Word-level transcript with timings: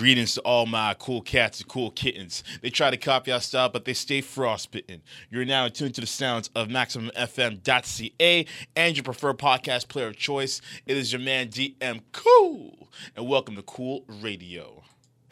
Greetings 0.00 0.32
to 0.32 0.40
all 0.40 0.64
my 0.64 0.96
cool 0.98 1.20
cats 1.20 1.60
and 1.60 1.68
cool 1.68 1.90
kittens. 1.90 2.42
They 2.62 2.70
try 2.70 2.90
to 2.90 2.96
copy 2.96 3.32
our 3.32 3.40
style, 3.42 3.68
but 3.68 3.84
they 3.84 3.92
stay 3.92 4.22
frostbitten. 4.22 5.02
You're 5.28 5.44
now 5.44 5.66
attuned 5.66 5.94
to 5.96 6.00
the 6.00 6.06
sounds 6.06 6.48
of 6.54 6.68
MaximumFM.ca 6.68 8.46
and 8.76 8.96
your 8.96 9.04
preferred 9.04 9.36
podcast 9.36 9.88
player 9.88 10.06
of 10.06 10.16
choice. 10.16 10.62
It 10.86 10.96
is 10.96 11.12
your 11.12 11.20
man 11.20 11.48
DM 11.48 12.00
Cool, 12.12 12.88
and 13.14 13.28
welcome 13.28 13.56
to 13.56 13.62
Cool 13.62 14.06
Radio. 14.22 14.84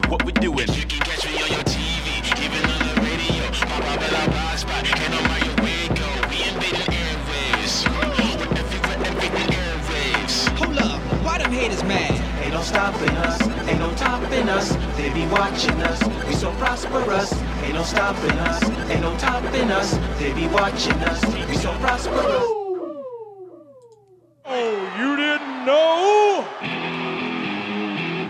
What 0.07 0.23
we 0.23 0.33
doing? 0.33 0.59
You 0.59 0.85
can 0.85 0.99
catch 0.99 1.25
me 1.25 1.41
on 1.41 1.49
your 1.49 1.63
TV, 1.63 2.45
even 2.45 2.69
on 2.69 2.93
the 2.93 3.01
radio. 3.01 3.49
Pop 3.67 3.83
up 3.91 4.01
at 4.03 4.51
our 4.51 4.55
spot, 4.55 4.85
can't 4.85 5.11
know 5.11 5.29
where 5.29 5.45
your 5.45 5.55
way 5.65 5.87
go. 5.95 6.29
We 6.29 6.43
invading. 6.47 6.93
Everywhere, 8.55 9.07
everything 9.07 9.49
airwaves. 9.49 10.47
Hold 10.59 10.77
up, 10.77 11.01
why 11.25 11.39
them 11.39 11.51
haters 11.51 11.83
mad? 11.83 12.28
Ain't 12.59 12.67
no 12.67 12.73
stopping 12.73 13.17
us, 13.17 13.41
ain't 13.69 13.79
no 13.79 13.95
topping 13.95 14.49
us. 14.49 14.75
They 14.97 15.13
be 15.13 15.25
watching 15.27 15.81
us, 15.81 16.27
we 16.27 16.33
so 16.33 16.51
prosperous. 16.55 17.31
Ain't 17.63 17.73
no 17.73 17.83
stopping 17.83 18.37
us, 18.37 18.61
ain't 18.89 19.01
no 19.01 19.15
topping 19.17 19.71
us. 19.71 19.97
They 20.19 20.33
be 20.33 20.45
watching 20.47 20.91
us, 20.91 21.23
we 21.47 21.55
so 21.55 21.71
prosperous. 21.75 22.43
Oh, 24.43 24.93
you 24.99 25.15
didn't 25.15 25.65
know? 25.65 26.45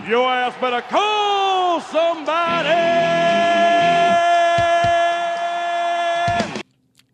Your 0.08 0.30
ass 0.30 0.54
better 0.62 0.82
call 0.82 1.82
somebody! 1.82 2.70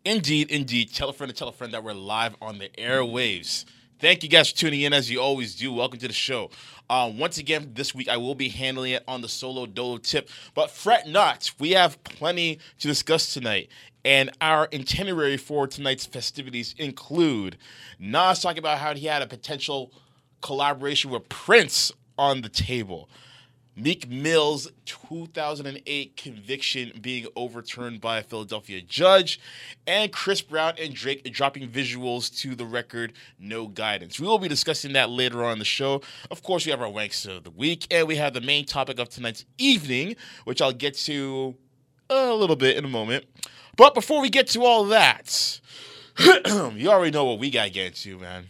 Indeed, 0.04 0.52
indeed. 0.52 0.94
Tell 0.94 1.08
a 1.08 1.13
friend 1.13 1.32
to 1.32 1.36
tell 1.36 1.48
a 1.48 1.54
friend 1.54 1.74
that 1.74 1.82
we're 1.82 1.94
live 1.94 2.36
on 2.41 2.58
the 2.58 2.68
airwaves. 2.77 3.63
Thank 4.05 4.22
you 4.22 4.30
guys 4.30 4.52
for 4.52 4.58
tuning 4.58 4.82
in 4.82 4.94
as 4.94 5.09
you 5.09 5.20
always 5.20 5.55
do. 5.55 5.73
Welcome 5.73 5.98
to 5.98 6.08
the 6.08 6.13
show. 6.13 6.52
Um, 6.91 7.18
once 7.18 7.40
again, 7.40 7.72
this 7.73 7.96
week 7.96 8.08
I 8.08 8.18
will 8.18 8.36
be 8.36 8.50
handling 8.50 8.91
it 8.91 9.04
on 9.08 9.22
the 9.22 9.27
solo 9.27 9.66
dolo 9.66 9.98
tip, 9.98 10.30
but 10.54 10.70
fret 10.70 11.08
not. 11.08 11.50
We 11.58 11.72
have 11.72 12.04
plenty 12.04 12.60
to 12.82 12.88
discuss 12.88 13.34
tonight. 13.34 13.70
And 14.04 14.30
our 14.41 14.70
itinerary 14.71 15.38
for 15.38 15.65
tonight's 15.65 16.05
festivities 16.05 16.76
include 16.77 17.57
Nas 17.98 18.43
talking 18.43 18.60
about 18.60 18.77
how 18.77 18.93
he 18.93 19.07
had 19.07 19.24
a 19.24 19.27
potential 19.27 19.91
collaboration 20.40 21.10
with 21.10 21.27
Prince 21.27 21.91
on 22.15 22.41
the 22.41 22.49
table. 22.49 23.10
Meek 23.77 24.09
Mill's 24.09 24.71
2008 24.85 26.15
conviction 26.15 26.93
being 27.01 27.27
overturned 27.35 27.99
by 27.99 28.20
a 28.20 28.23
Philadelphia 28.23 28.81
judge, 28.81 29.37
and 29.85 30.13
Chris 30.13 30.41
Brown 30.41 30.76
and 30.79 30.93
Drake 30.93 31.29
dropping 31.34 31.70
visuals 31.70 32.34
to 32.40 32.55
the 32.55 32.65
record 32.65 33.12
No 33.37 33.68
Guidance. 33.68 34.18
We 34.18 34.27
will 34.27 34.40
be 34.40 34.48
discussing 34.48 34.93
that 34.93 35.09
later 35.09 35.43
on 35.43 35.53
in 35.53 35.59
the 35.59 35.65
show. 35.65 36.01
Of 36.31 36.41
course, 36.41 36.65
we 36.65 36.71
have 36.71 36.81
our 36.81 36.87
wanks 36.87 37.27
of 37.27 37.43
the 37.43 37.51
week, 37.51 37.85
and 37.91 38.07
we 38.07 38.15
have 38.15 38.34
the 38.34 38.40
main 38.40 38.65
topic 38.65 38.98
of 38.98 39.09
tonight's 39.09 39.43
evening, 39.57 40.15
which 40.46 40.62
I'll 40.62 40.71
get 40.71 40.96
to 40.99 41.55
uh, 42.09 42.13
a 42.29 42.34
little 42.34 42.55
bit 42.55 42.77
in 42.77 42.85
a 42.85 42.90
moment. 42.90 43.26
But 43.76 43.93
before 43.93 44.21
we 44.21 44.29
get 44.29 44.48
to 44.49 44.63
all 44.63 44.85
that, 44.85 45.59
you 46.20 46.90
already 46.90 47.12
know 47.12 47.26
what 47.26 47.40
we 47.40 47.51
got 47.51 47.65
to 47.65 47.70
get 47.70 47.87
into, 47.87 48.20
man. 48.20 48.46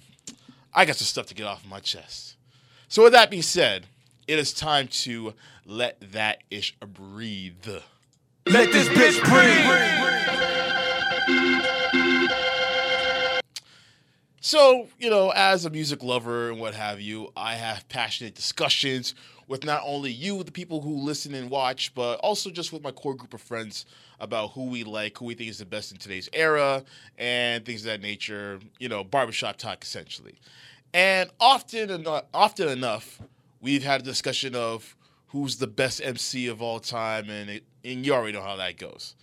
I 0.72 0.86
got 0.86 0.98
some 0.98 1.06
stuff 1.06 1.26
to 1.28 1.34
get 1.34 1.48
off 1.48 1.66
my 1.68 1.80
chest. 1.80 2.36
So, 2.90 3.04
with 3.04 3.14
that 3.14 3.32
being 3.32 3.42
said, 3.42 3.88
it 4.28 4.40
is 4.40 4.54
time 4.54 4.88
to 4.88 5.34
let 5.66 6.00
that 6.12 6.44
ish 6.50 6.76
breathe. 6.80 7.68
Let 8.48 8.72
this 8.72 8.88
bitch 8.90 9.24
breathe! 9.24 9.96
So, 14.42 14.88
you 15.00 15.10
know, 15.10 15.32
as 15.36 15.66
a 15.66 15.72
music 15.72 16.04
lover 16.04 16.52
and 16.52 16.60
what 16.60 16.76
have 16.76 17.02
you, 17.02 17.32
I 17.36 17.56
have 17.56 17.90
passionate 17.90 18.36
discussions 18.36 19.16
with 19.48 19.66
not 19.66 19.82
only 19.84 20.12
you, 20.12 20.44
the 20.44 20.52
people 20.52 20.82
who 20.82 20.98
listen 20.98 21.34
and 21.34 21.50
watch, 21.50 21.96
but 21.96 22.20
also 22.20 22.52
just 22.52 22.72
with 22.72 22.84
my 22.84 22.92
core 22.92 23.16
group 23.16 23.34
of 23.34 23.42
friends 23.42 23.86
about 24.20 24.52
who 24.52 24.66
we 24.66 24.84
like, 24.84 25.18
who 25.18 25.26
we 25.26 25.34
think 25.34 25.50
is 25.50 25.58
the 25.58 25.66
best 25.66 25.92
in 25.92 25.98
today's 25.98 26.30
era, 26.32 26.84
and 27.18 27.66
things 27.66 27.82
of 27.82 27.88
that 27.88 28.02
nature. 28.02 28.60
You 28.80 28.88
know, 28.88 29.04
barbershop 29.04 29.58
talk 29.58 29.84
essentially. 29.84 30.36
And 30.94 31.32
often, 31.40 31.90
eno- 31.90 32.26
often 32.34 32.70
enough, 32.70 33.20
we've 33.66 33.84
had 33.84 34.02
a 34.02 34.04
discussion 34.04 34.56
of 34.56 34.96
who's 35.30 35.58
the 35.58 35.66
best 35.66 36.00
MC 36.04 36.48
of 36.48 36.62
all 36.62 36.80
time, 36.80 37.32
and 37.32 37.50
it, 37.50 37.64
and 37.84 38.06
you 38.06 38.14
already 38.14 38.32
know 38.32 38.44
how 38.44 38.56
that 38.56 38.78
goes. 38.78 39.16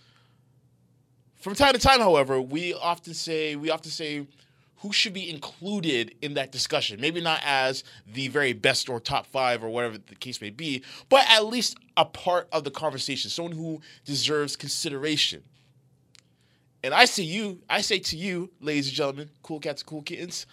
From 1.37 1.55
time 1.55 1.71
to 1.73 1.79
time, 1.79 2.01
however, 2.01 2.41
we 2.41 2.73
often 2.73 3.13
say 3.13 3.55
we 3.55 3.69
often 3.69 3.89
say 3.89 4.27
who 4.77 4.91
should 4.91 5.13
be 5.13 5.29
included 5.29 6.13
in 6.21 6.33
that 6.33 6.51
discussion. 6.51 6.99
Maybe 6.99 7.21
not 7.21 7.39
as 7.45 7.85
the 8.05 8.27
very 8.27 8.51
best 8.51 8.89
or 8.89 8.99
top 8.99 9.25
five 9.27 9.63
or 9.63 9.69
whatever 9.69 9.97
the 9.97 10.15
case 10.15 10.41
may 10.41 10.49
be, 10.49 10.83
but 11.07 11.25
at 11.29 11.45
least 11.45 11.77
a 11.95 12.03
part 12.03 12.49
of 12.51 12.65
the 12.65 12.71
conversation, 12.71 13.29
someone 13.29 13.55
who 13.55 13.79
deserves 14.03 14.57
consideration. 14.57 15.41
And 16.83 16.93
I 16.93 17.05
say 17.05 17.23
you, 17.23 17.61
I 17.69 17.79
say 17.79 17.99
to 17.99 18.17
you, 18.17 18.51
ladies 18.59 18.87
and 18.87 18.95
gentlemen, 18.95 19.29
cool 19.41 19.61
cats, 19.61 19.83
cool 19.83 20.01
kittens, 20.01 20.45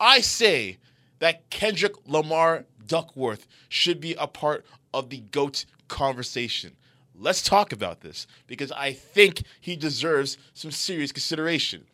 I 0.00 0.22
say 0.22 0.78
that 1.18 1.48
Kendrick 1.50 1.94
Lamar 2.06 2.64
Duckworth 2.86 3.46
should 3.68 4.00
be 4.00 4.14
a 4.14 4.26
part 4.26 4.64
of 4.92 5.10
the 5.10 5.20
GOAT 5.20 5.64
conversation. 5.88 6.72
Let's 7.16 7.42
talk 7.42 7.72
about 7.72 8.00
this 8.00 8.26
because 8.46 8.72
I 8.72 8.92
think 8.92 9.42
he 9.60 9.76
deserves 9.76 10.36
some 10.52 10.70
serious 10.70 11.12
consideration. 11.12 11.84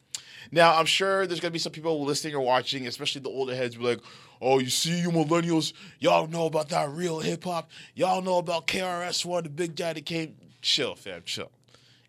Now, 0.50 0.76
I'm 0.76 0.86
sure 0.86 1.26
there's 1.26 1.40
gonna 1.40 1.52
be 1.52 1.58
some 1.58 1.72
people 1.72 2.02
listening 2.04 2.34
or 2.34 2.40
watching, 2.40 2.86
especially 2.86 3.20
the 3.20 3.28
older 3.28 3.54
heads, 3.54 3.76
be 3.76 3.84
like, 3.84 4.00
"Oh, 4.40 4.58
you 4.58 4.70
see, 4.70 5.00
you 5.00 5.10
millennials, 5.10 5.72
y'all 5.98 6.26
know 6.26 6.46
about 6.46 6.70
that 6.70 6.88
real 6.90 7.20
hip 7.20 7.44
hop. 7.44 7.70
Y'all 7.94 8.22
know 8.22 8.38
about 8.38 8.66
KRS 8.66 9.24
One, 9.24 9.44
the 9.44 9.50
Big 9.50 9.74
Daddy 9.74 10.00
Kane. 10.00 10.36
Chill, 10.62 10.94
fam, 10.94 11.22
chill. 11.24 11.50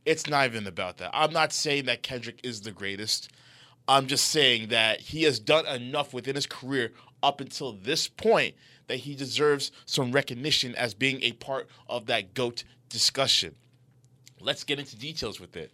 It's 0.05 0.27
not 0.27 0.45
even 0.45 0.65
about 0.65 0.97
that. 0.97 1.11
I'm 1.13 1.31
not 1.31 1.53
saying 1.53 1.85
that 1.85 2.03
Kendrick 2.03 2.39
is 2.43 2.61
the 2.61 2.71
greatest. 2.71 3.29
I'm 3.87 4.07
just 4.07 4.29
saying 4.29 4.69
that 4.69 5.01
he 5.01 5.23
has 5.23 5.39
done 5.39 5.65
enough 5.67 6.13
within 6.13 6.35
his 6.35 6.47
career 6.47 6.93
up 7.21 7.41
until 7.41 7.73
this 7.73 8.07
point 8.07 8.55
that 8.87 8.97
he 8.97 9.15
deserves 9.15 9.71
some 9.85 10.11
recognition 10.11 10.75
as 10.75 10.93
being 10.93 11.21
a 11.21 11.33
part 11.33 11.67
of 11.87 12.05
that 12.07 12.33
GOAT 12.33 12.63
discussion. 12.89 13.55
Let's 14.39 14.63
get 14.63 14.79
into 14.79 14.95
details 14.95 15.39
with 15.39 15.55
it. 15.55 15.71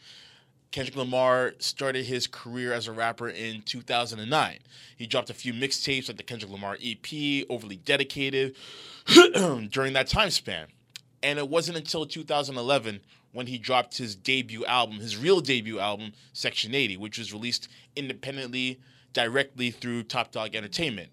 Kendrick 0.71 0.97
Lamar 0.97 1.53
started 1.59 2.05
his 2.05 2.27
career 2.27 2.73
as 2.73 2.87
a 2.87 2.91
rapper 2.91 3.29
in 3.29 3.61
2009. 3.61 4.59
He 4.97 5.07
dropped 5.07 5.29
a 5.29 5.33
few 5.33 5.53
mixtapes 5.53 6.07
like 6.07 6.17
the 6.17 6.23
Kendrick 6.23 6.51
Lamar 6.51 6.77
EP, 6.83 7.45
Overly 7.49 7.77
Dedicated, 7.77 8.55
during 9.69 9.93
that 9.93 10.07
time 10.07 10.29
span. 10.29 10.67
And 11.23 11.39
it 11.39 11.49
wasn't 11.49 11.77
until 11.77 12.05
2011 12.05 12.99
when 13.31 13.47
he 13.47 13.57
dropped 13.57 13.97
his 13.97 14.15
debut 14.15 14.65
album, 14.65 14.99
his 14.99 15.17
real 15.17 15.39
debut 15.39 15.79
album, 15.79 16.13
Section 16.33 16.75
80, 16.75 16.97
which 16.97 17.17
was 17.17 17.33
released 17.33 17.69
independently 17.95 18.79
directly 19.13 19.71
through 19.71 20.03
Top 20.03 20.31
Dawg 20.31 20.55
Entertainment. 20.55 21.09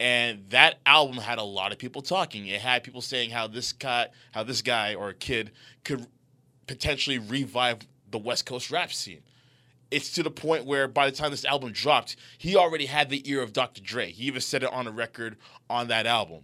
And 0.00 0.44
that 0.50 0.80
album 0.84 1.18
had 1.18 1.38
a 1.38 1.44
lot 1.44 1.72
of 1.72 1.78
people 1.78 2.02
talking. 2.02 2.46
It 2.46 2.60
had 2.60 2.82
people 2.82 3.00
saying 3.00 3.30
how 3.30 3.46
this 3.46 3.72
guy, 3.72 4.08
how 4.32 4.42
this 4.42 4.60
guy 4.60 4.94
or 4.94 5.10
a 5.10 5.14
kid 5.14 5.52
could 5.84 6.06
potentially 6.66 7.18
revive 7.18 7.78
the 8.10 8.18
West 8.18 8.46
Coast 8.46 8.70
rap 8.70 8.92
scene. 8.92 9.22
It's 9.90 10.12
to 10.12 10.22
the 10.22 10.30
point 10.30 10.64
where 10.64 10.88
by 10.88 11.08
the 11.08 11.16
time 11.16 11.30
this 11.30 11.44
album 11.44 11.72
dropped, 11.72 12.16
he 12.38 12.56
already 12.56 12.86
had 12.86 13.08
the 13.10 13.28
ear 13.30 13.42
of 13.42 13.52
Dr. 13.52 13.80
Dre. 13.80 14.10
He 14.10 14.24
even 14.24 14.40
said 14.40 14.64
it 14.64 14.72
on 14.72 14.86
a 14.86 14.90
record 14.90 15.36
on 15.70 15.88
that 15.88 16.06
album. 16.06 16.42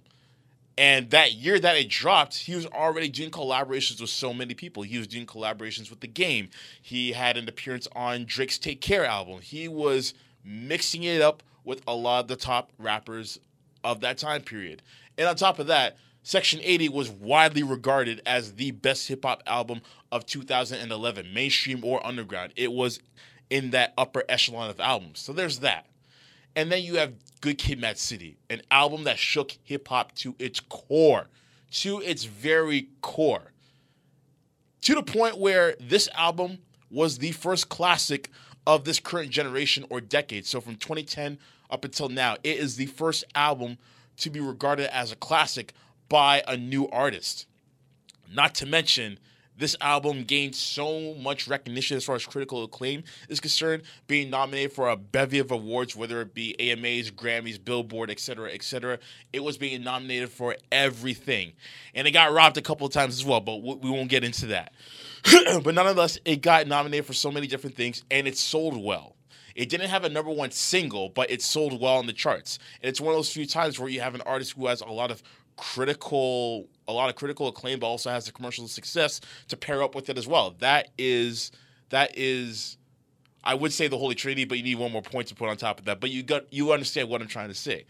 And 0.79 1.11
that 1.11 1.33
year 1.35 1.59
that 1.59 1.77
it 1.77 1.91
dropped, 1.91 2.39
he 2.39 2.55
was 2.55 2.67
already 2.67 3.09
doing 3.09 3.31
collaborations 3.31 4.01
with 4.01 4.11
so 4.11 4.33
many 4.33 4.55
people. 4.55 4.83
He 4.83 4.99
was 4.99 5.07
doing 5.07 5.27
collaborations 5.27 5.91
with 5.91 6.01
The 6.01 6.07
Game. 6.07 6.49
He 6.81 7.13
had 7.13 7.37
an 7.37 7.49
appearance 7.49 7.89
on 7.95 8.25
Drake's 8.25 8.59
Take 8.59 8.81
Care 8.81 9.05
album. 9.05 9.41
He 9.41 9.69
was 9.69 10.15
mixing 10.45 11.03
it 11.03 11.21
up 11.21 11.43
with 11.65 11.83
a 11.87 11.95
lot 11.95 12.21
of 12.21 12.29
the 12.29 12.37
top 12.37 12.73
rappers 12.79 13.39
of 13.85 14.01
that 14.01 14.19
time 14.19 14.43
period. 14.43 14.83
And 15.19 15.29
on 15.29 15.37
top 15.37 15.59
of 15.59 15.67
that, 15.69 15.97
Section 16.23 16.61
80 16.63 16.91
was 16.91 17.11
widely 17.11 17.63
regarded 17.63 18.21
as 18.27 18.55
the 18.55 18.73
best 18.73 19.09
hip 19.09 19.25
hop 19.25 19.43
album 19.47 19.81
of 20.13 20.27
2011, 20.27 21.33
mainstream 21.33 21.85
or 21.85 22.05
underground. 22.07 22.53
It 22.57 22.73
was 22.73 23.01
in 23.49 23.71
that 23.71 23.95
upper 23.97 24.23
echelon 24.29 24.71
of 24.71 24.81
albums. 24.81 25.21
So 25.21 25.33
there's 25.33 25.61
that. 25.61 25.87
And 26.55 26.71
then 26.71 26.83
you 26.83 26.97
have 26.97 27.15
Good 27.41 27.59
Kid 27.59 27.81
Mad 27.81 27.97
City, 27.99 28.37
an 28.51 28.63
album 28.71 29.05
that 29.05 29.19
shook 29.19 29.57
hip 29.63 29.89
hop 29.89 30.15
to 30.17 30.35
its 30.39 30.61
core, 30.61 31.29
to 31.73 32.01
its 32.01 32.25
very 32.25 32.89
core. 33.01 33.53
To 34.83 34.95
the 34.95 35.03
point 35.03 35.39
where 35.39 35.77
this 35.81 36.09
album 36.15 36.59
was 36.91 37.19
the 37.19 37.33
first 37.33 37.69
classic 37.69 38.31
of 38.67 38.85
this 38.85 39.01
current 39.01 39.31
generation 39.31 39.85
or 39.91 40.01
decade. 40.01 40.47
So 40.47 40.61
from 40.61 40.77
2010 40.77 41.39
up 41.71 41.85
until 41.85 42.09
now, 42.09 42.37
it 42.45 42.59
is 42.59 42.77
the 42.77 42.87
first 42.87 43.25
album 43.35 43.79
to 44.19 44.31
be 44.31 44.41
regarded 44.41 44.95
as 44.95 45.13
a 45.13 45.17
classic 45.17 45.73
by 46.09 46.43
a 46.47 46.57
new 46.57 46.89
artist. 46.89 47.47
Not 48.33 48.55
to 48.57 48.67
mention 48.67 49.19
this 49.61 49.77
album 49.81 50.25
gained 50.25 50.57
so 50.57 51.15
much 51.15 51.47
recognition 51.47 51.97
as 51.97 52.05
far 52.05 52.17
as 52.17 52.25
critical 52.25 52.65
acclaim 52.65 53.05
is 53.29 53.41
concerned, 53.41 53.83
being 54.07 54.31
nominated 54.31 54.73
for 54.73 54.89
a 54.89 54.97
bevy 54.97 55.39
of 55.39 55.51
awards, 55.51 55.95
whether 55.95 56.23
it 56.23 56.35
be 56.35 56.59
AMAs, 56.59 57.11
Grammys, 57.11 57.63
Billboard, 57.63 58.11
etc., 58.11 58.51
etc. 58.53 58.99
It 59.33 59.45
was 59.45 59.59
being 59.59 59.85
nominated 59.85 60.31
for 60.31 60.57
everything, 60.73 61.53
and 61.95 62.09
it 62.09 62.13
got 62.13 62.33
robbed 62.33 62.57
a 62.57 62.63
couple 62.63 62.87
of 62.87 62.93
times 62.93 63.15
as 63.15 63.25
well. 63.25 63.41
But 63.41 63.59
we 63.59 63.91
won't 63.91 64.09
get 64.09 64.25
into 64.25 64.47
that. 64.47 64.73
but 65.63 65.75
nonetheless, 65.75 66.19
it 66.25 66.41
got 66.41 66.67
nominated 66.67 67.05
for 67.05 67.13
so 67.13 67.31
many 67.31 67.47
different 67.47 67.77
things, 67.77 68.03
and 68.11 68.27
it 68.27 68.39
sold 68.39 68.83
well. 68.83 69.15
It 69.55 69.69
didn't 69.69 69.91
have 69.91 70.05
a 70.05 70.09
number 70.09 70.31
one 70.31 70.53
single, 70.53 71.11
but 71.11 71.31
it 71.31 71.43
sold 71.43 71.79
well 71.79 71.97
on 71.97 72.07
the 72.07 72.15
charts. 72.15 72.59
And 72.83 72.89
it's 72.89 73.01
one 73.01 73.13
of 73.13 73.19
those 73.19 73.33
few 73.33 73.45
times 73.45 73.79
where 73.79 73.91
you 73.91 74.01
have 74.01 74.15
an 74.15 74.23
artist 74.23 74.53
who 74.53 74.67
has 74.69 74.81
a 74.81 74.87
lot 74.87 75.11
of 75.11 75.23
critical 75.61 76.67
a 76.89 76.93
lot 76.93 77.11
of 77.11 77.17
critical 77.17 77.47
acclaim 77.47 77.79
but 77.79 77.87
also 77.87 78.11
has 78.11 78.25
the 78.25 78.33
commercial 78.33 78.67
success 78.67 79.21
to 79.49 79.57
pair 79.57 79.83
up 79.83 79.95
with 79.95 80.09
it 80.09 80.17
as 80.17 80.27
well. 80.27 80.57
That 80.59 80.89
is 80.99 81.53
that 81.91 82.17
is 82.17 82.79
i 83.45 83.55
would 83.55 83.73
say 83.73 83.89
the 83.89 83.97
holy 83.97 84.15
trinity 84.15 84.45
but 84.45 84.59
you 84.59 84.65
need 84.65 84.77
one 84.77 84.93
more 84.93 85.03
point 85.03 85.29
to 85.29 85.35
put 85.35 85.49
on 85.49 85.57
top 85.57 85.79
of 85.79 85.85
that. 85.85 86.01
But 86.01 86.11
you 86.11 86.23
got 86.23 86.53
you 86.53 86.73
understand 86.73 87.09
what 87.09 87.21
i'm 87.21 87.29
trying 87.29 87.49
to 87.49 87.55
say. 87.55 87.85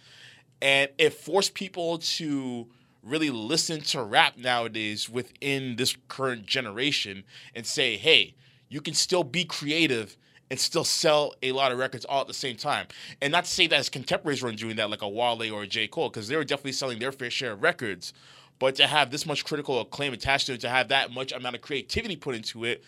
And 0.61 0.91
it 0.99 1.15
forced 1.15 1.55
people 1.55 1.99
to 1.99 2.67
really 3.03 3.31
listen 3.31 3.81
to 3.81 4.03
rap 4.03 4.37
nowadays 4.37 5.09
within 5.09 5.77
this 5.77 5.97
current 6.09 6.45
generation 6.47 7.25
and 7.55 7.65
say 7.65 7.97
hey 7.97 8.35
you 8.69 8.81
can 8.81 8.95
still 8.95 9.25
be 9.25 9.45
creative 9.45 10.17
and 10.51 10.59
still 10.59 10.85
sell 10.85 11.35
a 11.43 11.53
lot 11.53 11.71
of 11.71 11.79
records 11.79 12.05
all 12.05 12.21
at 12.21 12.27
the 12.27 12.35
same 12.35 12.57
time. 12.57 12.87
And 13.23 13.31
not 13.31 13.45
to 13.45 13.51
say 13.51 13.67
that 13.69 13.77
his 13.77 13.89
contemporaries 13.89 14.43
weren't 14.43 14.59
doing 14.59 14.77
that, 14.77 14.91
like 14.91 15.03
a 15.03 15.09
Wale 15.09 15.53
or 15.53 15.63
a 15.63 15.67
J. 15.67 15.87
Cole, 15.87 16.09
because 16.09 16.29
they 16.29 16.37
were 16.37 16.45
definitely 16.45 16.73
selling 16.73 16.99
their 16.99 17.13
fair 17.13 17.31
share 17.31 17.53
of 17.53 17.63
records. 17.63 18.13
But 18.59 18.75
to 18.77 18.87
have 18.87 19.11
this 19.11 19.25
much 19.25 19.45
critical 19.45 19.81
acclaim 19.81 20.13
attached 20.13 20.47
to 20.47 20.55
it, 20.55 20.61
to 20.63 20.69
have 20.69 20.89
that 20.89 21.13
much 21.13 21.33
amount 21.33 21.55
of 21.55 21.63
creativity 21.63 22.17
put 22.17 22.35
into 22.35 22.65
it, 22.65 22.83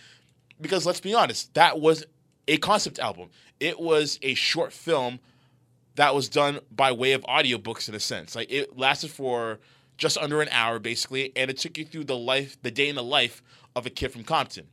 because 0.61 0.85
let's 0.85 1.01
be 1.01 1.15
honest, 1.15 1.55
that 1.55 1.81
was 1.81 2.05
a 2.49 2.57
concept 2.59 2.99
album. 2.99 3.31
It 3.61 3.81
was 3.81 4.19
a 4.23 4.35
short 4.35 4.73
film 4.73 5.21
that 5.95 6.15
was 6.15 6.29
done 6.29 6.59
by 6.71 6.91
way 6.93 7.13
of 7.13 7.23
audiobooks 7.23 7.89
in 7.89 7.95
a 7.95 8.01
sense. 8.01 8.35
Like 8.35 8.51
it 8.51 8.77
lasted 8.77 9.11
for 9.11 9.61
just 9.97 10.19
under 10.19 10.43
an 10.43 10.49
hour 10.51 10.79
basically, 10.79 11.33
and 11.37 11.51
it 11.51 11.59
took 11.59 11.79
you 11.79 11.85
through 11.85 12.05
the 12.05 12.17
life, 12.17 12.57
the 12.63 12.71
day 12.71 12.89
in 12.89 12.97
the 12.97 13.03
life 13.03 13.43
of 13.77 13.87
a 13.87 13.91
kid 13.91 14.11
from 14.11 14.25
Compton 14.25 14.67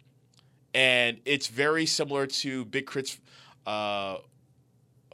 and 0.74 1.20
it's 1.26 1.48
very 1.48 1.86
similar 1.86 2.28
to 2.28 2.66
Big 2.66 2.88
K.R.I.T.'s. 2.88 3.20
Uh, 3.66 4.18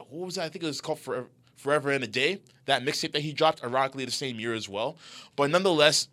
what 0.08 0.26
was 0.26 0.34
that? 0.36 0.44
I 0.44 0.48
think 0.48 0.64
it 0.64 0.66
was 0.66 0.80
called 0.80 0.98
Forever, 0.98 1.28
Forever 1.56 1.92
in 1.92 2.02
a 2.02 2.06
Day. 2.06 2.40
That 2.66 2.82
mixtape 2.82 3.12
that 3.12 3.22
he 3.22 3.32
dropped, 3.32 3.62
ironically, 3.64 4.04
the 4.04 4.10
same 4.10 4.38
year 4.38 4.54
as 4.54 4.68
well. 4.68 4.96
But 5.36 5.50
nonetheless, 5.50 6.08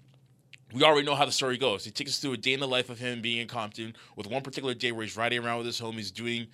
we 0.74 0.84
already 0.84 1.06
know 1.06 1.16
how 1.16 1.26
the 1.26 1.32
story 1.32 1.58
goes. 1.58 1.86
He 1.86 1.92
takes 1.92 2.12
us 2.12 2.20
through 2.20 2.34
a 2.34 2.38
day 2.38 2.54
in 2.54 2.60
the 2.60 2.68
life 2.68 2.90
of 2.90 3.00
him 3.00 3.22
being 3.22 3.40
in 3.40 3.48
Compton 3.48 3.96
with 4.16 4.28
one 4.28 4.42
particular 4.42 4.74
day 4.74 4.92
where 4.92 5.04
he's 5.04 5.16
riding 5.16 5.44
around 5.44 5.58
with 5.58 5.68
his 5.68 5.80
homies 5.80 6.12
doing, 6.12 6.48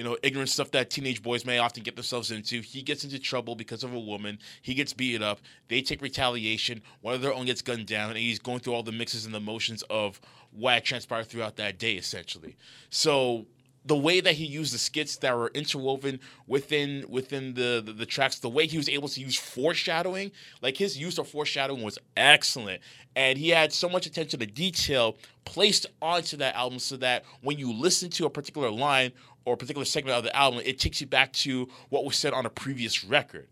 you 0.00 0.04
know, 0.04 0.16
ignorant 0.22 0.48
stuff 0.48 0.70
that 0.70 0.88
teenage 0.88 1.22
boys 1.22 1.44
may 1.44 1.58
often 1.58 1.82
get 1.82 1.94
themselves 1.94 2.30
into. 2.30 2.62
He 2.62 2.80
gets 2.80 3.04
into 3.04 3.18
trouble 3.18 3.54
because 3.54 3.84
of 3.84 3.92
a 3.92 4.00
woman. 4.00 4.38
He 4.62 4.72
gets 4.72 4.94
beaten 4.94 5.22
up. 5.22 5.40
They 5.68 5.82
take 5.82 6.00
retaliation. 6.00 6.80
One 7.02 7.12
of 7.12 7.20
their 7.20 7.34
own 7.34 7.44
gets 7.44 7.60
gunned 7.60 7.84
down, 7.84 8.08
and 8.08 8.18
he's 8.18 8.38
going 8.38 8.60
through 8.60 8.72
all 8.72 8.82
the 8.82 8.92
mixes 8.92 9.26
and 9.26 9.34
the 9.34 9.40
motions 9.40 9.82
of 9.90 10.18
what 10.52 10.86
transpired 10.86 11.26
throughout 11.26 11.56
that 11.56 11.78
day, 11.78 11.96
essentially. 11.96 12.56
So 12.88 13.44
the 13.84 13.96
way 13.96 14.20
that 14.20 14.34
he 14.34 14.44
used 14.44 14.74
the 14.74 14.78
skits 14.78 15.16
that 15.16 15.36
were 15.36 15.50
interwoven 15.54 16.20
within 16.46 17.04
within 17.08 17.54
the, 17.54 17.82
the, 17.84 17.92
the 17.92 18.06
tracks, 18.06 18.38
the 18.38 18.48
way 18.48 18.66
he 18.66 18.76
was 18.76 18.88
able 18.88 19.08
to 19.08 19.20
use 19.20 19.36
foreshadowing, 19.36 20.32
like 20.62 20.76
his 20.76 20.98
use 20.98 21.18
of 21.18 21.28
foreshadowing 21.28 21.82
was 21.82 21.98
excellent, 22.16 22.82
and 23.16 23.38
he 23.38 23.48
had 23.48 23.72
so 23.72 23.88
much 23.88 24.06
attention 24.06 24.40
to 24.40 24.46
detail 24.46 25.16
placed 25.44 25.86
onto 26.02 26.36
that 26.36 26.54
album, 26.54 26.78
so 26.78 26.96
that 26.98 27.24
when 27.42 27.58
you 27.58 27.72
listen 27.72 28.10
to 28.10 28.26
a 28.26 28.30
particular 28.30 28.70
line 28.70 29.12
or 29.44 29.56
particular 29.56 29.84
segment 29.84 30.16
of 30.16 30.24
the 30.24 30.34
album, 30.36 30.60
it 30.64 30.78
takes 30.78 31.00
you 31.00 31.06
back 31.06 31.32
to 31.32 31.68
what 31.88 32.04
was 32.04 32.16
said 32.16 32.32
on 32.32 32.46
a 32.46 32.50
previous 32.50 33.04
record. 33.04 33.48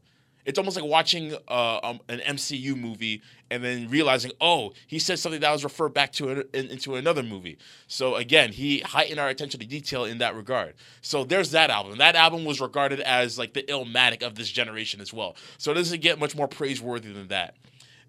It's 0.49 0.59
almost 0.59 0.81
like 0.81 0.87
watching 0.87 1.37
uh, 1.47 1.81
um, 1.83 2.01
an 2.09 2.21
MCU 2.21 2.75
movie 2.75 3.21
and 3.51 3.63
then 3.63 3.91
realizing, 3.91 4.33
oh, 4.41 4.73
he 4.87 4.99
said 4.99 5.19
something 5.19 5.43
that 5.43 5.53
was 5.53 5.63
referred 5.63 5.93
back 5.93 6.11
to 6.13 6.31
an, 6.31 6.45
in, 6.55 6.69
into 6.69 6.95
another 6.95 7.23
movie. 7.23 7.59
So 7.87 8.15
again, 8.15 8.53
he 8.53 8.79
heightened 8.79 9.21
our 9.21 9.29
attention 9.29 9.61
to 9.61 9.67
detail 9.67 10.07
in 10.07 10.17
that 10.19 10.35
regard. 10.35 10.73
So 11.03 11.23
there's 11.23 11.51
that 11.51 11.69
album. 11.69 11.99
That 11.99 12.15
album 12.15 12.47
was 12.47 12.63
regarded 12.63 13.01
as 13.01 13.39
like 13.39 13.53
the 13.53 13.63
Illmatic 13.65 14.23
of 14.23 14.37
this 14.37 14.51
generation 14.51 15.03
as 15.03 15.13
well. 15.13 15.37
So 15.59 15.71
it 15.71 15.75
doesn't 15.75 16.01
get 16.01 16.19
much 16.19 16.35
more 16.35 16.49
praiseworthy 16.49 17.13
than 17.13 17.29
that. 17.29 17.55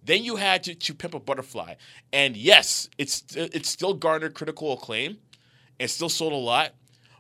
Then 0.02 0.24
you 0.24 0.38
had 0.38 0.64
to, 0.64 0.76
to 0.76 0.94
Pimp 0.94 1.14
a 1.14 1.20
Butterfly, 1.20 1.76
and 2.14 2.38
yes, 2.38 2.90
it's 2.98 3.24
it 3.36 3.66
still 3.66 3.94
garnered 3.94 4.34
critical 4.34 4.72
acclaim. 4.72 5.18
It 5.78 5.90
still 5.90 6.08
sold 6.08 6.32
a 6.32 6.38
lot, 6.38 6.74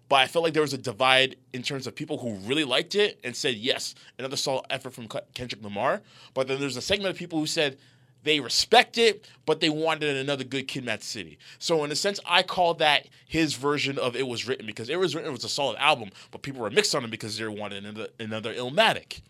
but 0.10 0.18
I 0.18 0.28
felt 0.28 0.44
like 0.44 0.54
there 0.54 0.64
was 0.64 0.74
a 0.74 0.78
divide 0.78 1.36
in 1.54 1.62
terms 1.62 1.86
of 1.88 1.96
people 1.96 2.18
who 2.18 2.34
really 2.48 2.66
liked 2.66 2.96
it 2.96 3.20
and 3.24 3.36
said, 3.36 3.56
yes, 3.56 3.94
another 4.18 4.36
solid 4.36 4.66
effort 4.70 4.94
from 4.94 5.08
Kendrick 5.36 5.64
Lamar. 5.64 6.02
But 6.34 6.48
then 6.48 6.60
there's 6.60 6.78
a 6.78 6.82
segment 6.82 7.12
of 7.12 7.18
people 7.18 7.40
who 7.40 7.46
said 7.46 7.78
they 8.24 8.40
respect 8.40 8.98
it, 8.98 9.30
but 9.46 9.62
they 9.62 9.70
wanted 9.70 10.18
another 10.18 10.44
good 10.44 10.68
Kid 10.68 10.84
Mad 10.84 11.04
City. 11.04 11.38
So 11.60 11.84
in 11.84 11.92
a 11.92 11.96
sense, 11.96 12.20
I 12.26 12.44
call 12.44 12.74
that 12.76 13.08
his 13.26 13.54
version 13.54 13.98
of 14.00 14.16
It 14.16 14.28
Was 14.28 14.48
Written 14.48 14.66
because 14.66 14.90
It 14.90 15.00
Was 15.00 15.16
Written 15.16 15.32
was 15.32 15.44
a 15.44 15.50
solid 15.50 15.78
album, 15.78 16.10
but 16.32 16.42
people 16.42 16.62
were 16.62 16.72
mixed 16.72 16.96
on 16.96 17.06
it 17.06 17.12
because 17.12 17.38
they 17.38 17.48
wanted 17.48 17.86
another, 17.86 18.08
another 18.20 18.54
Illmatic. 18.54 19.22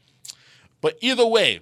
But 0.81 0.97
either 1.01 1.25
way, 1.25 1.59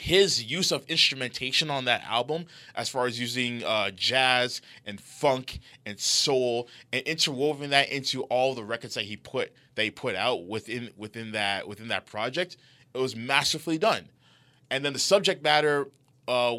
his 0.00 0.44
use 0.44 0.70
of 0.72 0.84
instrumentation 0.86 1.70
on 1.70 1.84
that 1.86 2.02
album, 2.04 2.46
as 2.74 2.88
far 2.88 3.06
as 3.06 3.18
using 3.18 3.64
uh, 3.64 3.90
jazz 3.90 4.60
and 4.84 5.00
funk 5.00 5.60
and 5.86 5.98
soul, 5.98 6.68
and 6.92 7.02
interwoven 7.02 7.70
that 7.70 7.90
into 7.90 8.22
all 8.24 8.54
the 8.54 8.64
records 8.64 8.94
that 8.94 9.04
he 9.04 9.16
put 9.16 9.52
that 9.74 9.84
he 9.84 9.90
put 9.90 10.14
out 10.14 10.46
within 10.46 10.90
within 10.96 11.32
that 11.32 11.68
within 11.68 11.88
that 11.88 12.06
project, 12.06 12.56
it 12.94 12.98
was 12.98 13.16
masterfully 13.16 13.78
done. 13.78 14.08
And 14.70 14.84
then 14.84 14.92
the 14.92 14.98
subject 14.98 15.42
matter 15.42 15.88
uh, 16.26 16.54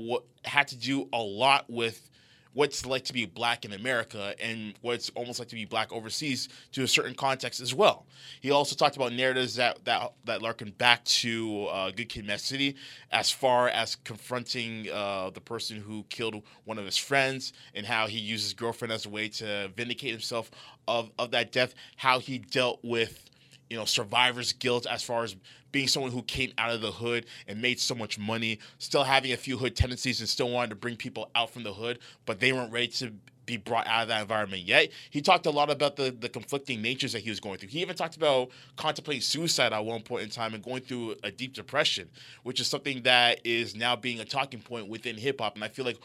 had 0.45 0.67
to 0.69 0.75
do 0.75 1.07
a 1.13 1.21
lot 1.21 1.69
with 1.69 2.08
what's 2.53 2.85
like 2.85 3.05
to 3.05 3.13
be 3.13 3.25
black 3.25 3.63
in 3.63 3.73
America 3.73 4.33
and 4.41 4.73
what's 4.81 5.09
almost 5.11 5.39
like 5.39 5.47
to 5.49 5.55
be 5.55 5.65
black 5.65 5.91
overseas 5.91 6.49
to 6.71 6.83
a 6.83 6.87
certain 6.87 7.13
context 7.13 7.61
as 7.61 7.73
well. 7.73 8.05
He 8.41 8.51
also 8.51 8.75
talked 8.75 8.95
about 8.95 9.13
narratives 9.13 9.55
that 9.55 9.85
that 9.85 10.13
that 10.25 10.41
larken 10.41 10.77
back 10.77 11.03
to 11.05 11.65
uh, 11.65 11.91
Good 11.91 12.09
Kid, 12.09 12.25
Mad 12.25 12.39
City, 12.39 12.75
as 13.11 13.29
far 13.29 13.69
as 13.69 13.95
confronting 13.95 14.89
uh, 14.91 15.29
the 15.29 15.41
person 15.41 15.77
who 15.77 16.03
killed 16.09 16.41
one 16.65 16.77
of 16.77 16.85
his 16.85 16.97
friends 16.97 17.53
and 17.75 17.85
how 17.85 18.07
he 18.07 18.17
used 18.17 18.43
his 18.43 18.53
girlfriend 18.53 18.91
as 18.91 19.05
a 19.05 19.09
way 19.09 19.29
to 19.29 19.69
vindicate 19.75 20.11
himself 20.11 20.49
of 20.87 21.11
of 21.19 21.31
that 21.31 21.51
death. 21.51 21.73
How 21.97 22.19
he 22.19 22.39
dealt 22.39 22.79
with 22.83 23.29
you 23.69 23.77
know 23.77 23.85
survivor's 23.85 24.53
guilt 24.53 24.87
as 24.89 25.03
far 25.03 25.23
as 25.23 25.35
being 25.71 25.87
someone 25.87 26.11
who 26.11 26.23
came 26.23 26.53
out 26.57 26.71
of 26.71 26.81
the 26.81 26.91
hood 26.91 27.25
and 27.47 27.61
made 27.61 27.79
so 27.79 27.95
much 27.95 28.17
money, 28.17 28.59
still 28.77 29.03
having 29.03 29.31
a 29.31 29.37
few 29.37 29.57
hood 29.57 29.75
tendencies 29.75 30.19
and 30.19 30.29
still 30.29 30.49
wanting 30.49 30.69
to 30.69 30.75
bring 30.75 30.95
people 30.95 31.29
out 31.35 31.49
from 31.49 31.63
the 31.63 31.73
hood, 31.73 31.99
but 32.25 32.39
they 32.39 32.51
weren't 32.51 32.71
ready 32.71 32.87
to 32.87 33.13
be 33.49 33.57
brought 33.57 33.87
out 33.87 34.03
of 34.03 34.07
that 34.09 34.21
environment 34.21 34.61
yet. 34.61 34.91
He 35.09 35.21
talked 35.21 35.47
a 35.47 35.49
lot 35.49 35.71
about 35.71 35.95
the, 35.95 36.11
the 36.11 36.29
conflicting 36.29 36.81
natures 36.81 37.13
that 37.13 37.23
he 37.23 37.29
was 37.29 37.39
going 37.39 37.57
through. 37.57 37.69
He 37.69 37.81
even 37.81 37.95
talked 37.95 38.15
about 38.15 38.49
contemplating 38.75 39.21
suicide 39.21 39.73
at 39.73 39.83
one 39.83 40.03
point 40.03 40.23
in 40.23 40.29
time 40.29 40.53
and 40.53 40.63
going 40.63 40.81
through 40.81 41.15
a 41.23 41.31
deep 41.31 41.53
depression, 41.53 42.09
which 42.43 42.59
is 42.59 42.67
something 42.67 43.01
that 43.03 43.39
is 43.43 43.75
now 43.75 43.95
being 43.95 44.19
a 44.19 44.25
talking 44.25 44.61
point 44.61 44.87
within 44.87 45.17
hip 45.17 45.41
hop. 45.41 45.55
And 45.55 45.63
I 45.63 45.67
feel 45.67 45.83
like 45.83 45.97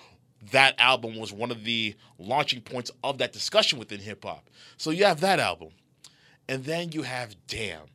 that 0.53 0.75
album 0.79 1.17
was 1.17 1.33
one 1.33 1.51
of 1.51 1.65
the 1.65 1.95
launching 2.19 2.63
points 2.63 2.91
of 3.03 3.19
that 3.19 3.33
discussion 3.33 3.79
within 3.79 4.01
hip 4.01 4.25
hop. 4.25 4.49
So 4.79 4.91
you 4.91 5.05
have 5.05 5.21
that 5.21 5.39
album. 5.39 5.71
And 6.49 6.65
then 6.65 6.93
you 6.93 7.03
have 7.03 7.37
Damn. 7.47 7.94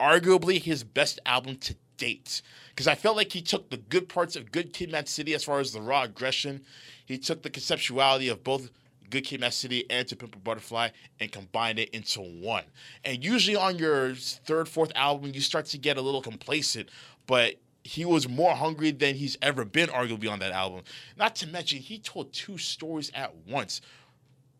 Arguably 0.00 0.60
his 0.60 0.84
best 0.84 1.20
album 1.24 1.56
to 1.56 1.76
date. 1.96 2.42
Because 2.70 2.88
I 2.88 2.94
felt 2.94 3.16
like 3.16 3.32
he 3.32 3.42
took 3.42 3.70
the 3.70 3.76
good 3.76 4.08
parts 4.08 4.36
of 4.36 4.50
Good 4.52 4.72
Kid 4.72 4.90
Mad 4.90 5.08
City 5.08 5.34
as 5.34 5.44
far 5.44 5.60
as 5.60 5.72
the 5.72 5.80
raw 5.80 6.02
aggression. 6.02 6.64
He 7.06 7.18
took 7.18 7.42
the 7.42 7.50
conceptuality 7.50 8.30
of 8.30 8.42
both 8.42 8.70
Good 9.10 9.24
Kid 9.24 9.40
Mad 9.40 9.54
City 9.54 9.84
and 9.90 10.06
To 10.08 10.16
Pimp 10.16 10.34
a 10.34 10.38
Butterfly 10.38 10.88
and 11.20 11.30
combined 11.30 11.78
it 11.78 11.90
into 11.90 12.20
one. 12.20 12.64
And 13.04 13.24
usually 13.24 13.56
on 13.56 13.78
your 13.78 14.14
third, 14.14 14.68
fourth 14.68 14.92
album, 14.96 15.30
you 15.34 15.40
start 15.40 15.66
to 15.66 15.78
get 15.78 15.96
a 15.96 16.00
little 16.00 16.22
complacent, 16.22 16.88
but 17.26 17.54
he 17.84 18.04
was 18.04 18.28
more 18.28 18.54
hungry 18.54 18.90
than 18.90 19.14
he's 19.14 19.36
ever 19.42 19.64
been, 19.64 19.88
arguably, 19.88 20.30
on 20.30 20.38
that 20.38 20.52
album. 20.52 20.82
Not 21.16 21.36
to 21.36 21.46
mention, 21.46 21.78
he 21.78 21.98
told 21.98 22.32
two 22.32 22.58
stories 22.58 23.12
at 23.14 23.34
once. 23.46 23.82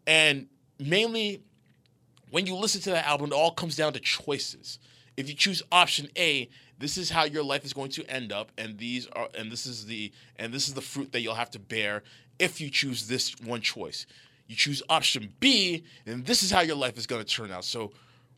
And 0.07 0.47
mainly 0.79 1.43
when 2.31 2.47
you 2.47 2.55
listen 2.55 2.81
to 2.83 2.91
that 2.91 3.07
album, 3.07 3.33
it 3.33 3.35
all 3.35 3.53
comes 3.53 3.77
down 3.77 3.93
to 3.95 4.01
choices. 4.01 4.79
If 5.17 5.29
you 5.29 5.35
choose 5.35 5.63
option 5.71 6.09
A, 6.17 6.49
this 6.79 6.97
is 6.97 7.11
how 7.11 7.25
your 7.25 7.45
life 7.45 7.65
is 7.65 7.73
going 7.73 7.91
to 7.93 8.11
end 8.11 8.33
up, 8.33 8.51
and 8.59 8.79
these 8.79 9.07
are 9.09 9.29
and 9.39 9.51
this 9.51 9.67
is 9.67 9.87
the 9.87 10.13
and 10.37 10.53
this 10.53 10.69
is 10.69 10.75
the 10.75 10.81
fruit 10.81 11.13
that 11.13 11.21
you'll 11.21 11.35
have 11.35 11.51
to 11.53 11.59
bear 11.59 12.03
if 12.39 12.61
you 12.61 12.71
choose 12.71 13.07
this 13.07 13.35
one 13.41 13.61
choice. 13.61 14.07
You 14.47 14.57
choose 14.57 14.83
option 14.89 15.33
B, 15.41 15.85
and 16.05 16.27
this 16.27 16.43
is 16.43 16.51
how 16.51 16.61
your 16.61 16.77
life 16.77 16.99
is 16.99 17.07
going 17.07 17.25
to 17.25 17.29
turn 17.29 17.51
out. 17.51 17.65
So, 17.65 17.93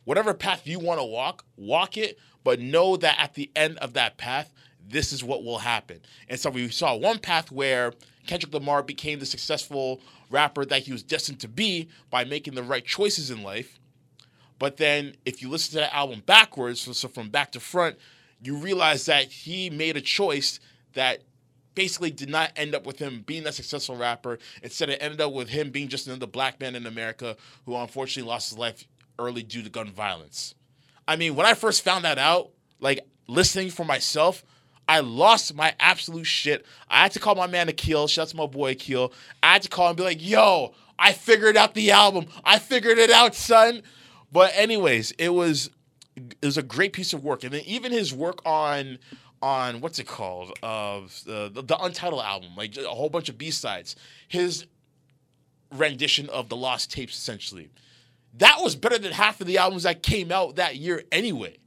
whatever 0.05 0.33
path 0.33 0.65
you 0.65 0.79
want 0.79 0.99
to 0.99 1.05
walk, 1.05 1.43
walk 1.57 1.97
it, 1.97 2.17
but 2.43 2.59
know 2.59 2.95
that 2.97 3.17
at 3.19 3.33
the 3.33 3.51
end 3.55 3.77
of 3.79 3.93
that 3.93 4.17
path, 4.17 4.53
this 4.89 5.11
is 5.11 5.23
what 5.23 5.43
will 5.43 5.57
happen. 5.57 5.99
And 6.29 6.39
so 6.39 6.49
we 6.49 6.69
saw 6.69 6.95
one 6.95 7.19
path 7.19 7.51
where 7.51 7.93
Kendrick 8.25 8.53
Lamar 8.53 8.83
became 8.83 9.19
the 9.19 9.25
successful 9.25 9.99
rapper 10.29 10.65
that 10.65 10.83
he 10.83 10.91
was 10.91 11.03
destined 11.03 11.39
to 11.41 11.47
be 11.47 11.89
by 12.09 12.23
making 12.23 12.55
the 12.55 12.63
right 12.63 12.85
choices 12.85 13.31
in 13.31 13.43
life. 13.43 13.79
But 14.59 14.77
then, 14.77 15.15
if 15.25 15.41
you 15.41 15.49
listen 15.49 15.73
to 15.73 15.77
that 15.79 15.95
album 15.95 16.23
backwards, 16.25 16.81
so, 16.81 17.07
from 17.07 17.29
back 17.29 17.51
to 17.51 17.59
front, 17.59 17.97
you 18.41 18.57
realize 18.57 19.05
that 19.05 19.25
he 19.25 19.69
made 19.69 19.97
a 19.97 20.01
choice 20.01 20.59
that 20.93 21.21
basically 21.75 22.09
did 22.09 22.29
not 22.29 22.51
end 22.55 22.73
up 22.73 22.87
with 22.87 22.97
him 22.97 23.23
being 23.27 23.43
that 23.43 23.53
successful 23.53 23.95
rapper. 23.95 24.39
Instead, 24.63 24.89
it 24.89 24.97
ended 24.99 25.21
up 25.21 25.31
with 25.31 25.49
him 25.49 25.69
being 25.69 25.87
just 25.87 26.07
another 26.07 26.25
black 26.25 26.59
man 26.59 26.75
in 26.75 26.87
America 26.87 27.37
who 27.65 27.75
unfortunately 27.75 28.27
lost 28.27 28.49
his 28.49 28.57
life 28.57 28.87
early 29.19 29.43
due 29.43 29.61
to 29.61 29.69
gun 29.69 29.91
violence. 29.91 30.55
I 31.07 31.15
mean, 31.15 31.35
when 31.35 31.45
I 31.45 31.53
first 31.53 31.83
found 31.83 32.03
that 32.05 32.17
out, 32.17 32.49
like 32.79 33.01
listening 33.27 33.69
for 33.69 33.85
myself, 33.85 34.43
I 34.89 35.01
lost 35.01 35.53
my 35.53 35.75
absolute 35.79 36.25
shit. 36.25 36.65
I 36.89 37.03
had 37.03 37.11
to 37.11 37.19
call 37.19 37.35
my 37.35 37.47
man 37.47 37.69
Akil. 37.69 38.07
Shout 38.07 38.23
out 38.23 38.29
to 38.29 38.37
my 38.37 38.47
boy 38.47 38.71
Akil. 38.71 39.13
I 39.43 39.53
had 39.53 39.61
to 39.63 39.69
call 39.69 39.89
and 39.89 39.97
be 39.97 40.03
like, 40.03 40.25
yo, 40.25 40.73
I 40.97 41.11
figured 41.13 41.57
out 41.57 41.73
the 41.73 41.91
album. 41.91 42.25
I 42.43 42.57
figured 42.57 42.97
it 42.97 43.11
out, 43.11 43.35
son. 43.35 43.83
But 44.31 44.51
anyways, 44.55 45.11
it 45.11 45.29
was 45.29 45.69
it 46.15 46.45
was 46.45 46.57
a 46.57 46.63
great 46.63 46.93
piece 46.93 47.13
of 47.13 47.23
work. 47.23 47.43
And 47.43 47.53
then 47.53 47.61
even 47.65 47.91
his 47.91 48.13
work 48.13 48.39
on 48.45 48.99
on 49.41 49.81
what's 49.81 49.99
it 49.99 50.07
called? 50.07 50.57
Of 50.63 51.21
uh, 51.27 51.49
the, 51.49 51.61
the 51.63 51.77
Untitled 51.79 52.21
album, 52.21 52.49
like 52.57 52.75
a 52.77 52.87
whole 52.87 53.09
bunch 53.09 53.29
of 53.29 53.37
B-sides. 53.37 53.95
His 54.27 54.65
rendition 55.71 56.29
of 56.29 56.49
the 56.49 56.55
lost 56.55 56.91
tapes 56.91 57.17
essentially. 57.17 57.69
That 58.37 58.59
was 58.61 58.75
better 58.75 58.97
than 58.97 59.13
half 59.13 59.41
of 59.41 59.47
the 59.47 59.57
albums 59.57 59.83
that 59.83 60.03
came 60.03 60.31
out 60.31 60.55
that 60.55 60.75
year 60.75 61.03
anyway. 61.11 61.57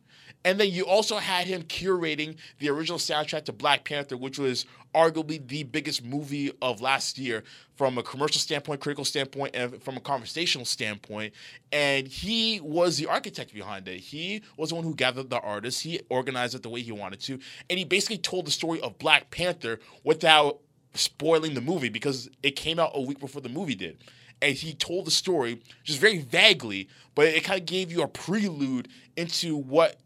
And 0.45 0.59
then 0.59 0.71
you 0.71 0.87
also 0.87 1.17
had 1.17 1.47
him 1.47 1.63
curating 1.65 2.37
the 2.59 2.71
original 2.71 2.99
soundtrack 2.99 3.45
to 3.45 3.53
Black 3.53 3.85
Panther, 3.85 4.17
which 4.17 4.39
was 4.39 4.65
arguably 4.95 5.47
the 5.47 5.65
biggest 5.65 6.05
movie 6.05 6.51
of 6.63 6.81
last 6.81 7.19
year 7.19 7.45
from 7.77 7.99
a 7.99 8.03
commercial 8.03 8.41
standpoint, 8.41 8.81
critical 8.81 9.05
standpoint, 9.05 9.55
and 9.55 9.83
from 9.83 9.97
a 9.97 10.01
conversational 10.01 10.65
standpoint. 10.65 11.35
And 11.73 12.09
he 12.09 12.61
was 12.61 12.97
the 12.97 13.07
architect 13.07 13.53
behind 13.53 13.87
it. 13.87 13.99
He 13.99 14.43
was 14.57 14.71
the 14.71 14.77
one 14.77 14.85
who 14.85 14.95
gathered 14.95 15.31
the 15.31 15.41
artists, 15.41 15.83
he 15.83 16.01
organized 16.09 16.55
it 16.55 16.63
the 16.63 16.71
way 16.71 16.81
he 16.81 16.93
wanted 16.93 17.21
to. 17.21 17.39
And 17.69 17.79
he 17.79 17.85
basically 17.85 18.19
told 18.19 18.47
the 18.47 18.51
story 18.51 18.81
of 18.81 18.99
Black 18.99 19.31
Panther 19.31 19.79
without 20.05 20.61
spoiling 20.95 21.55
the 21.55 21.61
movie 21.61 21.91
because 21.91 22.29
it 22.43 22.57
came 22.57 22.79
out 22.79 22.93
a 22.95 23.01
week 23.01 23.21
before 23.21 23.43
the 23.43 23.49
movie 23.49 23.77
did 23.77 24.03
and 24.43 24.55
he 24.55 24.73
told 24.73 25.07
the 25.07 25.11
story 25.11 25.61
just 25.85 25.99
very 25.99 26.19
vaguely, 26.19 26.89
but 27.15 27.27
it 27.27 27.45
kind 27.45 27.61
of 27.61 27.67
gave 27.67 27.93
you 27.93 28.03
a 28.03 28.09
prelude 28.09 28.89
into 29.17 29.57
what 29.57 29.97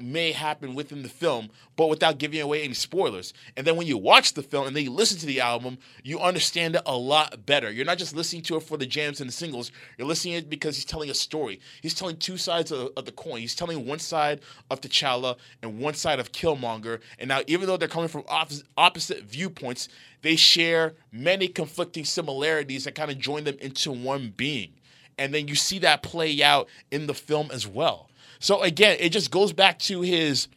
may 0.00 0.32
happen 0.32 0.74
within 0.74 1.02
the 1.02 1.08
film, 1.08 1.50
but 1.76 1.88
without 1.88 2.18
giving 2.18 2.40
away 2.40 2.62
any 2.62 2.74
spoilers. 2.74 3.32
And 3.56 3.66
then 3.66 3.76
when 3.76 3.86
you 3.86 3.98
watch 3.98 4.34
the 4.34 4.42
film 4.42 4.66
and 4.66 4.76
then 4.76 4.84
you 4.84 4.90
listen 4.90 5.18
to 5.18 5.26
the 5.26 5.40
album, 5.40 5.78
you 6.02 6.18
understand 6.20 6.76
it 6.76 6.82
a 6.86 6.96
lot 6.96 7.44
better. 7.46 7.70
You're 7.70 7.84
not 7.84 7.98
just 7.98 8.14
listening 8.14 8.42
to 8.42 8.56
it 8.56 8.62
for 8.62 8.76
the 8.76 8.86
jams 8.86 9.20
and 9.20 9.28
the 9.28 9.32
singles, 9.32 9.72
you're 9.98 10.06
listening 10.06 10.34
to 10.34 10.38
it 10.38 10.50
because 10.50 10.76
he's 10.76 10.84
telling 10.84 11.10
a 11.10 11.14
story. 11.14 11.60
He's 11.82 11.94
telling 11.94 12.16
two 12.16 12.36
sides 12.36 12.70
of, 12.70 12.90
of 12.96 13.04
the 13.04 13.12
coin. 13.12 13.40
He's 13.40 13.54
telling 13.54 13.86
one 13.86 13.98
side 13.98 14.40
of 14.70 14.80
T'Challa 14.80 15.36
and 15.62 15.78
one 15.78 15.94
side 15.94 16.20
of 16.20 16.32
Killmonger. 16.32 17.00
And 17.18 17.28
now, 17.28 17.40
even 17.46 17.66
though 17.66 17.76
they're 17.76 17.88
coming 17.88 18.08
from 18.08 18.24
opposite, 18.28 18.66
opposite 18.76 19.24
viewpoints, 19.24 19.88
they 20.22 20.36
share 20.36 20.94
many 21.10 21.48
conflicting 21.48 22.04
similarities 22.04 22.84
that 22.84 22.94
kind 22.94 23.10
of 23.10 23.18
join 23.18 23.44
them 23.44 23.56
into 23.60 23.92
one 23.92 24.32
being. 24.36 24.72
And 25.18 25.34
then 25.34 25.48
you 25.48 25.54
see 25.54 25.78
that 25.80 26.02
play 26.02 26.42
out 26.42 26.68
in 26.90 27.06
the 27.06 27.14
film 27.14 27.50
as 27.52 27.66
well. 27.66 28.08
So 28.42 28.60
again, 28.60 28.96
it 28.98 29.10
just 29.10 29.30
goes 29.30 29.52
back 29.52 29.78
to 29.80 30.00
his 30.00 30.48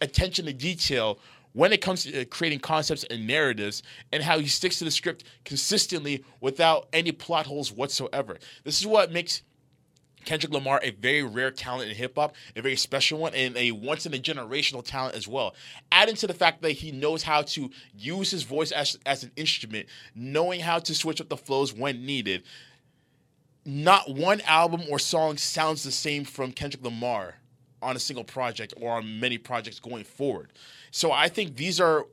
attention 0.00 0.46
to 0.46 0.52
detail 0.52 1.20
when 1.52 1.72
it 1.72 1.80
comes 1.80 2.02
to 2.02 2.22
uh, 2.22 2.24
creating 2.24 2.58
concepts 2.58 3.04
and 3.04 3.24
narratives 3.24 3.84
and 4.10 4.20
how 4.20 4.40
he 4.40 4.48
sticks 4.48 4.80
to 4.80 4.84
the 4.84 4.90
script 4.90 5.22
consistently 5.44 6.24
without 6.40 6.88
any 6.92 7.12
plot 7.12 7.46
holes 7.46 7.70
whatsoever. 7.70 8.36
This 8.64 8.80
is 8.80 8.86
what 8.86 9.12
makes 9.12 9.42
Kendrick 10.24 10.52
Lamar 10.52 10.80
a 10.82 10.90
very 10.90 11.22
rare 11.22 11.52
talent 11.52 11.88
in 11.88 11.96
hip 11.96 12.16
hop, 12.16 12.34
a 12.56 12.62
very 12.62 12.74
special 12.74 13.20
one, 13.20 13.32
and 13.32 13.56
a 13.56 13.70
once 13.70 14.04
in 14.04 14.12
a 14.12 14.18
generational 14.18 14.84
talent 14.84 15.14
as 15.14 15.28
well. 15.28 15.54
Adding 15.92 16.16
to 16.16 16.26
the 16.26 16.34
fact 16.34 16.62
that 16.62 16.72
he 16.72 16.90
knows 16.90 17.22
how 17.22 17.42
to 17.42 17.70
use 17.96 18.32
his 18.32 18.42
voice 18.42 18.72
as, 18.72 18.98
as 19.06 19.22
an 19.22 19.30
instrument, 19.36 19.86
knowing 20.16 20.58
how 20.58 20.80
to 20.80 20.94
switch 20.96 21.20
up 21.20 21.28
the 21.28 21.36
flows 21.36 21.72
when 21.72 22.04
needed, 22.04 22.42
not 23.68 24.08
one 24.08 24.40
album 24.46 24.80
or 24.90 24.98
song 24.98 25.36
sounds 25.36 25.82
the 25.82 25.92
same 25.92 26.24
from 26.24 26.52
Kendrick 26.52 26.82
Lamar 26.82 27.34
on 27.82 27.96
a 27.96 27.98
single 27.98 28.24
project 28.24 28.72
or 28.80 28.92
on 28.92 29.20
many 29.20 29.36
projects 29.36 29.78
going 29.78 30.04
forward. 30.04 30.54
So 30.90 31.12
I 31.12 31.28
think 31.28 31.56
these 31.56 31.78
are 31.78 32.06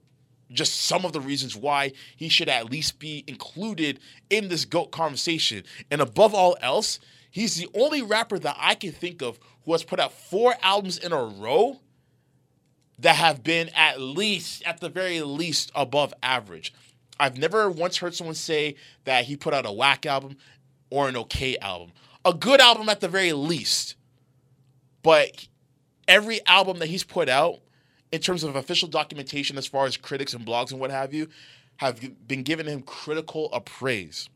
just 0.51 0.81
some 0.81 1.05
of 1.05 1.13
the 1.13 1.21
reasons 1.21 1.55
why 1.55 1.93
he 2.17 2.27
should 2.27 2.49
at 2.49 2.69
least 2.69 2.99
be 2.99 3.23
included 3.25 4.01
in 4.29 4.49
this 4.49 4.65
GOAT 4.65 4.91
conversation. 4.91 5.63
And 5.89 6.01
above 6.01 6.35
all 6.35 6.57
else, 6.59 6.99
he's 7.31 7.55
the 7.55 7.69
only 7.73 8.01
rapper 8.01 8.37
that 8.37 8.57
I 8.59 8.75
can 8.75 8.91
think 8.91 9.21
of 9.21 9.39
who 9.63 9.71
has 9.71 9.83
put 9.83 10.01
out 10.01 10.11
four 10.11 10.55
albums 10.61 10.97
in 10.97 11.13
a 11.13 11.23
row 11.23 11.79
that 12.99 13.15
have 13.15 13.43
been 13.43 13.69
at 13.75 14.01
least, 14.01 14.61
at 14.63 14.81
the 14.81 14.89
very 14.89 15.21
least, 15.21 15.71
above 15.73 16.13
average. 16.21 16.73
I've 17.17 17.37
never 17.37 17.69
once 17.69 17.97
heard 17.97 18.13
someone 18.13 18.35
say 18.35 18.75
that 19.05 19.23
he 19.23 19.37
put 19.37 19.53
out 19.53 19.65
a 19.65 19.71
whack 19.71 20.05
album 20.05 20.35
or 20.89 21.07
an 21.09 21.17
okay 21.17 21.57
album. 21.57 21.91
A 22.23 22.33
good 22.33 22.59
album 22.59 22.89
at 22.89 23.01
the 23.01 23.07
very 23.07 23.33
least. 23.33 23.95
But 25.03 25.47
every 26.07 26.45
album 26.47 26.79
that 26.79 26.87
he's 26.87 27.03
put 27.03 27.29
out, 27.29 27.59
in 28.11 28.21
terms 28.21 28.43
of 28.43 28.55
official 28.55 28.87
documentation 28.87 29.57
as 29.57 29.67
far 29.67 29.85
as 29.85 29.97
critics 29.97 30.33
and 30.33 30.45
blogs 30.45 30.71
and 30.71 30.79
what 30.79 30.91
have 30.91 31.13
you, 31.13 31.27
have 31.77 31.99
been 32.27 32.43
giving 32.43 32.65
him 32.65 32.81
critical 32.81 33.51
appraise. 33.51 34.29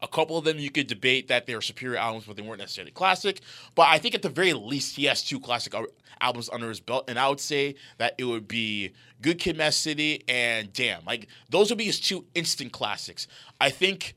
A 0.00 0.08
couple 0.08 0.36
of 0.36 0.44
them 0.44 0.58
you 0.58 0.70
could 0.70 0.86
debate 0.86 1.28
that 1.28 1.46
they 1.46 1.54
were 1.54 1.60
superior 1.60 1.98
albums, 1.98 2.24
but 2.26 2.36
they 2.36 2.42
weren't 2.42 2.58
necessarily 2.60 2.92
classic. 2.92 3.40
But 3.74 3.88
I 3.88 3.98
think 3.98 4.14
at 4.14 4.22
the 4.22 4.28
very 4.28 4.52
least, 4.52 4.96
he 4.96 5.04
has 5.04 5.22
two 5.22 5.40
classic 5.40 5.74
al- 5.74 5.86
albums 6.20 6.50
under 6.52 6.68
his 6.68 6.80
belt, 6.80 7.04
and 7.08 7.18
I 7.18 7.28
would 7.28 7.40
say 7.40 7.76
that 7.98 8.14
it 8.18 8.24
would 8.24 8.48
be 8.48 8.92
Good 9.20 9.38
Kid, 9.38 9.56
Mad 9.56 9.74
City, 9.74 10.22
and 10.28 10.72
Damn. 10.72 11.04
Like 11.04 11.28
those 11.50 11.70
would 11.70 11.78
be 11.78 11.84
his 11.84 12.00
two 12.00 12.26
instant 12.34 12.72
classics. 12.72 13.26
I 13.60 13.70
think 13.70 14.14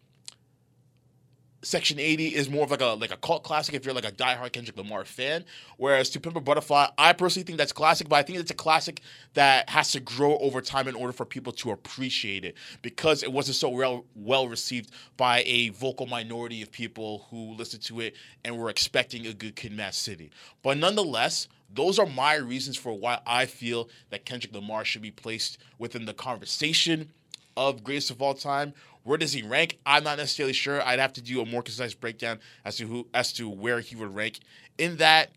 Section 1.68 2.00
80 2.00 2.34
is 2.34 2.50
more 2.50 2.64
of 2.64 2.72
like 2.72 2.80
a 2.80 2.86
like 2.86 3.12
a 3.12 3.18
cult 3.18 3.44
classic 3.44 3.76
if 3.76 3.84
you're 3.84 3.94
like 3.94 4.06
a 4.06 4.12
diehard 4.12 4.54
Kendrick 4.54 4.78
Lamar 4.78 5.04
fan. 5.04 5.44
Whereas 5.76 6.10
To 6.12 6.20
Pimp 6.22 6.38
a 6.38 6.40
Butterfly, 6.40 6.88
I 6.98 7.12
personally 7.12 7.46
think 7.46 7.58
that's 7.58 7.74
classic, 7.74 8.08
but 8.08 8.16
I 8.16 8.24
think 8.24 8.40
it's 8.40 8.52
a 8.52 8.56
classic 8.56 9.02
that 9.34 9.70
has 9.70 9.92
to 9.92 10.00
grow 10.00 10.38
over 10.38 10.62
time 10.62 10.88
in 10.88 10.96
order 10.96 11.12
for 11.12 11.26
people 11.26 11.52
to 11.52 11.72
appreciate 11.72 12.46
it 12.46 12.56
because 12.82 13.22
it 13.22 13.34
wasn't 13.34 13.58
so 13.58 13.68
well 13.68 14.06
well 14.16 14.48
received 14.48 14.92
by 15.18 15.44
a 15.46 15.68
vocal 15.70 16.06
minority 16.06 16.62
of 16.62 16.72
people 16.72 17.26
who 17.30 17.54
listened 17.56 17.84
to 17.84 18.00
it 18.00 18.16
and 18.46 18.58
were 18.58 18.70
expecting 18.70 19.28
a 19.28 19.34
good 19.34 19.58
Kid, 19.58 19.74
Mad 19.74 19.94
City. 19.94 20.32
But 20.64 20.78
nonetheless, 20.78 21.50
those 21.70 22.00
are 22.00 22.06
my 22.06 22.36
reasons 22.36 22.78
for 22.78 22.94
why 22.94 23.20
I 23.28 23.46
feel 23.46 23.90
that 24.10 24.24
Kendrick 24.24 24.54
Lamar 24.54 24.86
should 24.86 25.02
be 25.02 25.12
placed 25.12 25.58
within 25.78 26.06
the 26.06 26.14
conversation 26.14 27.12
of 27.58 27.84
greatest 27.84 28.12
of 28.12 28.22
all 28.22 28.36
time. 28.36 28.74
Where 29.04 29.18
does 29.18 29.34
he 29.34 29.42
rank? 29.42 29.80
I'm 29.86 30.04
not 30.04 30.18
necessarily 30.18 30.54
sure. 30.54 30.82
I'd 30.82 31.00
have 31.00 31.14
to 31.14 31.22
do 31.22 31.42
a 31.42 31.46
more 31.46 31.64
concise 31.64 31.94
breakdown 31.94 32.40
as 32.64 32.78
to 32.78 32.86
who 32.86 33.08
as 33.14 33.34
to 33.34 33.50
where 33.50 33.80
he 33.82 33.96
would 33.96 34.14
rank 34.16 34.40
in 34.78 34.98
that 34.98 35.32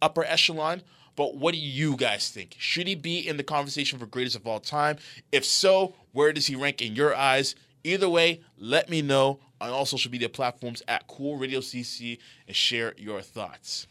upper 0.00 0.24
echelon. 0.24 0.82
But 1.14 1.36
what 1.36 1.52
do 1.52 1.60
you 1.60 1.96
guys 1.96 2.30
think? 2.30 2.56
Should 2.58 2.86
he 2.86 2.94
be 2.94 3.18
in 3.18 3.36
the 3.36 3.42
conversation 3.42 3.98
for 3.98 4.06
greatest 4.06 4.34
of 4.34 4.46
all 4.46 4.60
time? 4.60 4.96
If 5.30 5.44
so, 5.44 5.94
where 6.12 6.32
does 6.32 6.46
he 6.46 6.56
rank 6.56 6.80
in 6.80 6.96
your 6.96 7.14
eyes? 7.14 7.54
Either 7.84 8.08
way, 8.08 8.40
let 8.56 8.88
me 8.88 9.02
know 9.02 9.40
on 9.60 9.70
all 9.70 9.84
social 9.84 10.10
media 10.10 10.28
platforms 10.28 10.82
at 10.88 11.06
Cool 11.08 11.36
Radio 11.36 11.60
CC 11.60 12.18
and 12.46 12.56
share 12.56 12.94
your 12.96 13.20
thoughts. 13.20 13.86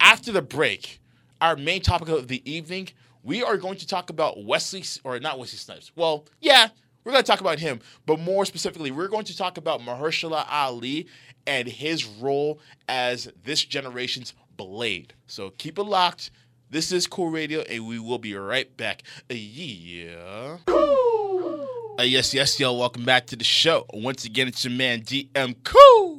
After 0.00 0.32
the 0.32 0.42
break, 0.42 1.00
our 1.40 1.56
main 1.56 1.82
topic 1.82 2.08
of 2.08 2.28
the 2.28 2.48
evening, 2.50 2.88
we 3.22 3.42
are 3.42 3.56
going 3.56 3.78
to 3.78 3.86
talk 3.86 4.10
about 4.10 4.44
Wesley, 4.44 4.84
or 5.02 5.18
not 5.18 5.38
Wesley 5.38 5.58
Snipes. 5.58 5.92
Well, 5.94 6.26
yeah, 6.40 6.68
we're 7.04 7.12
going 7.12 7.22
to 7.22 7.30
talk 7.30 7.40
about 7.40 7.58
him, 7.58 7.80
but 8.06 8.18
more 8.18 8.44
specifically, 8.44 8.90
we're 8.90 9.08
going 9.08 9.24
to 9.26 9.36
talk 9.36 9.58
about 9.58 9.80
Mahershala 9.80 10.46
Ali 10.50 11.06
and 11.46 11.68
his 11.68 12.04
role 12.06 12.60
as 12.88 13.30
this 13.44 13.64
generation's 13.64 14.32
Blade. 14.56 15.14
So 15.26 15.50
keep 15.58 15.78
it 15.78 15.82
locked. 15.82 16.30
This 16.70 16.92
is 16.92 17.06
Cool 17.06 17.30
Radio, 17.30 17.60
and 17.62 17.86
we 17.86 17.98
will 17.98 18.18
be 18.18 18.34
right 18.34 18.74
back. 18.76 19.02
Uh, 19.30 19.34
yeah. 19.34 20.58
Uh, 20.66 22.02
yes, 22.02 22.34
yes, 22.34 22.58
y'all. 22.58 22.78
Welcome 22.78 23.04
back 23.04 23.26
to 23.26 23.36
the 23.36 23.44
show. 23.44 23.84
Once 23.92 24.24
again, 24.24 24.48
it's 24.48 24.64
your 24.64 24.72
man 24.72 25.02
DM 25.02 25.54
Cool. 25.64 26.13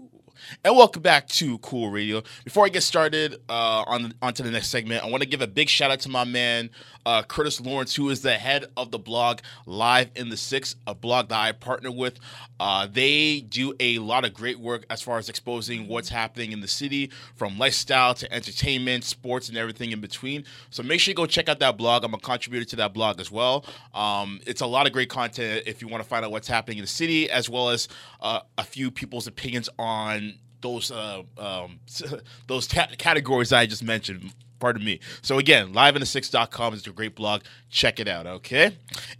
And 0.63 0.75
welcome 0.75 1.01
back 1.01 1.27
to 1.27 1.57
Cool 1.59 1.89
Radio. 1.89 2.23
Before 2.43 2.65
I 2.65 2.69
get 2.69 2.81
started 2.81 3.35
uh, 3.49 3.83
on 3.87 4.13
onto 4.21 4.43
the 4.43 4.51
next 4.51 4.69
segment, 4.69 5.03
I 5.03 5.07
want 5.07 5.23
to 5.23 5.29
give 5.29 5.41
a 5.41 5.47
big 5.47 5.69
shout 5.69 5.91
out 5.91 5.99
to 6.01 6.09
my 6.09 6.23
man 6.23 6.69
uh, 7.05 7.23
Curtis 7.23 7.61
Lawrence, 7.61 7.95
who 7.95 8.09
is 8.09 8.21
the 8.21 8.33
head 8.33 8.65
of 8.75 8.91
the 8.91 8.99
blog 8.99 9.39
Live 9.65 10.09
in 10.15 10.29
the 10.29 10.37
Six, 10.37 10.75
a 10.87 10.95
blog 10.95 11.29
that 11.29 11.39
I 11.39 11.51
partner 11.51 11.91
with. 11.91 12.19
Uh, 12.59 12.87
they 12.91 13.41
do 13.41 13.73
a 13.79 13.99
lot 13.99 14.25
of 14.25 14.33
great 14.33 14.59
work 14.59 14.85
as 14.89 15.01
far 15.01 15.17
as 15.17 15.29
exposing 15.29 15.87
what's 15.87 16.09
happening 16.09 16.51
in 16.51 16.61
the 16.61 16.67
city, 16.67 17.11
from 17.35 17.57
lifestyle 17.57 18.13
to 18.15 18.33
entertainment, 18.33 19.03
sports, 19.03 19.49
and 19.49 19.57
everything 19.57 19.91
in 19.91 20.01
between. 20.01 20.45
So 20.69 20.83
make 20.83 20.99
sure 20.99 21.11
you 21.11 21.15
go 21.15 21.25
check 21.25 21.49
out 21.49 21.59
that 21.59 21.77
blog. 21.77 22.03
I'm 22.03 22.13
a 22.13 22.19
contributor 22.19 22.65
to 22.65 22.75
that 22.77 22.93
blog 22.93 23.19
as 23.19 23.29
well. 23.29 23.65
Um, 23.93 24.39
it's 24.47 24.61
a 24.61 24.67
lot 24.67 24.87
of 24.87 24.93
great 24.93 25.09
content 25.09 25.63
if 25.65 25.81
you 25.81 25.87
want 25.87 26.03
to 26.03 26.09
find 26.09 26.25
out 26.25 26.31
what's 26.31 26.47
happening 26.47 26.79
in 26.79 26.83
the 26.83 26.87
city, 26.87 27.29
as 27.29 27.49
well 27.49 27.69
as 27.69 27.87
uh, 28.21 28.41
a 28.57 28.63
few 28.63 28.89
people's 28.89 29.27
opinions 29.27 29.69
on 29.77 30.35
those 30.65 30.91
uh, 30.91 31.21
um, 31.37 31.79
those 32.47 32.67
categories 32.67 33.53
I 33.53 33.65
just 33.65 33.83
mentioned. 33.83 34.33
Pardon 34.59 34.83
me. 34.83 34.99
So 35.21 35.37
again, 35.37 35.73
liveinthesix.com 35.73 36.73
is 36.73 36.87
a 36.87 36.91
great 36.91 37.13
blog. 37.13 37.41
Check 37.69 37.99
it 37.99 38.07
out, 38.07 38.25
okay? 38.25 38.75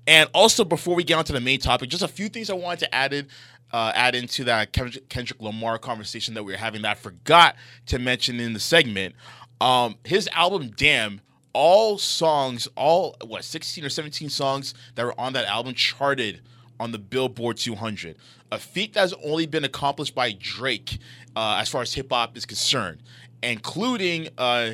And 0.07 0.29
also, 0.33 0.63
before 0.63 0.95
we 0.95 1.03
get 1.03 1.17
on 1.17 1.25
to 1.25 1.33
the 1.33 1.41
main 1.41 1.59
topic, 1.59 1.89
just 1.89 2.01
a 2.01 2.07
few 2.07 2.29
things 2.29 2.49
I 2.49 2.53
wanted 2.53 2.79
to 2.79 2.95
add 2.95 3.13
in, 3.13 3.27
uh, 3.71 3.91
add 3.93 4.15
into 4.15 4.45
that 4.45 4.71
Kendrick, 4.71 5.07
Kendrick 5.09 5.41
Lamar 5.41 5.77
conversation 5.77 6.33
that 6.33 6.43
we 6.43 6.53
were 6.53 6.57
having 6.57 6.81
that 6.83 6.91
I 6.91 6.95
forgot 6.95 7.55
to 7.87 7.99
mention 7.99 8.39
in 8.39 8.53
the 8.53 8.59
segment. 8.59 9.13
Um, 9.61 9.97
his 10.03 10.29
album, 10.33 10.71
Damn, 10.75 11.21
all 11.53 11.97
songs, 11.97 12.67
all 12.75 13.15
what, 13.25 13.43
16 13.43 13.83
or 13.83 13.89
17 13.89 14.29
songs 14.29 14.73
that 14.95 15.05
were 15.05 15.19
on 15.19 15.33
that 15.33 15.45
album 15.45 15.73
charted 15.75 16.41
on 16.79 16.91
the 16.91 16.99
Billboard 16.99 17.57
200. 17.57 18.17
A 18.51 18.59
feat 18.59 18.93
that's 18.93 19.13
only 19.23 19.45
been 19.45 19.63
accomplished 19.63 20.15
by 20.15 20.31
Drake 20.37 20.99
uh, 21.35 21.57
as 21.59 21.69
far 21.69 21.81
as 21.81 21.93
hip 21.93 22.11
hop 22.11 22.37
is 22.37 22.45
concerned, 22.45 23.01
including 23.41 24.29
uh, 24.37 24.71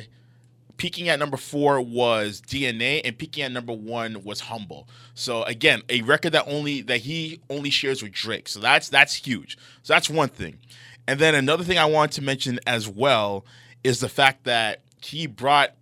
peaking 0.76 1.08
at 1.08 1.18
number 1.18 1.36
four 1.36 1.80
was 1.80 2.40
DNA, 2.40 3.00
and 3.04 3.16
peaking 3.16 3.44
at 3.44 3.52
number 3.52 3.72
one 3.72 4.24
was 4.24 4.40
Humble. 4.40 4.88
So 5.14 5.42
again, 5.44 5.82
a 5.88 6.02
record 6.02 6.32
that 6.32 6.44
only 6.46 6.82
that 6.82 6.98
he 6.98 7.40
only 7.48 7.70
shares 7.70 8.02
with 8.02 8.12
Drake. 8.12 8.48
So 8.48 8.60
that's 8.60 8.88
that's 8.88 9.14
huge. 9.14 9.56
So 9.82 9.92
that's 9.92 10.10
one 10.10 10.28
thing. 10.28 10.58
And 11.06 11.18
then 11.18 11.34
another 11.34 11.64
thing 11.64 11.78
I 11.78 11.84
want 11.84 12.12
to 12.12 12.22
mention 12.22 12.60
as 12.66 12.88
well 12.88 13.44
is 13.82 14.00
the 14.00 14.08
fact 14.08 14.44
that 14.44 14.80
he 15.04 15.26
brought 15.26 15.74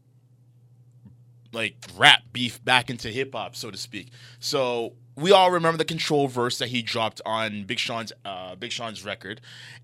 like 1.53 1.77
rap 1.97 2.23
beef 2.33 2.63
back 2.65 2.91
into 2.91 3.09
hip 3.09 3.35
hop, 3.35 3.57
so 3.57 3.71
to 3.71 3.77
speak. 3.77 4.11
So 4.39 4.95
we 5.21 5.33
all 5.33 5.51
remember 5.51 5.79
the 5.79 5.85
control 5.85 6.29
verse 6.29 6.59
that 6.59 6.69
he 6.69 6.83
dropped 6.83 7.21
on 7.25 7.65
Big 7.65 7.79
Sean's 7.79 8.13
uh, 8.25 8.55
Big 8.57 8.73
Sean's 8.73 9.05
record, 9.05 9.41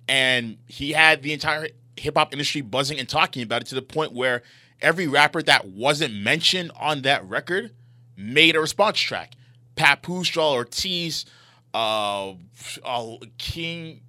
and 0.09 0.57
he 0.67 0.93
had 0.93 1.23
the 1.23 1.33
entire 1.33 1.69
hip 1.97 2.17
hop 2.17 2.33
industry 2.33 2.61
buzzing 2.61 2.99
and 2.99 3.09
talking 3.09 3.43
about 3.43 3.63
it 3.63 3.69
to 3.69 3.75
the 3.75 3.83
point 3.83 4.13
where 4.13 4.43
every 4.81 5.07
rapper 5.07 5.43
that 5.43 5.67
wasn't 5.69 6.15
mentioned 6.15 6.71
on 6.77 7.03
that 7.03 7.25
record 7.29 7.73
made 8.17 8.57
a 8.57 8.61
response 8.61 8.99
track. 8.99 9.35
Papoose, 9.75 10.31
Joel 10.31 10.55
Ortiz, 10.55 11.27
uh, 11.75 12.33
uh, 12.85 13.17
King. 13.39 14.01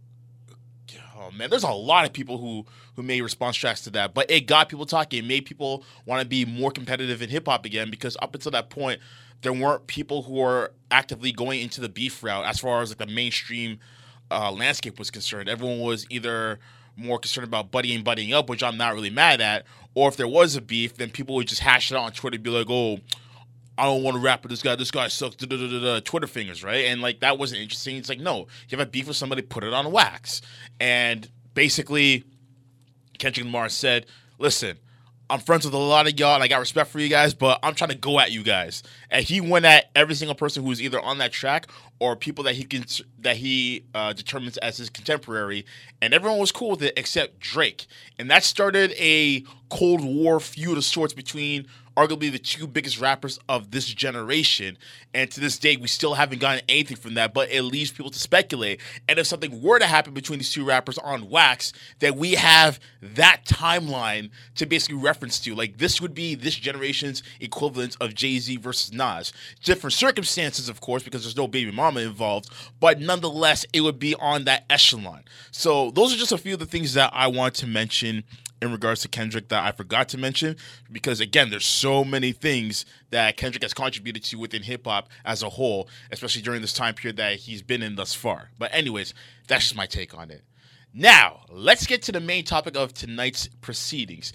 Oh 1.19 1.31
man, 1.31 1.49
there's 1.49 1.63
a 1.63 1.71
lot 1.71 2.05
of 2.05 2.13
people 2.13 2.37
who 2.37 2.65
who 2.95 3.03
made 3.03 3.21
response 3.21 3.55
tracks 3.55 3.81
to 3.81 3.89
that, 3.91 4.13
but 4.13 4.29
it 4.31 4.47
got 4.47 4.69
people 4.69 4.85
talking. 4.85 5.19
It 5.19 5.27
made 5.27 5.45
people 5.45 5.83
want 6.05 6.21
to 6.21 6.27
be 6.27 6.45
more 6.45 6.71
competitive 6.71 7.21
in 7.21 7.29
hip 7.29 7.47
hop 7.47 7.65
again 7.65 7.89
because 7.89 8.17
up 8.21 8.33
until 8.33 8.51
that 8.51 8.69
point, 8.69 8.99
there 9.41 9.53
weren't 9.53 9.87
people 9.87 10.23
who 10.23 10.33
were 10.33 10.71
actively 10.91 11.31
going 11.31 11.61
into 11.61 11.81
the 11.81 11.89
beef 11.89 12.23
route 12.23 12.45
as 12.45 12.59
far 12.59 12.81
as 12.81 12.89
like 12.89 12.97
the 12.97 13.13
mainstream 13.13 13.79
uh, 14.31 14.51
landscape 14.51 14.99
was 14.99 15.11
concerned. 15.11 15.49
Everyone 15.49 15.79
was 15.79 16.05
either 16.09 16.59
more 16.95 17.19
concerned 17.19 17.47
about 17.47 17.71
buddying 17.71 18.03
buddying 18.03 18.33
up, 18.33 18.49
which 18.49 18.63
I'm 18.63 18.77
not 18.77 18.93
really 18.93 19.09
mad 19.09 19.39
at, 19.39 19.65
or 19.93 20.09
if 20.09 20.17
there 20.17 20.27
was 20.27 20.55
a 20.55 20.61
beef, 20.61 20.95
then 20.97 21.09
people 21.09 21.35
would 21.35 21.47
just 21.47 21.61
hash 21.61 21.91
it 21.91 21.95
out 21.95 22.03
on 22.03 22.11
Twitter, 22.11 22.35
and 22.35 22.43
be 22.43 22.49
like, 22.49 22.67
"Oh, 22.69 22.99
I 23.77 23.85
don't 23.85 24.03
want 24.03 24.15
to 24.15 24.21
rap 24.21 24.43
with 24.43 24.49
this 24.49 24.61
guy. 24.61 24.75
This 24.75 24.91
guy 24.91 25.07
sucks." 25.07 25.35
Da, 25.35 25.45
da, 25.45 25.79
da, 25.79 25.99
Twitter 25.99 26.27
fingers, 26.27 26.63
right? 26.63 26.85
And 26.85 27.01
like 27.01 27.19
that 27.19 27.37
wasn't 27.37 27.61
interesting. 27.61 27.97
It's 27.97 28.09
like, 28.09 28.19
no, 28.19 28.47
you 28.69 28.77
have 28.77 28.79
a 28.79 28.89
beef 28.89 29.07
with 29.07 29.17
somebody, 29.17 29.43
put 29.43 29.63
it 29.63 29.73
on 29.73 29.91
wax. 29.91 30.41
And 30.79 31.29
basically, 31.53 32.23
Kendrick 33.19 33.45
Lamar 33.45 33.69
said, 33.69 34.07
"Listen." 34.39 34.77
I'm 35.29 35.39
friends 35.39 35.65
with 35.65 35.73
a 35.73 35.77
lot 35.77 36.07
of 36.07 36.17
y'all 36.17 36.35
and 36.35 36.43
I 36.43 36.47
got 36.47 36.59
respect 36.59 36.89
for 36.89 36.99
you 36.99 37.09
guys, 37.09 37.33
but 37.33 37.59
I'm 37.61 37.75
trying 37.75 37.89
to 37.89 37.97
go 37.97 38.19
at 38.19 38.31
you 38.31 38.43
guys. 38.43 38.81
And 39.11 39.25
he 39.25 39.41
went 39.41 39.65
at 39.65 39.89
every 39.93 40.15
single 40.15 40.35
person 40.35 40.63
who 40.63 40.69
was 40.69 40.81
either 40.81 41.01
on 41.01 41.17
that 41.17 41.33
track 41.33 41.67
or 41.99 42.15
people 42.15 42.45
that 42.45 42.55
he 42.55 42.63
can 42.63 42.85
that 43.19 43.35
he 43.37 43.83
uh, 43.93 44.13
determines 44.13 44.57
as 44.57 44.77
his 44.77 44.89
contemporary, 44.89 45.65
and 46.01 46.13
everyone 46.13 46.39
was 46.39 46.51
cool 46.51 46.71
with 46.71 46.83
it 46.83 46.93
except 46.95 47.39
Drake. 47.39 47.87
And 48.17 48.29
that 48.31 48.43
started 48.43 48.93
a 48.97 49.43
Cold 49.69 50.03
War 50.03 50.39
feud 50.39 50.77
of 50.77 50.85
sorts 50.85 51.13
between 51.13 51.67
arguably 51.97 52.31
the 52.31 52.37
two 52.37 52.67
biggest 52.67 52.99
rappers 52.99 53.39
of 53.49 53.71
this 53.71 53.87
generation. 53.87 54.77
And 55.15 55.31
to 55.31 55.39
this 55.39 55.57
day, 55.57 55.77
we 55.77 55.87
still 55.87 56.13
haven't 56.13 56.39
gotten 56.39 56.63
anything 56.69 56.95
from 56.95 57.15
that, 57.15 57.33
but 57.33 57.49
it 57.51 57.63
leaves 57.63 57.91
people 57.91 58.11
to 58.11 58.19
speculate. 58.19 58.79
And 59.09 59.17
if 59.17 59.25
something 59.25 59.63
were 59.63 59.79
to 59.79 59.87
happen 59.87 60.13
between 60.13 60.37
these 60.37 60.51
two 60.51 60.63
rappers 60.63 60.99
on 60.99 61.27
wax, 61.27 61.73
that 61.99 62.15
we 62.15 62.33
have 62.33 62.79
that 63.01 63.41
timeline 63.45 64.29
to 64.55 64.67
basically 64.67 64.97
reference 64.97 65.39
to. 65.39 65.55
Like 65.55 65.79
this 65.79 65.99
would 65.99 66.13
be 66.13 66.35
this 66.35 66.55
generation's 66.55 67.23
equivalent 67.39 67.97
of 67.99 68.13
Jay 68.13 68.37
Z 68.37 68.57
versus 68.57 68.93
Nas. 68.93 69.33
Different 69.63 69.93
circumstances, 69.93 70.69
of 70.69 70.79
course, 70.79 71.01
because 71.01 71.23
there's 71.23 71.35
no 71.35 71.47
baby 71.47 71.71
mama 71.71 72.01
involved, 72.01 72.49
but 72.79 72.99
nonetheless, 72.99 73.65
it 73.73 73.81
would 73.81 73.97
be 73.97 74.13
on 74.15 74.43
that 74.43 74.65
echelon. 74.69 75.23
So 75.49 75.89
those 75.89 76.13
are 76.13 76.17
just 76.17 76.31
a 76.31 76.37
few 76.37 76.53
of 76.53 76.59
the 76.59 76.67
things 76.67 76.93
that 76.93 77.09
I 77.13 77.25
want 77.25 77.55
to 77.55 77.67
mention 77.67 78.23
in 78.61 78.71
regards 78.71 79.01
to 79.01 79.07
Kendrick 79.07 79.49
that 79.49 79.63
I 79.63 79.71
forgot 79.71 80.09
to 80.09 80.17
mention 80.17 80.55
because 80.91 81.19
again, 81.19 81.49
there's 81.49 81.65
so 81.65 82.03
many 82.03 82.31
things 82.31 82.85
that 83.11 83.37
Kendrick 83.37 83.63
has 83.63 83.73
contributed 83.73 84.23
to 84.25 84.37
within 84.37 84.63
hip 84.63 84.85
hop 84.85 85.09
as 85.25 85.43
a 85.43 85.49
whole, 85.49 85.89
especially 86.11 86.41
during 86.41 86.61
this 86.61 86.73
time 86.73 86.95
period 86.95 87.17
that 87.17 87.35
he's 87.35 87.61
been 87.61 87.81
in 87.81 87.95
thus 87.95 88.13
far. 88.13 88.51
But 88.57 88.73
anyways, 88.73 89.13
that's 89.47 89.65
just 89.65 89.75
my 89.75 89.85
take 89.85 90.17
on 90.17 90.31
it. 90.31 90.43
Now, 90.93 91.41
let's 91.49 91.85
get 91.85 92.01
to 92.03 92.11
the 92.11 92.19
main 92.19 92.43
topic 92.43 92.75
of 92.75 92.93
tonight's 92.93 93.47
proceedings. 93.61 94.33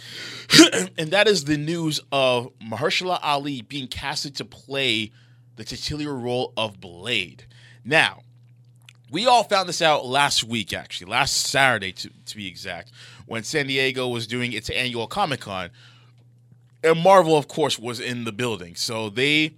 and 0.96 1.10
that 1.10 1.26
is 1.26 1.44
the 1.44 1.56
news 1.56 2.00
of 2.12 2.56
Mahershala 2.60 3.18
Ali 3.22 3.62
being 3.62 3.88
casted 3.88 4.36
to 4.36 4.44
play 4.44 5.10
the 5.56 5.64
titular 5.64 6.14
role 6.14 6.52
of 6.56 6.80
Blade. 6.80 7.46
Now, 7.84 8.22
we 9.10 9.26
all 9.26 9.44
found 9.44 9.68
this 9.68 9.82
out 9.82 10.06
last 10.06 10.44
week, 10.44 10.72
actually, 10.72 11.10
last 11.10 11.34
Saturday 11.34 11.92
to, 11.92 12.10
to 12.26 12.36
be 12.36 12.46
exact, 12.46 12.92
when 13.32 13.42
San 13.42 13.66
Diego 13.66 14.08
was 14.08 14.26
doing 14.26 14.52
its 14.52 14.68
annual 14.68 15.06
Comic 15.06 15.40
Con. 15.40 15.70
And 16.84 17.00
Marvel, 17.00 17.34
of 17.34 17.48
course, 17.48 17.78
was 17.78 17.98
in 17.98 18.24
the 18.24 18.30
building. 18.30 18.74
So 18.74 19.08
they 19.08 19.54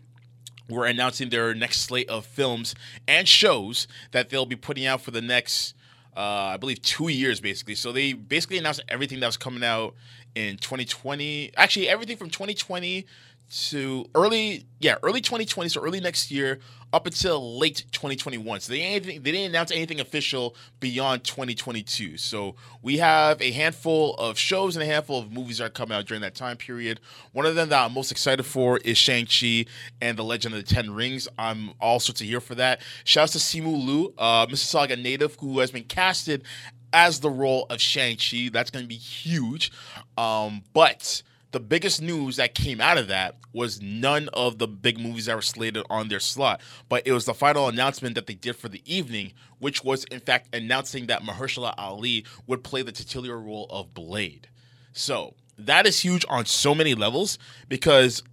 were 0.71 0.87
announcing 0.87 1.31
their 1.31 1.57
next 1.57 1.81
slate 1.81 2.09
of 2.09 2.25
films 2.25 2.77
and 3.09 3.27
shows 3.27 3.89
that 4.13 4.31
they'll 4.31 4.47
be 4.47 4.55
putting 4.55 4.87
out 4.87 5.01
for 5.01 5.11
the 5.11 5.21
next, 5.21 5.75
uh, 6.17 6.21
I 6.21 6.57
believe, 6.57 6.83
two 6.83 7.09
years, 7.09 7.41
basically. 7.41 7.75
So 7.75 7.91
they 7.91 8.13
basically 8.13 8.59
announced 8.59 8.81
everything 8.89 9.19
that 9.19 9.27
was 9.27 9.37
coming 9.37 9.65
out 9.65 9.97
in 10.37 10.57
2020. 10.57 11.51
Actually, 11.57 11.89
everything 11.89 12.17
from 12.17 12.31
2020 12.31 13.05
to 13.51 14.07
early, 14.15 14.67
yeah, 14.81 14.97
early 15.03 15.21
2020, 15.21 15.69
so 15.69 15.81
early 15.81 16.01
next 16.01 16.31
year, 16.31 16.59
up 16.93 17.07
until 17.07 17.59
late 17.59 17.85
2021. 17.91 18.61
So 18.61 18.73
they 18.73 18.83
anything, 18.83 19.23
they 19.23 19.33
didn't 19.33 19.51
announce 19.51 19.73
anything 19.73 20.01
official 20.01 20.55
beyond 20.79 21.25
2022. 21.25 22.17
So 22.17 22.55
we 22.83 22.99
have 22.99 23.43
a 23.43 23.51
handful 23.51 24.15
of 24.15 24.39
shows 24.39 24.77
and 24.77 24.83
a 24.83 24.87
handful 24.87 25.19
of 25.19 25.33
movies 25.33 25.59
that 25.59 25.65
are 25.65 25.71
coming 25.71 25.97
out 25.97 26.07
during 26.07 26.23
that 26.23 26.35
time 26.37 26.57
period. 26.57 27.01
One 27.33 27.47
of 27.47 27.57
them 27.57 27.69
that 27.71 27.85
I'm 27.85 27.93
most 27.93 28.13
excited 28.13 28.45
for 28.45 28.79
is 28.79 28.97
Shang 28.97 29.27
Chi 29.27 29.67
and 30.01 30.17
the 30.17 30.23
Legend 30.23 30.55
of 30.55 30.65
the 30.65 30.75
Ten 30.75 30.93
Rings. 30.93 31.27
I'm 31.37 31.71
also 31.81 32.13
to 32.13 32.25
here 32.25 32.41
for 32.41 32.55
that. 32.55 32.81
Shouts 33.03 33.33
to 33.33 33.39
Simu 33.39 33.85
Liu, 33.85 34.15
uh, 34.17 34.47
Mississauga 34.47 35.01
native, 35.01 35.37
who 35.41 35.59
has 35.59 35.73
been 35.73 35.85
casted 35.85 36.45
as 36.93 37.19
the 37.19 37.31
role 37.31 37.67
of 37.71 37.81
Shang 37.81 38.17
Chi. 38.17 38.51
That's 38.53 38.71
going 38.71 38.85
to 38.85 38.89
be 38.89 38.95
huge. 38.95 39.73
Um, 40.17 40.63
but 40.73 41.23
the 41.55 41.61
biggest 41.61 42.03
news 42.03 42.35
that 42.35 42.53
came 42.53 42.81
out 42.81 42.99
of 42.99 43.07
that 43.07 43.37
was 43.53 43.81
none 43.81 44.29
of 44.33 44.59
the 44.59 44.67
big 44.67 44.99
movies 44.99 45.27
that 45.27 45.37
were 45.37 45.41
slated 45.41 45.85
on 45.89 46.09
their 46.09 46.19
slot, 46.19 46.61
but 46.89 47.07
it 47.07 47.13
was 47.13 47.27
the 47.27 47.33
final 47.33 47.69
announcement 47.69 48.17
that 48.17 48.27
they 48.27 48.35
did 48.35 48.57
for 48.57 48.69
the 48.69 48.83
evening, 48.85 49.33
which 49.61 49.85
was 49.85 50.03
in 50.07 50.19
fact 50.19 50.53
announcing 50.53 51.07
that 51.07 51.23
Mahershala 51.23 51.73
Ali 51.79 52.27
would 52.49 52.65
play 52.65 52.83
the 52.83 52.91
titular 52.91 53.39
role 53.39 53.69
of 53.71 53.95
Blade. 53.95 54.49
So 54.93 55.35
that 55.57 55.87
is 55.87 56.01
huge 56.01 56.27
on 56.29 56.45
so 56.45 56.75
many 56.75 56.93
levels 56.97 57.39
because 57.69 58.25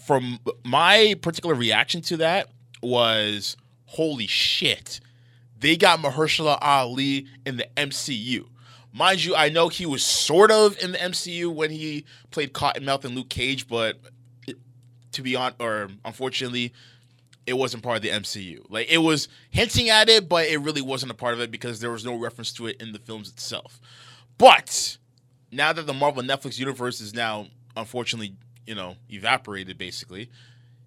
from 0.00 0.38
my 0.64 1.16
particular 1.20 1.56
reaction 1.56 2.00
to 2.02 2.16
that 2.18 2.46
was 2.80 3.56
holy 3.86 4.28
shit. 4.28 5.00
They 5.58 5.76
got 5.76 5.98
Mahershala 5.98 6.58
Ali 6.60 7.26
in 7.44 7.56
the 7.56 7.66
MCU. 7.76 8.46
Mind 8.92 9.24
you, 9.24 9.34
I 9.34 9.48
know 9.48 9.68
he 9.68 9.86
was 9.86 10.04
sort 10.04 10.50
of 10.50 10.78
in 10.82 10.92
the 10.92 10.98
MCU 10.98 11.52
when 11.52 11.70
he 11.70 12.04
played 12.30 12.52
Cottonmouth 12.52 13.04
and 13.04 13.14
Luke 13.14 13.30
Cage, 13.30 13.66
but 13.66 13.98
to 15.12 15.22
be 15.22 15.34
on, 15.34 15.54
or 15.58 15.88
unfortunately, 16.04 16.72
it 17.46 17.54
wasn't 17.54 17.82
part 17.82 17.96
of 17.96 18.02
the 18.02 18.10
MCU. 18.10 18.64
Like 18.68 18.90
it 18.90 18.98
was 18.98 19.28
hinting 19.50 19.88
at 19.88 20.08
it, 20.08 20.28
but 20.28 20.46
it 20.46 20.58
really 20.58 20.82
wasn't 20.82 21.12
a 21.12 21.14
part 21.14 21.34
of 21.34 21.40
it 21.40 21.50
because 21.50 21.80
there 21.80 21.90
was 21.90 22.04
no 22.04 22.14
reference 22.14 22.52
to 22.54 22.66
it 22.66 22.80
in 22.80 22.92
the 22.92 22.98
films 22.98 23.30
itself. 23.30 23.80
But 24.36 24.98
now 25.50 25.72
that 25.72 25.86
the 25.86 25.94
Marvel 25.94 26.22
Netflix 26.22 26.58
universe 26.58 27.00
is 27.00 27.14
now 27.14 27.46
unfortunately, 27.76 28.36
you 28.66 28.74
know, 28.74 28.96
evaporated 29.08 29.78
basically, 29.78 30.30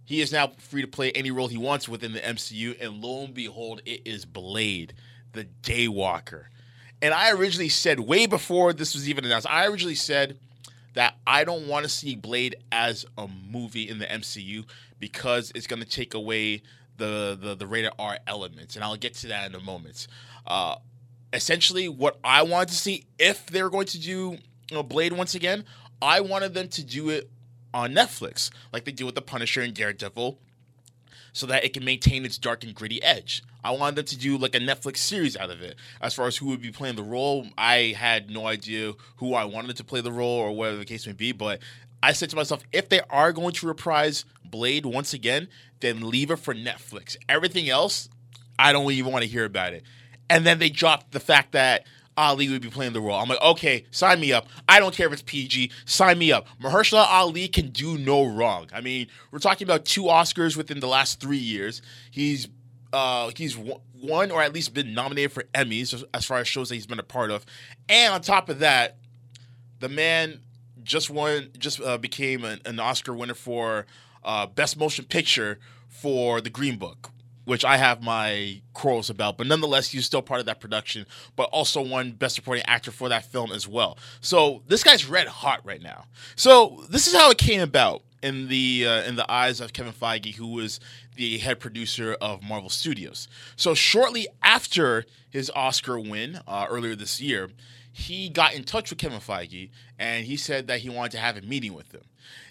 he 0.03 0.21
is 0.21 0.31
now 0.31 0.51
free 0.59 0.81
to 0.81 0.87
play 0.87 1.11
any 1.11 1.31
role 1.31 1.47
he 1.47 1.57
wants 1.57 1.89
within 1.89 2.13
the 2.13 2.19
MCU, 2.19 2.79
and 2.79 3.03
lo 3.03 3.25
and 3.25 3.33
behold, 3.33 3.81
it 3.85 4.01
is 4.05 4.25
Blade, 4.25 4.93
the 5.33 5.47
Daywalker. 5.63 6.45
And 7.05 7.13
I 7.13 7.29
originally 7.29 7.69
said, 7.69 7.99
way 7.99 8.25
before 8.25 8.73
this 8.73 8.95
was 8.95 9.07
even 9.07 9.25
announced, 9.25 9.45
I 9.47 9.67
originally 9.67 9.93
said 9.93 10.39
that 10.95 11.13
I 11.27 11.43
don't 11.43 11.67
want 11.67 11.83
to 11.83 11.89
see 11.89 12.15
Blade 12.15 12.55
as 12.71 13.05
a 13.15 13.27
movie 13.27 13.87
in 13.87 13.99
the 13.99 14.07
MCU 14.07 14.65
because 14.99 15.51
it's 15.53 15.67
going 15.67 15.83
to 15.83 15.87
take 15.87 16.15
away 16.15 16.63
the, 16.97 17.37
the 17.39 17.53
the 17.53 17.67
rated 17.67 17.91
R 17.99 18.17
elements, 18.25 18.73
and 18.75 18.83
I'll 18.83 18.95
get 18.95 19.13
to 19.15 19.27
that 19.27 19.47
in 19.47 19.55
a 19.55 19.59
moment. 19.59 20.07
Uh, 20.47 20.77
essentially, 21.31 21.87
what 21.87 22.17
I 22.23 22.41
wanted 22.41 22.69
to 22.69 22.75
see 22.75 23.05
if 23.19 23.45
they're 23.45 23.69
going 23.69 23.85
to 23.85 23.99
do 23.99 24.39
you 24.71 24.75
know, 24.75 24.81
Blade 24.81 25.13
once 25.13 25.35
again, 25.35 25.63
I 26.01 26.21
wanted 26.21 26.55
them 26.55 26.69
to 26.69 26.83
do 26.83 27.11
it 27.11 27.29
on 27.71 27.93
Netflix, 27.93 28.49
like 28.73 28.85
they 28.85 28.91
do 28.91 29.05
with 29.05 29.13
The 29.13 29.21
Punisher 29.21 29.61
and 29.61 29.75
Daredevil, 29.75 30.39
so 31.35 31.45
that 31.45 31.65
it 31.65 31.73
can 31.73 31.83
maintain 31.83 32.23
its 32.23 32.37
dark 32.37 32.63
and 32.63 32.73
gritty 32.73 33.03
edge. 33.03 33.43
I 33.61 33.71
wanted 33.71 33.97
them 33.97 34.05
to 34.05 34.17
do 34.17 34.37
like 34.37 34.55
a 34.55 34.59
Netflix 34.59 34.97
series 34.97 35.35
out 35.35 35.49
of 35.49 35.61
it. 35.61 35.75
As 36.01 36.13
far 36.13 36.27
as 36.27 36.37
who 36.37 36.45
would 36.47 36.61
be 36.61 36.71
playing 36.71 36.95
the 36.95 37.03
role, 37.03 37.47
I 37.57 37.93
had 37.97 38.29
no 38.29 38.47
idea 38.47 38.93
who 39.17 39.33
I 39.33 39.43
wanted 39.43 39.75
to 39.75 39.83
play 39.83 39.99
the 39.99 40.13
role 40.13 40.39
or 40.39 40.53
whatever 40.53 40.77
the 40.77 40.85
case 40.85 41.05
may 41.05 41.11
be. 41.11 41.33
But 41.33 41.59
I 42.01 42.13
said 42.13 42.29
to 42.29 42.37
myself, 42.37 42.63
if 42.71 42.87
they 42.87 43.01
are 43.09 43.33
going 43.33 43.51
to 43.51 43.67
reprise 43.67 44.23
Blade 44.45 44.85
once 44.85 45.13
again, 45.13 45.49
then 45.81 46.09
leave 46.09 46.31
it 46.31 46.37
for 46.37 46.55
Netflix. 46.55 47.17
Everything 47.27 47.69
else, 47.69 48.07
I 48.57 48.71
don't 48.71 48.89
even 48.93 49.11
want 49.11 49.23
to 49.23 49.29
hear 49.29 49.43
about 49.43 49.73
it. 49.73 49.83
And 50.29 50.45
then 50.45 50.59
they 50.59 50.69
dropped 50.69 51.11
the 51.11 51.19
fact 51.19 51.51
that 51.51 51.85
Ali 52.17 52.49
would 52.49 52.61
be 52.61 52.69
playing 52.69 52.93
the 52.93 53.01
role. 53.01 53.19
I'm 53.19 53.27
like, 53.27 53.41
okay, 53.41 53.85
sign 53.91 54.19
me 54.19 54.31
up. 54.31 54.47
I 54.69 54.79
don't 54.79 54.95
care 54.95 55.07
if 55.07 55.13
it's 55.13 55.21
PG. 55.21 55.71
Sign 55.85 56.17
me 56.17 56.31
up. 56.31 56.47
Mahershala 56.61 57.05
Ali 57.09 57.47
can 57.47 57.69
do 57.69 57.97
no 57.97 58.25
wrong. 58.25 58.67
I 58.73 58.81
mean, 58.81 59.07
we're 59.31 59.39
talking 59.39 59.67
about 59.67 59.85
two 59.85 60.03
Oscars 60.03 60.55
within 60.55 60.79
the 60.79 60.87
last 60.87 61.19
three 61.19 61.37
years. 61.37 61.81
He's 62.11 62.47
uh, 62.93 63.31
he's 63.35 63.57
won 63.57 64.31
or 64.31 64.41
at 64.41 64.53
least 64.53 64.73
been 64.73 64.93
nominated 64.93 65.31
for 65.31 65.43
Emmys 65.53 66.03
as 66.13 66.25
far 66.25 66.37
as 66.37 66.47
shows 66.47 66.69
that 66.69 66.75
he's 66.75 66.87
been 66.87 66.99
a 66.99 67.03
part 67.03 67.31
of. 67.31 67.45
And 67.89 68.13
on 68.13 68.21
top 68.21 68.47
of 68.49 68.59
that, 68.59 68.97
the 69.79 69.89
man 69.89 70.39
just 70.83 71.09
won, 71.09 71.49
just 71.57 71.81
uh, 71.81 71.97
became 71.97 72.45
an, 72.45 72.61
an, 72.65 72.79
Oscar 72.79 73.13
winner 73.13 73.33
for 73.33 73.85
uh, 74.23 74.45
Best 74.45 74.77
Motion 74.77 75.05
Picture 75.05 75.59
for 75.89 76.39
The 76.39 76.49
Green 76.49 76.77
Book, 76.77 77.09
which 77.45 77.63
I 77.63 77.77
have 77.77 78.03
my 78.03 78.61
quarrels 78.73 79.09
about, 79.09 79.37
but 79.37 79.47
nonetheless, 79.47 79.89
he's 79.89 80.05
still 80.05 80.21
part 80.21 80.39
of 80.39 80.45
that 80.47 80.59
production, 80.59 81.05
but 81.35 81.49
also 81.51 81.81
won 81.81 82.11
Best 82.11 82.35
Supporting 82.35 82.65
Actor 82.65 82.91
for 82.91 83.09
that 83.09 83.25
film 83.25 83.51
as 83.51 83.67
well. 83.67 83.97
So 84.19 84.63
this 84.67 84.83
guy's 84.83 85.07
red 85.07 85.27
hot 85.27 85.61
right 85.63 85.81
now. 85.81 86.05
So 86.35 86.83
this 86.89 87.07
is 87.07 87.15
how 87.15 87.29
it 87.29 87.37
came 87.37 87.61
about 87.61 88.01
in 88.21 88.47
the 88.47 88.85
uh, 88.87 89.03
in 89.03 89.15
the 89.15 89.31
eyes 89.31 89.61
of 89.61 89.71
Kevin 89.73 89.93
Feige, 89.93 90.35
who 90.35 90.47
was 90.47 90.79
the 91.15 91.37
head 91.37 91.59
producer 91.59 92.17
of 92.19 92.41
Marvel 92.43 92.69
Studios. 92.69 93.27
So 93.55 93.73
shortly 93.73 94.27
after 94.41 95.05
his 95.29 95.51
Oscar 95.55 95.99
win 95.99 96.39
uh, 96.47 96.65
earlier 96.69 96.95
this 96.95 97.21
year, 97.21 97.49
he 97.91 98.29
got 98.29 98.53
in 98.53 98.63
touch 98.63 98.89
with 98.89 98.99
Kevin 98.99 99.19
Feige 99.19 99.69
and 99.97 100.25
he 100.25 100.35
said 100.35 100.67
that 100.67 100.79
he 100.79 100.89
wanted 100.89 101.11
to 101.13 101.17
have 101.19 101.37
a 101.37 101.41
meeting 101.41 101.73
with 101.73 101.93
him. 101.93 102.01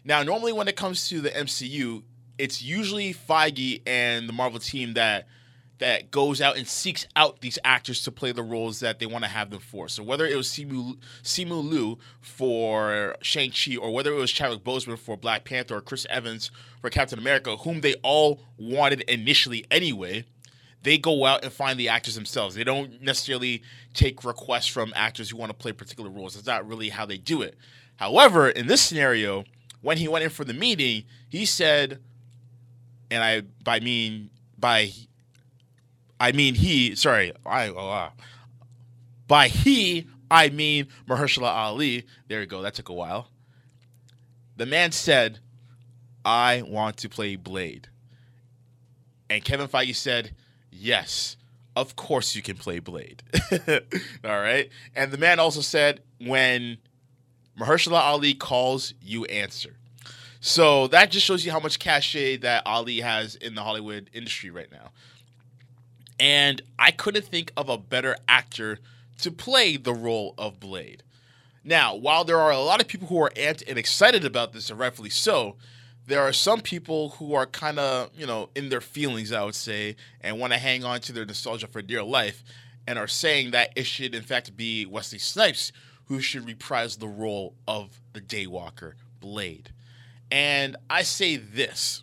Now, 0.05 0.23
normally 0.23 0.53
when 0.53 0.69
it 0.69 0.77
comes 0.77 1.09
to 1.09 1.21
the 1.21 1.31
MCU, 1.31 2.03
it's 2.39 2.63
usually 2.63 3.15
Feige 3.15 3.83
and 3.87 4.29
the 4.29 4.33
Marvel 4.33 4.61
team 4.61 4.95
that 4.95 5.27
that 5.79 6.11
goes 6.11 6.41
out 6.41 6.57
and 6.57 6.69
seeks 6.69 7.07
out 7.17 7.41
these 7.41 7.59
actors 7.65 8.05
to 8.05 8.13
play 8.13 8.31
the 8.31 8.43
roles 8.43 8.81
that 8.81 9.01
they 9.01 9.07
want 9.07 9.25
to 9.25 9.31
have 9.31 9.51
them 9.51 9.61
for. 9.61 9.89
So 9.89 10.03
whether 10.03 10.25
it 10.25 10.37
was 10.37 10.47
Simu, 10.49 10.97
Simu 11.23 11.69
Liu 11.69 11.99
for 12.21 13.17
Shang-Chi 13.21 13.77
or 13.77 13.91
whether 13.93 14.13
it 14.13 14.17
was 14.17 14.31
Chadwick 14.31 14.63
Boseman 14.63 14.99
for 14.99 15.17
Black 15.17 15.45
Panther 15.45 15.77
or 15.77 15.81
Chris 15.81 16.07
Evans 16.09 16.53
for 16.81 16.91
Captain 16.91 17.19
America, 17.19 17.57
whom 17.57 17.81
they 17.81 17.95
all 18.03 18.41
wanted 18.57 19.01
initially 19.03 19.67
anyway, 19.71 20.25
they 20.83 20.97
go 20.97 21.27
out 21.27 21.43
and 21.43 21.53
find 21.53 21.79
the 21.79 21.89
actors 21.89 22.15
themselves. 22.15 22.55
They 22.55 22.65
don't 22.65 23.03
necessarily 23.03 23.63
take 23.95 24.23
requests 24.23 24.69
from 24.69 24.93
actors 24.95 25.31
who 25.31 25.37
want 25.39 25.51
to 25.51 25.55
play 25.55 25.73
particular 25.73 26.11
roles. 26.11 26.35
That's 26.35 26.47
not 26.47 26.69
really 26.69 26.91
how 26.91 27.05
they 27.05 27.19
do 27.19 27.43
it. 27.43 27.57
However, 27.97 28.49
in 28.49 28.69
this 28.69 28.83
scenario, 28.83 29.45
when 29.81 29.99
he 29.99 30.09
went 30.09 30.25
in 30.25 30.31
for 30.31 30.45
the 30.45 30.55
meeting, 30.55 31.05
he 31.29 31.47
said, 31.47 32.01
and 33.11 33.23
I 33.23 33.43
by 33.63 33.81
mean 33.81 34.31
by 34.59 34.91
I 36.21 36.33
mean 36.33 36.55
he. 36.55 36.95
Sorry, 36.95 37.33
I 37.45 37.69
uh, 37.69 38.11
by 39.27 39.49
he 39.49 40.09
I 40.31 40.49
mean 40.49 40.89
Mahershala 41.09 41.55
Ali. 41.55 42.07
There 42.29 42.41
you 42.41 42.47
go. 42.47 42.63
That 42.63 42.75
took 42.75 42.89
a 42.89 42.95
while. 42.95 43.29
The 44.57 44.67
man 44.67 44.93
said, 44.93 45.41
"I 46.25 46.63
want 46.63 46.97
to 46.99 47.09
play 47.09 47.37
Blade," 47.37 47.89
and 49.29 49.45
Kevin 49.45 49.69
Feige 49.69 49.95
said, 49.95 50.35
"Yes." 50.71 51.37
Of 51.77 51.97
course 51.97 52.37
you 52.37 52.43
can 52.43 52.57
play 52.57 52.79
Blade. 52.79 53.25
All 54.25 54.41
right. 54.41 54.71
And 54.95 55.11
the 55.11 55.19
man 55.19 55.41
also 55.41 55.61
said, 55.61 56.03
when 56.21 56.79
Mahershala 57.59 58.01
Ali 58.01 58.35
calls, 58.35 58.95
you 59.03 59.25
answer. 59.25 59.77
So 60.47 60.89
that 60.89 61.11
just 61.11 61.25
shows 61.25 61.43
you 61.47 61.53
how 61.53 61.59
much 61.59 61.79
cachet 61.79 62.37
that 62.43 62.65
Ali 62.67 63.01
has 63.01 63.35
in 63.35 63.55
the 63.55 63.63
Hollywood 63.63 64.11
industry 64.13 64.51
right 64.51 64.71
now. 64.71 64.91
And 66.21 66.61
I 66.79 66.91
couldn't 66.91 67.25
think 67.25 67.51
of 67.57 67.71
a 67.71 67.79
better 67.79 68.15
actor 68.29 68.79
to 69.23 69.31
play 69.31 69.79
the 69.79 69.95
role 69.95 70.35
of 70.37 70.61
Blade. 70.61 71.03
Now, 71.65 71.95
while 71.95 72.25
there 72.25 72.39
are 72.39 72.51
a 72.51 72.59
lot 72.59 72.83
of 72.83 72.89
people 72.89 73.09
who 73.09 73.23
are 73.23 73.31
amped 73.31 73.67
and 73.67 73.79
excited 73.79 74.27
about 74.27 74.53
this, 74.53 74.69
and 74.69 74.79
rightfully 74.79 75.09
so, 75.09 75.57
there 76.07 76.21
are 76.21 76.33
some 76.35 76.61
people 76.61 77.09
who 77.19 77.33
are 77.33 77.47
kind 77.47 77.79
of, 77.79 78.11
you 78.15 78.27
know, 78.27 78.51
in 78.55 78.69
their 78.69 78.83
feelings, 78.83 79.33
I 79.33 79.45
would 79.45 79.55
say, 79.55 79.97
and 80.21 80.39
want 80.39 80.53
to 80.53 80.59
hang 80.59 80.85
on 80.85 81.01
to 81.01 81.13
their 81.15 81.25
nostalgia 81.25 81.69
for 81.69 81.81
dear 81.81 82.03
life, 82.03 82.45
and 82.87 82.99
are 82.99 83.09
saying 83.09 83.53
that 83.53 83.73
it 83.77 83.87
should, 83.87 84.15
in 84.15 84.23
fact, 84.23 84.55
be 84.59 84.85
Wesley 84.85 85.19
Snipes 85.19 85.73
who 86.09 86.21
should 86.21 86.47
reprise 86.47 86.97
the 86.97 87.09
role 87.09 87.55
of 87.67 87.99
the 88.13 88.21
Daywalker, 88.21 88.93
Blade. 89.21 89.71
And 90.35 90.77
I 90.91 91.03
say 91.03 91.37
this. 91.37 92.03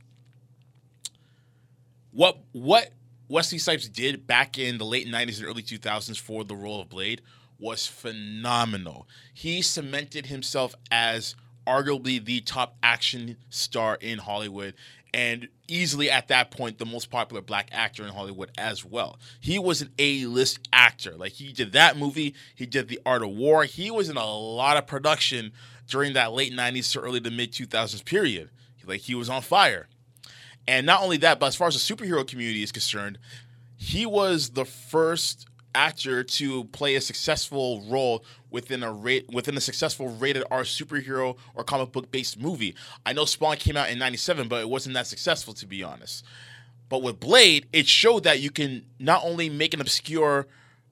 What 2.11 2.37
what 2.53 2.91
Wesley 3.27 3.57
Snipes 3.57 3.89
did 3.89 4.25
back 4.25 4.57
in 4.57 4.77
the 4.77 4.85
late 4.85 5.05
90s 5.05 5.39
and 5.39 5.47
early 5.47 5.61
2000s 5.61 6.17
for 6.17 6.45
the 6.45 6.55
role 6.55 6.79
of 6.79 6.87
Blade 6.87 7.21
was 7.59 7.87
phenomenal. 7.87 9.05
He 9.33 9.61
cemented 9.61 10.27
himself 10.27 10.75
as 10.89 11.35
arguably 11.67 12.23
the 12.23 12.39
top 12.39 12.77
action 12.81 13.35
star 13.49 13.97
in 13.99 14.19
Hollywood 14.19 14.75
and 15.13 15.49
easily 15.67 16.09
at 16.09 16.29
that 16.29 16.51
point 16.51 16.77
the 16.77 16.85
most 16.85 17.09
popular 17.09 17.41
black 17.41 17.67
actor 17.73 18.03
in 18.03 18.13
Hollywood 18.13 18.51
as 18.57 18.85
well. 18.85 19.19
He 19.41 19.59
was 19.59 19.81
an 19.81 19.89
A-list 19.99 20.59
actor. 20.71 21.17
Like 21.17 21.33
he 21.33 21.51
did 21.51 21.73
that 21.73 21.97
movie, 21.97 22.33
he 22.55 22.65
did 22.65 22.87
The 22.87 23.01
Art 23.05 23.23
of 23.23 23.29
War. 23.31 23.65
He 23.65 23.91
was 23.91 24.07
in 24.07 24.15
a 24.15 24.25
lot 24.25 24.77
of 24.77 24.87
production 24.87 25.51
during 25.91 26.13
that 26.13 26.31
late 26.31 26.53
90s 26.53 26.93
to 26.93 27.01
early 27.01 27.19
to 27.21 27.29
mid 27.29 27.51
2000s 27.51 28.03
period. 28.03 28.49
Like 28.87 29.01
he 29.01 29.13
was 29.13 29.29
on 29.29 29.43
fire. 29.43 29.87
And 30.67 30.85
not 30.85 31.03
only 31.03 31.17
that, 31.17 31.39
but 31.39 31.47
as 31.47 31.55
far 31.55 31.67
as 31.67 31.75
the 31.75 31.95
superhero 31.95 32.27
community 32.27 32.63
is 32.63 32.71
concerned, 32.71 33.19
he 33.77 34.05
was 34.05 34.51
the 34.51 34.65
first 34.65 35.47
actor 35.75 36.23
to 36.23 36.65
play 36.65 36.95
a 36.95 37.01
successful 37.01 37.83
role 37.87 38.23
within 38.49 38.83
a 38.83 38.93
within 38.93 39.55
a 39.55 39.61
successful 39.61 40.09
rated 40.09 40.43
R 40.49 40.63
superhero 40.63 41.37
or 41.55 41.63
comic 41.63 41.91
book 41.91 42.11
based 42.11 42.39
movie. 42.39 42.75
I 43.05 43.13
know 43.13 43.25
Spawn 43.25 43.57
came 43.57 43.77
out 43.77 43.89
in 43.89 43.99
97, 43.99 44.47
but 44.47 44.61
it 44.61 44.69
wasn't 44.69 44.95
that 44.95 45.07
successful 45.07 45.53
to 45.55 45.65
be 45.65 45.83
honest. 45.83 46.25
But 46.89 47.01
with 47.03 47.19
Blade, 47.19 47.67
it 47.71 47.87
showed 47.87 48.23
that 48.23 48.41
you 48.41 48.49
can 48.49 48.85
not 48.99 49.23
only 49.23 49.49
make 49.49 49.73
an 49.73 49.81
obscure 49.81 50.47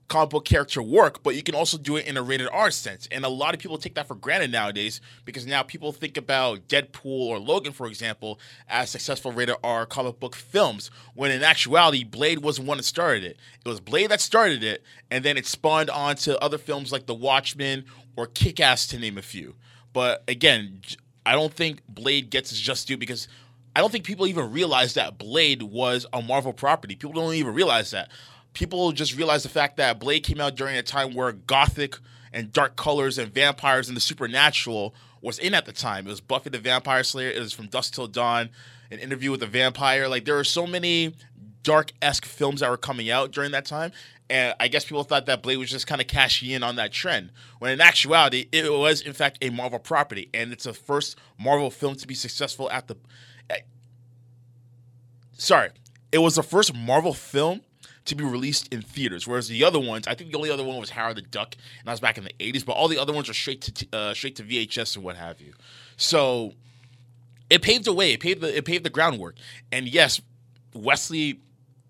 comic 0.09 0.31
book 0.31 0.45
character 0.45 0.81
work, 0.81 1.23
but 1.23 1.35
you 1.35 1.43
can 1.43 1.55
also 1.55 1.77
do 1.77 1.95
it 1.95 2.05
in 2.05 2.17
a 2.17 2.21
rated 2.21 2.49
R 2.51 2.71
sense. 2.71 3.07
And 3.11 3.23
a 3.23 3.29
lot 3.29 3.53
of 3.53 3.59
people 3.59 3.77
take 3.77 3.95
that 3.95 4.07
for 4.07 4.15
granted 4.15 4.51
nowadays 4.51 4.99
because 5.23 5.45
now 5.45 5.63
people 5.63 5.93
think 5.93 6.17
about 6.17 6.67
Deadpool 6.67 7.05
or 7.05 7.39
Logan, 7.39 7.71
for 7.71 7.87
example, 7.87 8.39
as 8.67 8.89
successful 8.89 9.31
rated 9.31 9.55
R 9.63 9.85
comic 9.85 10.19
book 10.19 10.35
films, 10.35 10.91
when 11.13 11.31
in 11.31 11.43
actuality, 11.43 12.03
Blade 12.03 12.39
wasn't 12.39 12.67
one 12.67 12.77
that 12.77 12.83
started 12.83 13.23
it. 13.23 13.37
It 13.63 13.69
was 13.69 13.79
Blade 13.79 14.11
that 14.11 14.19
started 14.19 14.63
it, 14.63 14.83
and 15.09 15.23
then 15.23 15.37
it 15.37 15.45
spawned 15.45 15.89
on 15.89 16.15
to 16.17 16.41
other 16.43 16.57
films 16.57 16.91
like 16.91 17.05
The 17.05 17.15
Watchmen 17.15 17.85
or 18.17 18.25
Kick 18.25 18.59
Ass, 18.59 18.87
to 18.87 18.99
name 18.99 19.17
a 19.17 19.21
few. 19.21 19.55
But 19.93 20.23
again, 20.27 20.81
I 21.25 21.33
don't 21.33 21.53
think 21.53 21.81
Blade 21.87 22.29
gets 22.29 22.51
its 22.51 22.59
just 22.59 22.87
due 22.87 22.97
because 22.97 23.27
I 23.75 23.81
don't 23.81 23.91
think 23.91 24.03
people 24.03 24.27
even 24.27 24.51
realize 24.51 24.95
that 24.95 25.17
Blade 25.17 25.61
was 25.61 26.05
a 26.11 26.21
Marvel 26.21 26.53
property. 26.53 26.95
People 26.95 27.13
don't 27.13 27.35
even 27.35 27.53
realize 27.53 27.91
that 27.91 28.09
people 28.53 28.91
just 28.91 29.15
realize 29.15 29.43
the 29.43 29.49
fact 29.49 29.77
that 29.77 29.99
Blade 29.99 30.21
came 30.21 30.41
out 30.41 30.55
during 30.55 30.75
a 30.75 30.83
time 30.83 31.13
where 31.13 31.31
gothic 31.31 31.97
and 32.33 32.51
dark 32.51 32.75
colors 32.75 33.17
and 33.17 33.33
vampires 33.33 33.87
and 33.87 33.97
the 33.97 34.01
supernatural 34.01 34.93
was 35.21 35.39
in 35.39 35.53
at 35.53 35.65
the 35.65 35.71
time. 35.73 36.07
It 36.07 36.09
was 36.09 36.21
Buffy 36.21 36.49
the 36.49 36.59
Vampire 36.59 37.03
Slayer. 37.03 37.29
It 37.29 37.39
was 37.39 37.53
From 37.53 37.67
Dusk 37.67 37.93
Till 37.93 38.07
Dawn. 38.07 38.49
an 38.91 38.99
interview 38.99 39.31
with 39.31 39.43
a 39.43 39.47
vampire. 39.47 40.07
Like 40.07 40.25
there 40.25 40.37
are 40.37 40.43
so 40.43 40.65
many 40.65 41.15
dark 41.63 41.91
esque 42.01 42.25
films 42.25 42.61
that 42.61 42.69
were 42.69 42.77
coming 42.77 43.09
out 43.09 43.31
during 43.31 43.51
that 43.51 43.65
time. 43.65 43.91
And 44.29 44.53
I 44.59 44.67
guess 44.67 44.85
people 44.85 45.03
thought 45.03 45.25
that 45.25 45.41
Blade 45.41 45.57
was 45.57 45.71
just 45.71 45.87
kind 45.87 45.99
of 46.01 46.07
cashing 46.07 46.51
in 46.51 46.61
on 46.61 46.75
that 46.75 46.91
trend. 46.91 47.31
When 47.57 47.71
in 47.71 47.81
actuality, 47.81 48.47
it 48.51 48.71
was 48.71 49.01
in 49.01 49.13
fact 49.13 49.39
a 49.41 49.49
Marvel 49.49 49.79
property, 49.79 50.29
and 50.33 50.53
it's 50.53 50.65
the 50.65 50.73
first 50.73 51.17
Marvel 51.39 51.71
film 51.71 51.95
to 51.95 52.07
be 52.07 52.13
successful 52.13 52.69
at 52.69 52.87
the. 52.87 52.95
eh, 53.49 53.61
sorry, 55.33 55.69
it 56.11 56.19
was 56.19 56.35
the 56.35 56.43
first 56.43 56.75
Marvel 56.75 57.13
film 57.13 57.61
to 58.05 58.15
be 58.15 58.23
released 58.23 58.73
in 58.73 58.81
theaters, 58.81 59.27
whereas 59.27 59.47
the 59.47 59.63
other 59.63 59.79
ones, 59.79 60.07
I 60.07 60.15
think 60.15 60.31
the 60.31 60.37
only 60.37 60.49
other 60.49 60.63
one 60.63 60.79
was 60.79 60.89
Howard 60.91 61.17
the 61.17 61.21
Duck, 61.21 61.55
and 61.79 61.87
that 61.87 61.91
was 61.91 61.99
back 61.99 62.17
in 62.17 62.23
the 62.23 62.33
'80s. 62.39 62.65
But 62.65 62.73
all 62.73 62.87
the 62.87 62.97
other 62.97 63.13
ones 63.13 63.29
are 63.29 63.33
straight 63.33 63.61
to 63.61 63.87
uh, 63.93 64.13
straight 64.13 64.35
to 64.37 64.43
VHS 64.43 64.95
and 64.95 65.05
what 65.05 65.15
have 65.15 65.41
you. 65.41 65.53
So 65.97 66.53
it 67.49 67.61
paved 67.61 67.85
the 67.85 67.93
way. 67.93 68.13
It 68.13 68.19
paved 68.19 68.41
the 68.41 68.55
it 68.55 68.65
paved 68.65 68.83
the 68.83 68.89
groundwork. 68.89 69.35
And 69.71 69.87
yes, 69.87 70.21
Wesley 70.73 71.39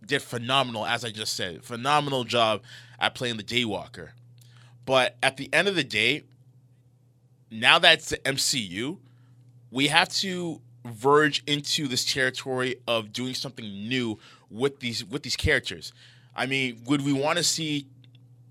did 0.05 0.21
phenomenal, 0.21 0.85
as 0.85 1.05
I 1.05 1.11
just 1.11 1.35
said, 1.35 1.63
phenomenal 1.63 2.23
job 2.23 2.61
at 2.99 3.15
playing 3.15 3.37
the 3.37 3.43
Daywalker. 3.43 4.09
But 4.85 5.17
at 5.21 5.37
the 5.37 5.53
end 5.53 5.67
of 5.67 5.75
the 5.75 5.83
day, 5.83 6.23
now 7.51 7.79
that's 7.79 8.09
the 8.09 8.17
MCU, 8.17 8.97
we 9.71 9.87
have 9.87 10.09
to 10.09 10.61
verge 10.85 11.43
into 11.45 11.87
this 11.87 12.11
territory 12.11 12.75
of 12.87 13.13
doing 13.13 13.33
something 13.33 13.65
new 13.65 14.17
with 14.49 14.79
these 14.79 15.05
with 15.05 15.23
these 15.23 15.35
characters. 15.35 15.93
I 16.35 16.45
mean, 16.45 16.81
would 16.85 17.03
we 17.03 17.13
want 17.13 17.37
to 17.37 17.43
see 17.43 17.87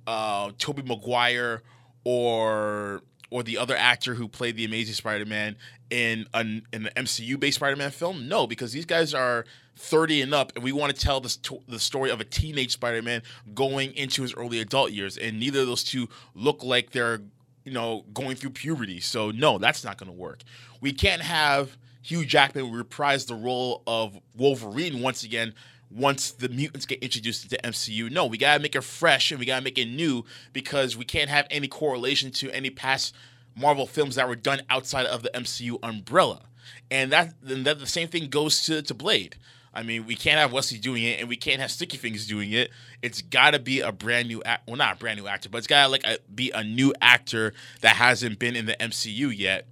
uh, 0.06 0.52
Tobey 0.58 0.82
Maguire 0.82 1.62
or 2.04 3.02
or 3.30 3.42
the 3.42 3.58
other 3.58 3.76
actor 3.76 4.14
who 4.14 4.26
played 4.26 4.56
the 4.56 4.64
Amazing 4.64 4.94
Spider-Man 4.94 5.56
in 5.90 6.26
an 6.34 6.66
in 6.72 6.88
MCU-based 6.96 7.56
Spider-Man 7.56 7.90
film? 7.90 8.28
No, 8.28 8.46
because 8.46 8.72
these 8.72 8.86
guys 8.86 9.14
are 9.14 9.44
30 9.76 10.22
and 10.22 10.34
up, 10.34 10.52
and 10.54 10.64
we 10.64 10.72
want 10.72 10.94
to 10.94 11.00
tell 11.00 11.20
the, 11.20 11.28
sto- 11.28 11.62
the 11.68 11.78
story 11.78 12.10
of 12.10 12.20
a 12.20 12.24
teenage 12.24 12.72
Spider-Man 12.72 13.22
going 13.54 13.94
into 13.94 14.22
his 14.22 14.34
early 14.34 14.60
adult 14.60 14.90
years, 14.92 15.16
and 15.16 15.38
neither 15.38 15.60
of 15.60 15.66
those 15.66 15.84
two 15.84 16.08
look 16.34 16.62
like 16.64 16.90
they're 16.90 17.20
you 17.64 17.72
know 17.72 18.04
going 18.14 18.36
through 18.36 18.50
puberty. 18.50 19.00
So 19.00 19.30
no, 19.30 19.58
that's 19.58 19.84
not 19.84 19.98
going 19.98 20.10
to 20.10 20.16
work. 20.18 20.42
We 20.80 20.92
can't 20.92 21.22
have 21.22 21.76
Hugh 22.02 22.24
Jackman 22.24 22.72
reprise 22.72 23.26
the 23.26 23.34
role 23.34 23.82
of 23.86 24.18
Wolverine 24.36 25.02
once 25.02 25.22
again 25.22 25.54
once 25.90 26.30
the 26.30 26.48
mutants 26.48 26.86
get 26.86 27.02
introduced 27.02 27.44
into 27.44 27.56
MCU. 27.66 28.10
No, 28.10 28.26
we 28.26 28.38
gotta 28.38 28.60
make 28.60 28.76
it 28.76 28.84
fresh 28.84 29.30
and 29.30 29.40
we 29.40 29.46
gotta 29.46 29.64
make 29.64 29.78
it 29.78 29.86
new 29.86 30.24
because 30.52 30.96
we 30.96 31.04
can't 31.04 31.30
have 31.30 31.46
any 31.50 31.68
correlation 31.68 32.30
to 32.32 32.50
any 32.50 32.70
past 32.70 33.14
Marvel 33.56 33.86
films 33.86 34.14
that 34.16 34.28
were 34.28 34.36
done 34.36 34.62
outside 34.70 35.06
of 35.06 35.22
the 35.22 35.30
MCU 35.34 35.78
umbrella. 35.82 36.42
And 36.90 37.12
that 37.12 37.34
and 37.46 37.64
that 37.66 37.78
the 37.78 37.86
same 37.86 38.08
thing 38.08 38.28
goes 38.28 38.64
to, 38.66 38.82
to 38.82 38.94
Blade. 38.94 39.36
I 39.72 39.82
mean, 39.82 40.06
we 40.06 40.16
can't 40.16 40.38
have 40.38 40.52
Wesley 40.52 40.78
doing 40.78 41.04
it, 41.04 41.20
and 41.20 41.28
we 41.28 41.36
can't 41.36 41.60
have 41.60 41.70
Sticky 41.70 41.98
Fingaz 41.98 42.26
doing 42.26 42.52
it. 42.52 42.70
It's 43.02 43.22
got 43.22 43.52
to 43.52 43.58
be 43.58 43.80
a 43.80 43.92
brand 43.92 44.26
new, 44.26 44.42
act- 44.42 44.66
well, 44.66 44.76
not 44.76 44.96
a 44.96 44.98
brand 44.98 45.20
new 45.20 45.28
actor, 45.28 45.48
but 45.48 45.58
it's 45.58 45.66
got 45.66 45.84
to 45.84 45.88
like 45.88 46.04
a, 46.04 46.18
be 46.34 46.50
a 46.50 46.64
new 46.64 46.94
actor 47.00 47.52
that 47.82 47.96
hasn't 47.96 48.38
been 48.38 48.56
in 48.56 48.66
the 48.66 48.76
MCU 48.80 49.36
yet, 49.36 49.66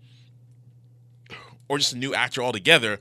or 1.69 1.79
just 1.79 1.95
a 1.95 1.99
new 1.99 2.15
actor 2.15 2.43
altogether. 2.43 3.01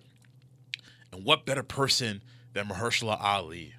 And 1.11 1.23
what 1.23 1.45
better 1.45 1.63
person 1.63 2.23
than 2.55 2.67
Mahershala 2.67 3.21
Ali? 3.21 3.75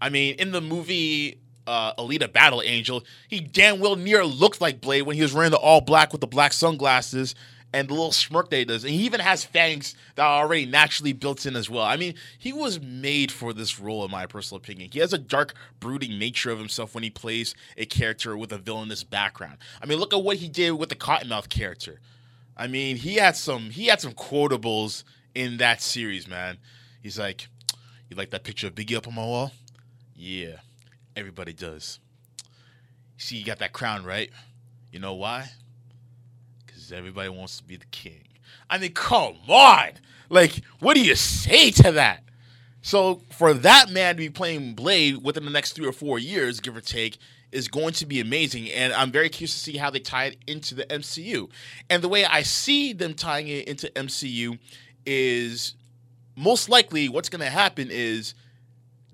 I 0.00 0.08
mean, 0.08 0.34
in 0.38 0.50
the 0.50 0.60
movie 0.60 1.38
uh, 1.68 1.94
Alita 1.94 2.32
Battle 2.32 2.62
Angel, 2.62 3.04
he 3.28 3.38
damn 3.38 3.78
well 3.78 3.94
near 3.94 4.24
looked 4.24 4.60
like 4.60 4.80
Blade 4.80 5.02
when 5.02 5.14
he 5.14 5.22
was 5.22 5.32
wearing 5.32 5.52
the 5.52 5.58
all 5.58 5.80
black 5.80 6.10
with 6.10 6.20
the 6.20 6.26
black 6.26 6.52
sunglasses 6.52 7.36
and 7.72 7.88
the 7.88 7.92
little 7.92 8.12
smirk 8.12 8.48
that 8.48 8.56
he 8.56 8.64
does. 8.64 8.82
And 8.82 8.94
he 8.94 9.04
even 9.04 9.20
has 9.20 9.44
fangs 9.44 9.94
that 10.14 10.24
are 10.24 10.42
already 10.42 10.64
naturally 10.64 11.12
built 11.12 11.44
in 11.44 11.54
as 11.54 11.68
well. 11.68 11.84
I 11.84 11.96
mean, 11.96 12.14
he 12.38 12.50
was 12.52 12.80
made 12.80 13.30
for 13.30 13.52
this 13.52 13.78
role, 13.78 14.04
in 14.06 14.10
my 14.10 14.24
personal 14.24 14.56
opinion. 14.56 14.90
He 14.90 15.00
has 15.00 15.12
a 15.12 15.18
dark, 15.18 15.54
brooding 15.78 16.18
nature 16.18 16.50
of 16.50 16.58
himself 16.58 16.94
when 16.94 17.04
he 17.04 17.10
plays 17.10 17.54
a 17.76 17.84
character 17.84 18.36
with 18.38 18.52
a 18.52 18.58
villainous 18.58 19.04
background. 19.04 19.58
I 19.82 19.86
mean, 19.86 19.98
look 19.98 20.14
at 20.14 20.22
what 20.22 20.38
he 20.38 20.48
did 20.48 20.72
with 20.72 20.88
the 20.88 20.96
Cottonmouth 20.96 21.50
character. 21.50 22.00
I 22.56 22.66
mean, 22.66 22.96
he 22.96 23.16
had 23.16 23.36
some 23.36 23.70
he 23.70 23.86
had 23.86 24.00
some 24.00 24.12
quotables 24.12 25.04
in 25.34 25.58
that 25.58 25.82
series, 25.82 26.26
man. 26.26 26.58
He's 27.02 27.18
like, 27.18 27.48
"You 28.08 28.16
like 28.16 28.30
that 28.30 28.44
picture 28.44 28.66
of 28.66 28.74
Biggie 28.74 28.96
up 28.96 29.06
on 29.06 29.14
my 29.14 29.24
wall? 29.24 29.52
Yeah, 30.14 30.56
everybody 31.16 31.52
does. 31.52 32.00
See, 33.16 33.36
you 33.36 33.44
got 33.44 33.58
that 33.58 33.72
crown, 33.72 34.04
right? 34.04 34.30
You 34.92 35.00
know 35.00 35.14
why? 35.14 35.50
Because 36.64 36.92
everybody 36.92 37.28
wants 37.28 37.58
to 37.58 37.64
be 37.64 37.76
the 37.76 37.86
king. 37.86 38.24
I 38.70 38.78
mean, 38.78 38.92
come 38.92 39.36
on! 39.48 39.90
Like, 40.28 40.60
what 40.80 40.94
do 40.94 41.02
you 41.02 41.14
say 41.14 41.70
to 41.72 41.92
that? 41.92 42.22
So 42.82 43.22
for 43.30 43.54
that 43.54 43.90
man 43.90 44.14
to 44.14 44.18
be 44.18 44.30
playing 44.30 44.74
Blade 44.74 45.22
within 45.22 45.44
the 45.44 45.50
next 45.50 45.72
three 45.72 45.86
or 45.86 45.92
four 45.92 46.18
years, 46.18 46.60
give 46.60 46.76
or 46.76 46.80
take, 46.80 47.18
is 47.50 47.68
going 47.68 47.92
to 47.94 48.06
be 48.06 48.20
amazing. 48.20 48.70
And 48.70 48.92
I'm 48.92 49.10
very 49.10 49.28
curious 49.28 49.52
to 49.54 49.58
see 49.58 49.76
how 49.76 49.90
they 49.90 50.00
tie 50.00 50.26
it 50.26 50.36
into 50.46 50.74
the 50.74 50.84
MCU. 50.84 51.50
And 51.88 52.02
the 52.02 52.08
way 52.08 52.24
I 52.24 52.42
see 52.42 52.92
them 52.92 53.14
tying 53.14 53.48
it 53.48 53.66
into 53.66 53.88
MCU 53.90 54.58
is 55.06 55.74
most 56.38 56.68
likely 56.68 57.08
what's 57.08 57.28
going 57.28 57.40
to 57.40 57.50
happen 57.50 57.88
is 57.90 58.34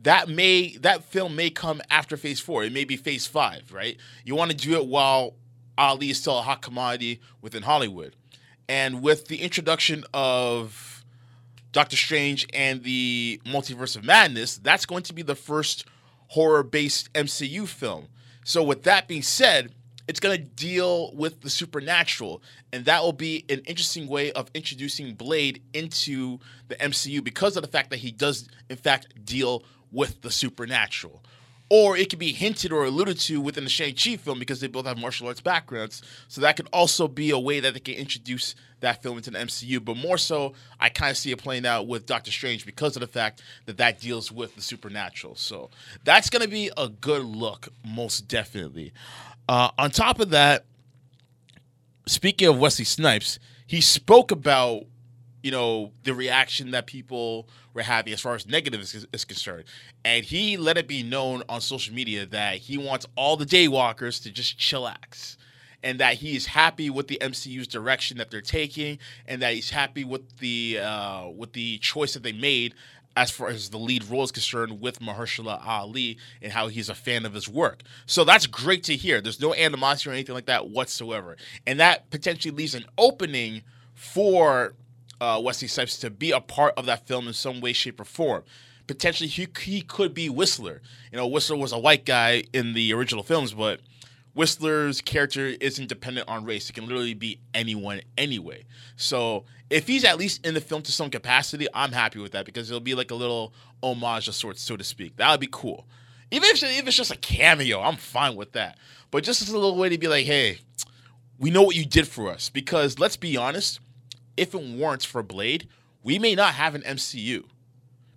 that 0.03 0.29
may 0.29 0.77
that 0.79 1.05
film 1.05 1.35
may 1.35 1.49
come 1.49 1.81
after 1.91 2.17
phase 2.17 2.39
four. 2.39 2.65
It 2.65 2.73
may 2.73 2.85
be 2.85 2.97
phase 2.97 3.27
five, 3.27 3.73
right? 3.73 3.97
You 4.25 4.35
want 4.35 4.51
to 4.51 4.57
do 4.57 4.75
it 4.75 4.87
while 4.87 5.35
Ali 5.79 6.11
is 6.11 6.21
still 6.21 6.39
a 6.39 6.43
hot 6.43 6.61
commodity 6.61 7.21
within 7.41 7.63
Hollywood. 7.63 8.15
And 8.69 9.03
with 9.03 9.29
the 9.29 9.43
introduction 9.43 10.05
of 10.13 11.05
Doctor 11.73 11.97
Strange 11.97 12.47
and 12.53 12.83
the 12.83 13.41
Multiverse 13.47 13.97
of 13.97 14.05
Madness, 14.05 14.59
that's 14.59 14.87
going 14.87 15.03
to 15.05 15.15
be 15.15 15.23
the 15.23 15.35
first 15.35 15.87
horror 16.29 16.63
based 16.63 17.13
MCU 17.15 17.67
film. 17.67 18.09
So, 18.45 18.63
with 18.63 18.83
that 18.83 19.09
being 19.09 19.23
said, 19.23 19.73
it's 20.07 20.21
going 20.21 20.37
to 20.37 20.45
deal 20.45 21.15
with 21.15 21.41
the 21.41 21.51
supernatural, 21.51 22.43
and 22.73 22.85
that 22.85 23.03
will 23.03 23.13
be 23.13 23.45
an 23.49 23.61
interesting 23.61 24.07
way 24.07 24.33
of 24.33 24.51
introducing 24.55 25.15
Blade 25.15 25.63
into 25.73 26.39
the 26.69 26.77
MCU 26.77 27.25
because 27.25 27.57
of 27.57 27.63
the 27.63 27.69
fact 27.69 27.91
that 27.91 27.99
he 27.99 28.11
does, 28.11 28.49
in 28.69 28.77
fact, 28.77 29.25
deal 29.25 29.65
with 29.91 30.21
the 30.23 30.31
supernatural. 30.31 31.23
Or 31.71 31.97
it 31.97 32.11
could 32.11 32.19
be 32.19 32.33
hinted 32.33 32.73
or 32.73 32.85
alluded 32.85 33.19
to 33.21 33.41
within 33.41 33.65
the 33.65 33.71
Shang-Chi 33.71 34.17
film 34.17 34.39
because 34.39 34.61
they 34.61 34.67
both 34.67 34.85
have 34.85 34.99
martial 34.99 35.29
arts 35.29 35.41
backgrounds. 35.41 36.03
So 36.29 36.43
that 36.43 36.57
could 36.57 36.69
also 36.75 37.09
be 37.09 37.31
a 37.31 37.39
way 37.39 37.59
that 37.61 37.73
they 37.73 37.81
can 37.81 37.95
introduce 37.95 38.55
that 38.81 39.03
film 39.03 39.17
into 39.17 39.31
the 39.31 39.39
MCU. 39.39 39.83
But 39.83 39.97
more 39.97 40.19
so, 40.19 40.53
I 40.79 40.91
kind 40.91 41.11
of 41.11 41.17
see 41.17 41.31
it 41.31 41.39
playing 41.39 41.65
out 41.65 41.87
with 41.87 42.05
Doctor 42.05 42.31
Strange 42.31 42.67
because 42.67 42.97
of 42.97 43.01
the 43.01 43.07
fact 43.07 43.43
that 43.65 43.79
that 43.79 43.99
deals 43.99 44.31
with 44.31 44.55
the 44.55 44.61
supernatural. 44.61 45.37
So 45.37 45.71
that's 46.05 46.29
going 46.29 46.43
to 46.43 46.49
be 46.49 46.71
a 46.77 46.89
good 46.89 47.25
look, 47.25 47.69
most 47.83 48.29
definitely. 48.29 48.93
Uh, 49.49 49.71
on 49.79 49.91
top 49.91 50.21
of 50.21 50.31
that, 50.31 50.65
speaking 52.07 52.49
of 52.49 52.59
Wesley 52.59 52.85
Snipes, 52.85 53.39
he 53.67 53.81
spoke 53.81 54.31
about 54.31 54.85
you 55.43 55.51
know 55.51 55.93
the 56.05 56.15
reaction 56.15 56.71
that 56.71 56.87
people 56.87 57.49
were 57.75 57.83
having 57.83 58.13
as 58.13 58.21
far 58.21 58.35
as 58.35 58.47
negative 58.47 58.81
is, 58.81 59.07
is 59.13 59.25
concerned, 59.25 59.65
and 60.05 60.25
he 60.25 60.57
let 60.57 60.79
it 60.79 60.89
be 60.89 61.03
known 61.03 61.43
on 61.49 61.61
social 61.61 61.95
media 61.95 62.25
that 62.27 62.57
he 62.57 62.79
wants 62.79 63.07
all 63.17 63.37
the 63.37 63.45
daywalkers 63.45 64.23
to 64.23 64.31
just 64.31 64.59
chillax. 64.59 65.37
And 65.83 66.01
that 66.01 66.15
he 66.15 66.35
is 66.35 66.47
happy 66.47 66.89
with 66.89 67.09
the 67.09 67.19
MCU's 67.21 67.69
direction 67.69 68.17
that 68.17 68.31
they're 68.31 68.41
taking, 68.41 68.99
and 69.27 69.43
that 69.43 69.53
he's 69.53 69.69
happy 69.69 70.03
with 70.03 70.39
the 70.39 70.79
uh, 70.79 71.29
with 71.29 71.53
the 71.53 71.77
choice 71.77 72.15
that 72.15 72.23
they 72.23 72.33
made 72.33 72.75
as 73.17 73.31
far 73.31 73.49
as 73.49 73.71
the 73.71 73.79
lead 73.79 74.05
role 74.05 74.25
is 74.25 74.33
concerned 74.33 74.81
with 74.81 74.99
Mahershala 75.01 75.65
Ali 75.65 76.19
and 76.43 76.53
how 76.53 76.69
he's 76.69 76.89
a 76.89 76.95
fan 76.95 77.25
of 77.25 77.35
his 77.35 77.49
work. 77.49 77.83
So 78.07 78.25
that's 78.25 78.47
great 78.47 78.83
to 78.85 78.97
hear. 78.97 79.21
There's 79.21 79.41
no 79.41 79.55
animosity 79.55 80.11
or 80.11 80.13
anything 80.13 80.35
like 80.35 80.47
that 80.47 80.69
whatsoever. 80.69 81.37
And 81.67 81.79
that 81.81 82.11
potentially 82.11 82.55
leaves 82.55 82.75
an 82.75 82.87
opening 82.99 83.63
for 83.95 84.75
uh, 85.21 85.41
Wesley 85.43 85.69
Snipes 85.69 85.99
to 85.99 86.11
be 86.11 86.33
a 86.33 86.41
part 86.41 86.75
of 86.77 86.87
that 86.87 87.07
film 87.07 87.29
in 87.29 87.35
some 87.35 87.61
way, 87.61 87.73
shape, 87.73 88.01
or 88.01 88.05
form. 88.05 88.43
Potentially, 88.87 89.29
he, 89.29 89.49
he 89.61 89.81
could 89.81 90.13
be 90.13 90.29
Whistler. 90.29 90.83
You 91.11 91.19
know, 91.19 91.27
Whistler 91.27 91.57
was 91.57 91.73
a 91.73 91.79
white 91.79 92.05
guy 92.05 92.45
in 92.53 92.75
the 92.75 92.93
original 92.93 93.23
films, 93.23 93.55
but 93.55 93.81
Whistler's 94.35 95.01
character 95.01 95.55
isn't 95.61 95.89
dependent 95.89 96.29
on 96.29 96.45
race. 96.45 96.69
It 96.69 96.73
can 96.73 96.87
literally 96.87 97.15
be 97.15 97.39
anyone 97.55 98.01
anyway. 98.19 98.65
So 98.97 99.45
if 99.71 99.87
he's 99.87 100.05
at 100.05 100.19
least 100.19 100.45
in 100.45 100.55
the 100.55 100.61
film 100.61 100.83
to 100.83 100.93
some 100.93 101.09
capacity, 101.09 101.69
I'm 101.73 101.93
happy 101.93 102.19
with 102.19 102.33
that 102.33 102.45
because 102.45 102.69
it'll 102.69 102.81
be 102.81 102.95
like 102.95 103.13
a 103.13 103.15
little 103.15 103.55
homage 103.83 104.29
of 104.29 104.35
sorts, 104.35 104.61
so 104.61 104.77
to 104.77 104.85
speak. 104.85 105.17
That 105.17 105.31
would 105.31 105.41
be 105.41 105.49
cool. 105.51 105.87
Even 106.31 106.49
if, 106.51 106.63
if 106.63 106.87
it's 106.87 106.97
just 106.97 107.13
a 107.13 107.17
cameo, 107.17 107.81
I'm 107.81 107.97
fine 107.97 108.35
with 108.35 108.53
that. 108.53 108.77
But 109.13 109.23
just 109.23 109.41
as 109.41 109.51
a 109.51 109.55
little 109.55 109.77
way 109.77 109.89
to 109.89 109.99
be 109.99 110.09
like, 110.09 110.27
hey, 110.27 110.59
we 111.39 111.51
know 111.51 111.63
what 111.63 111.77
you 111.77 111.85
did 111.85 112.09
for 112.09 112.29
us. 112.29 112.51
Because 112.51 112.99
let's 112.99 113.17
be 113.17 113.37
honest, 113.37 113.79
if 114.37 114.53
it 114.53 114.61
warrants 114.61 115.05
for 115.05 115.23
Blade, 115.23 115.69
we 116.03 116.19
may 116.19 116.35
not 116.35 116.55
have 116.55 116.75
an 116.75 116.83
MCU. 116.83 117.45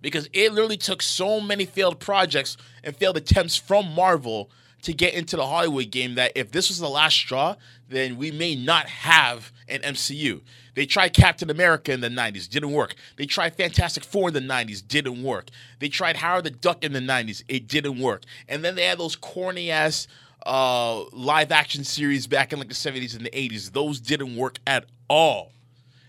Because 0.00 0.28
it 0.32 0.52
literally 0.52 0.76
took 0.76 1.00
so 1.00 1.40
many 1.40 1.64
failed 1.64 2.00
projects 2.00 2.56
and 2.82 2.96
failed 2.96 3.16
attempts 3.16 3.56
from 3.56 3.94
Marvel 3.94 4.50
to 4.82 4.92
get 4.92 5.14
into 5.14 5.36
the 5.36 5.46
Hollywood 5.46 5.90
game 5.90 6.14
that 6.14 6.32
if 6.34 6.50
this 6.50 6.68
was 6.68 6.78
the 6.78 6.88
last 6.88 7.16
straw, 7.16 7.56
then 7.88 8.16
we 8.16 8.30
may 8.30 8.54
not 8.54 8.86
have 8.86 9.52
an 9.68 9.80
MCU. 9.80 10.42
They 10.74 10.86
tried 10.86 11.12
Captain 11.12 11.50
America 11.50 11.92
in 11.92 12.00
the 12.00 12.08
90s, 12.08 12.48
didn't 12.48 12.72
work. 12.72 12.94
They 13.16 13.26
tried 13.26 13.56
Fantastic 13.56 14.04
Four 14.04 14.28
in 14.28 14.34
the 14.34 14.40
90s, 14.40 14.86
didn't 14.86 15.22
work. 15.22 15.48
They 15.80 15.88
tried 15.88 16.16
Howard 16.16 16.44
the 16.44 16.50
Duck 16.50 16.84
in 16.84 16.92
the 16.92 17.00
90s, 17.00 17.42
it 17.48 17.66
didn't 17.66 17.98
work. 17.98 18.22
And 18.48 18.64
then 18.64 18.76
they 18.76 18.84
had 18.84 18.98
those 18.98 19.16
corny 19.16 19.70
ass 19.70 20.06
uh, 20.46 21.04
live 21.12 21.50
action 21.50 21.84
series 21.84 22.26
back 22.26 22.52
in 22.52 22.58
like 22.58 22.68
the 22.68 22.74
70s 22.74 23.16
and 23.16 23.26
the 23.26 23.30
80s. 23.30 23.72
Those 23.72 24.00
didn't 24.00 24.36
work 24.36 24.58
at 24.66 24.86
all. 25.08 25.52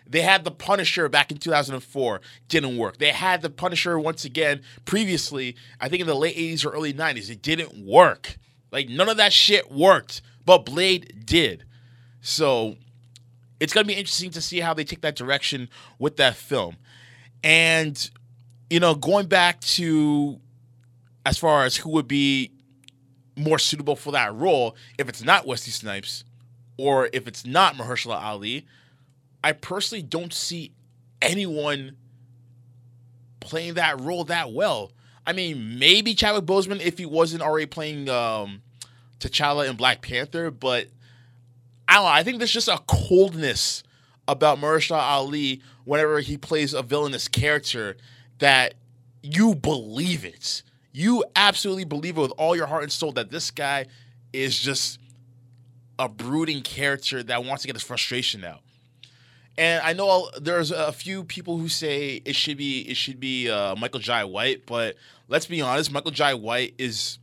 They 0.08 0.22
had 0.22 0.44
the 0.44 0.52
Punisher 0.52 1.08
back 1.08 1.32
in 1.32 1.38
2004, 1.38 2.22
didn't 2.48 2.78
work. 2.78 2.98
They 2.98 3.12
had 3.12 3.44
the 3.44 3.50
Punisher 3.50 4.00
once 4.00 4.26
again 4.26 4.62
previously, 4.86 5.56
I 5.80 5.88
think 5.88 6.02
in 6.02 6.08
the 6.08 6.16
late 6.16 6.36
80s 6.36 6.66
or 6.66 6.70
early 6.70 6.94
90s. 6.94 7.30
It 7.30 7.44
didn't 7.44 7.86
work. 7.86 8.38
Like 8.72 8.90
none 8.90 9.10
of 9.10 9.18
that 9.18 9.34
shit 9.34 9.72
worked, 9.72 10.22
but 10.46 10.66
Blade 10.66 11.26
did. 11.26 11.66
So 12.22 12.76
it's 13.60 13.74
to 13.74 13.84
be 13.84 13.94
interesting 13.94 14.32
to 14.32 14.42
see 14.42 14.60
how 14.60 14.74
they 14.74 14.84
take 14.84 15.02
that 15.02 15.16
direction 15.16 15.70
with 15.98 16.18
that 16.18 16.36
film. 16.36 16.78
And, 17.44 18.10
you 18.70 18.80
know, 18.80 18.96
going 18.96 19.28
back 19.28 19.60
to 19.62 20.40
as 21.26 21.38
far 21.38 21.66
as 21.66 21.78
who 21.78 21.90
would 21.90 22.08
be 22.08 22.52
more 23.36 23.60
suitable 23.60 23.96
for 23.96 24.12
that 24.12 24.34
role, 24.34 24.76
if 24.98 25.10
it's 25.10 25.24
not 25.24 25.46
Wesley 25.46 25.72
Snipes 25.72 26.24
or 26.78 27.10
if 27.14 27.28
it's 27.28 27.46
not 27.46 27.76
Mahershala 27.76 28.22
Ali, 28.22 28.66
I 29.44 29.54
personally 29.54 30.02
don't 30.02 30.34
see 30.34 30.74
anyone 31.22 31.96
playing 33.40 33.76
that 33.76 34.00
role 34.00 34.24
that 34.26 34.52
well. 34.52 34.92
I 35.30 35.32
mean, 35.32 35.78
maybe 35.78 36.16
Chadwick 36.16 36.46
Boseman 36.46 36.82
if 36.82 36.98
he 36.98 37.06
wasn't 37.06 37.44
already 37.44 37.68
playing 37.68 38.10
um, 38.10 38.64
T'Challa 39.20 39.70
in 39.70 39.76
Black 39.76 40.02
Panther, 40.02 40.50
but 40.50 40.88
I 41.88 41.94
don't 41.94 42.04
know. 42.06 42.10
I 42.10 42.24
think 42.24 42.40
there's 42.40 42.52
just 42.52 42.68
a 42.68 42.80
coldness 42.88 43.84
about 44.28 44.58
Mahershala 44.58 44.98
Ali 44.98 45.62
whenever 45.86 46.20
he 46.22 46.36
plays 46.36 46.74
a 46.74 46.82
villainous 46.82 47.28
character 47.28 47.96
that 48.40 48.74
you 49.22 49.54
believe 49.54 50.26
it. 50.26 50.64
You 50.94 51.24
absolutely 51.36 51.86
believe 51.86 52.18
it 52.18 52.22
with 52.22 52.34
all 52.36 52.56
your 52.56 52.66
heart 52.66 52.82
and 52.82 52.92
soul 52.92 53.12
that 53.12 53.30
this 53.30 53.52
guy 53.52 53.86
is 54.34 54.58
just 54.58 54.98
a 56.00 56.10
brooding 56.10 56.64
character 56.64 57.22
that 57.22 57.46
wants 57.46 57.62
to 57.62 57.68
get 57.68 57.76
his 57.76 57.84
frustration 57.84 58.44
out. 58.44 58.62
And 59.60 59.82
I 59.84 59.92
know 59.92 60.30
there's 60.40 60.72
a 60.72 60.94
few 60.94 61.26
people 61.26 61.58
who 61.58 61.68
say 61.68 62.22
it 62.24 62.34
should 62.34 62.56
be 62.56 62.80
it 62.84 62.96
should 62.96 63.20
be 63.20 63.50
uh, 63.50 63.76
Michael 63.76 64.00
Jai 64.00 64.24
White, 64.24 64.66
but 64.66 64.96
let's 65.28 65.48
be 65.48 65.60
honest, 65.60 65.92
Michael 65.92 66.12
Jai 66.12 66.34
White 66.34 66.76
is 66.78 67.20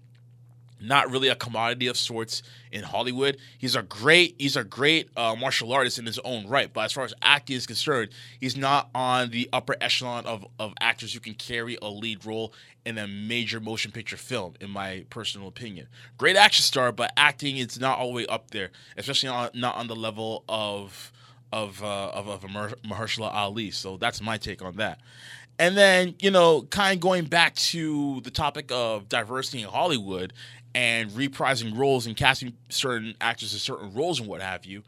not 0.78 1.10
really 1.10 1.28
a 1.28 1.34
commodity 1.34 1.86
of 1.86 1.96
sorts 1.96 2.42
in 2.70 2.82
Hollywood. 2.82 3.38
He's 3.56 3.74
a 3.74 3.82
great 3.82 4.34
he's 4.38 4.54
a 4.54 4.64
great 4.64 5.08
uh, 5.16 5.34
martial 5.34 5.72
artist 5.72 5.98
in 5.98 6.04
his 6.04 6.18
own 6.26 6.46
right, 6.46 6.70
but 6.70 6.82
as 6.82 6.92
far 6.92 7.04
as 7.04 7.14
acting 7.22 7.56
is 7.56 7.66
concerned, 7.66 8.10
he's 8.38 8.54
not 8.54 8.90
on 8.94 9.30
the 9.30 9.48
upper 9.50 9.74
echelon 9.80 10.26
of 10.26 10.46
of 10.58 10.74
actors 10.78 11.14
who 11.14 11.20
can 11.20 11.32
carry 11.32 11.78
a 11.80 11.88
lead 11.88 12.26
role 12.26 12.52
in 12.84 12.98
a 12.98 13.08
major 13.08 13.60
motion 13.60 13.92
picture 13.92 14.18
film, 14.18 14.56
in 14.60 14.68
my 14.68 15.06
personal 15.08 15.48
opinion. 15.48 15.86
Great 16.18 16.36
action 16.36 16.64
star, 16.64 16.92
but 16.92 17.14
acting 17.16 17.56
is 17.56 17.80
not 17.80 17.98
all 17.98 18.08
the 18.08 18.14
way 18.14 18.26
up 18.26 18.50
there, 18.50 18.68
especially 18.98 19.30
on, 19.30 19.48
not 19.54 19.74
on 19.76 19.86
the 19.86 19.96
level 19.96 20.44
of 20.50 21.12
of 21.52 21.82
uh, 21.82 22.10
of, 22.10 22.28
of 22.28 22.42
Mahershala 22.42 23.32
Ali. 23.32 23.70
So 23.70 23.96
that's 23.96 24.20
my 24.20 24.36
take 24.36 24.62
on 24.62 24.76
that. 24.76 25.00
And 25.58 25.76
then, 25.76 26.14
you 26.20 26.30
know, 26.30 26.62
kind 26.62 26.94
of 26.94 27.00
going 27.00 27.24
back 27.24 27.54
to 27.54 28.20
the 28.22 28.30
topic 28.30 28.70
of 28.70 29.08
diversity 29.08 29.62
in 29.62 29.68
Hollywood 29.68 30.34
and 30.74 31.10
reprising 31.12 31.76
roles 31.76 32.06
and 32.06 32.14
casting 32.14 32.52
certain 32.68 33.14
actors 33.20 33.54
in 33.54 33.58
certain 33.58 33.94
roles 33.94 34.20
and 34.20 34.28
what 34.28 34.42
have 34.42 34.66
you. 34.66 34.82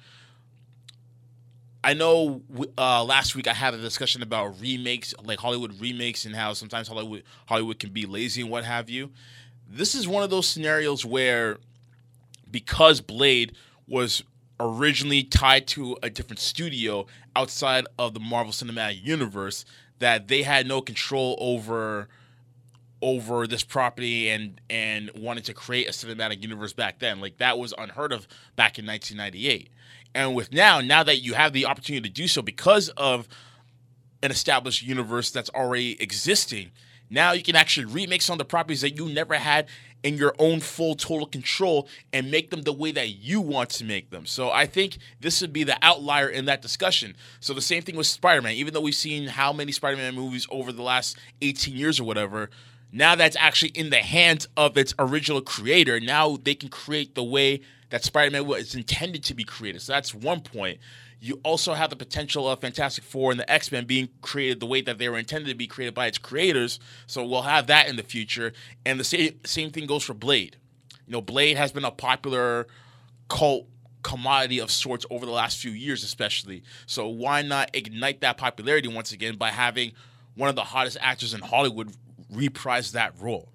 I 1.83 1.95
know 1.95 2.43
uh, 2.77 3.03
last 3.05 3.35
week 3.35 3.49
I 3.49 3.55
had 3.55 3.73
a 3.73 3.79
discussion 3.79 4.23
about 4.23 4.61
remakes, 4.61 5.15
like 5.25 5.39
Hollywood 5.39 5.81
remakes, 5.81 6.27
and 6.27 6.35
how 6.35 6.53
sometimes 6.53 6.89
Hollywood 6.89 7.23
Hollywood 7.47 7.79
can 7.79 7.91
be 7.91 8.05
lazy 8.05 8.43
and 8.43 8.51
what 8.51 8.65
have 8.65 8.91
you. 8.91 9.11
This 9.71 9.95
is 9.95 10.07
one 10.07 10.23
of 10.23 10.29
those 10.29 10.47
scenarios 10.47 11.05
where, 11.05 11.59
because 12.51 13.01
Blade 13.01 13.55
was 13.87 14.23
originally 14.61 15.23
tied 15.23 15.67
to 15.69 15.97
a 16.03 16.11
different 16.11 16.41
studio 16.41 17.07
outside 17.37 17.87
of 17.99 18.15
the 18.15 18.21
Marvel 18.21 18.53
Cinematic 18.53 19.05
Universe, 19.05 19.65
that 19.99 20.29
they 20.29 20.43
had 20.43 20.67
no 20.67 20.81
control 20.81 21.37
over 21.41 22.09
over 23.01 23.47
this 23.47 23.63
property 23.63 24.29
and 24.29 24.61
and 24.69 25.11
wanted 25.17 25.45
to 25.45 25.55
create 25.55 25.89
a 25.89 25.93
cinematic 25.93 26.43
universe 26.43 26.73
back 26.73 26.99
then. 26.99 27.21
Like 27.21 27.39
that 27.39 27.59
was 27.59 27.73
unheard 27.79 28.13
of 28.13 28.27
back 28.57 28.79
in 28.79 28.87
1998. 28.87 29.71
And 30.15 30.35
with 30.35 30.53
now, 30.53 30.81
now 30.81 31.03
that 31.03 31.19
you 31.19 31.35
have 31.35 31.53
the 31.53 31.67
opportunity 31.67 32.09
to 32.09 32.15
do 32.15 32.27
so 32.27 32.43
because 32.43 32.89
of 32.91 33.29
an 34.23 34.31
established 34.31 34.83
universe 34.83 35.31
that's 35.31 35.51
already 35.51 36.01
existing, 36.03 36.73
now 37.11 37.33
you 37.33 37.43
can 37.43 37.57
actually 37.57 37.87
remix 37.87 38.31
on 38.31 38.39
the 38.39 38.45
properties 38.45 38.81
that 38.83 38.97
you 38.97 39.09
never 39.09 39.35
had 39.35 39.69
in 40.03 40.17
your 40.17 40.35
own 40.39 40.61
full 40.61 40.95
total 40.95 41.27
control 41.27 41.89
and 42.13 42.31
make 42.31 42.51
them 42.51 42.63
the 42.63 42.73
way 42.73 42.93
that 42.93 43.09
you 43.09 43.41
want 43.41 43.71
to 43.71 43.85
make 43.85 44.11
them. 44.11 44.27
So 44.27 44.51
I 44.51 44.67
think 44.67 44.99
this 45.21 45.41
would 45.41 45.53
be 45.53 45.65
the 45.65 45.77
outlier 45.83 46.29
in 46.29 46.45
that 46.45 46.63
discussion. 46.63 47.17
So 47.41 47.53
the 47.53 47.61
same 47.61 47.83
thing 47.83 47.97
with 47.97 48.07
Spider-Man, 48.07 48.53
even 48.53 48.75
though 48.75 48.81
we've 48.81 48.95
seen 48.95 49.27
how 49.27 49.53
many 49.53 49.73
Spider-Man 49.73 50.15
movies 50.15 50.47
over 50.51 50.73
the 50.73 50.83
last 50.83 51.19
18 51.43 51.77
years 51.77 51.99
or 51.99 52.05
whatever, 52.05 52.51
now 52.93 53.15
that's 53.15 53.37
actually 53.37 53.71
in 53.71 53.91
the 53.91 53.97
hands 53.97 54.47
of 54.57 54.79
its 54.79 54.95
original 54.99 55.41
creator. 55.41 55.99
Now 56.01 56.39
they 56.43 56.55
can 56.55 56.69
create 56.69 57.15
the 57.15 57.25
way 57.25 57.61
that 57.91 58.05
Spider-Man 58.05 58.47
was 58.47 58.75
intended 58.75 59.25
to 59.25 59.35
be 59.35 59.45
created. 59.45 59.83
So 59.83 59.93
that's 59.93 60.15
one 60.15 60.41
point. 60.41 60.79
You 61.21 61.41
also 61.43 61.75
have 61.75 61.91
the 61.91 61.97
potential 61.97 62.49
of 62.49 62.61
Fantastic 62.61 63.05
Four 63.05 63.31
and 63.31 63.41
the 63.41 63.51
X 63.51 63.73
Men 63.73 63.85
being 63.85 64.09
created 64.23 64.61
the 64.61 64.67
way 64.67 64.81
that 64.83 64.99
they 64.99 65.09
were 65.09 65.19
intended 65.19 65.49
to 65.49 65.55
be 65.55 65.67
created 65.67 65.95
by 65.95 66.07
its 66.07 66.19
creators. 66.19 66.79
So 67.07 67.25
we'll 67.25 67.43
have 67.43 67.67
that 67.67 67.89
in 67.89 67.97
the 67.97 68.03
future. 68.03 68.53
And 68.87 69.01
the 69.01 69.05
same 69.05 69.41
same 69.45 69.71
thing 69.71 69.87
goes 69.87 70.05
for 70.05 70.15
Blade. 70.15 70.57
You 71.07 71.13
know, 71.13 71.21
Blade 71.21 71.57
has 71.57 71.73
been 71.73 71.85
a 71.85 71.91
popular 71.91 72.67
cult 73.29 73.67
commodity 74.03 74.61
of 74.61 74.71
sorts 74.71 75.05
over 75.11 75.27
the 75.27 75.33
last 75.33 75.59
few 75.59 75.73
years, 75.73 76.05
especially. 76.05 76.63
So 76.87 77.09
why 77.09 77.43
not 77.43 77.71
ignite 77.75 78.21
that 78.21 78.37
popularity 78.37 78.89
once 78.89 79.13
again 79.13 79.37
by 79.37 79.51
having 79.51 79.93
one 80.37 80.49
of 80.49 80.55
the 80.55 80.65
hottest 80.65 80.99
actors 81.01 81.35
in 81.35 81.41
Hollywood 81.41 81.93
reprise 82.31 82.93
that 82.93 83.13
role? 83.21 83.51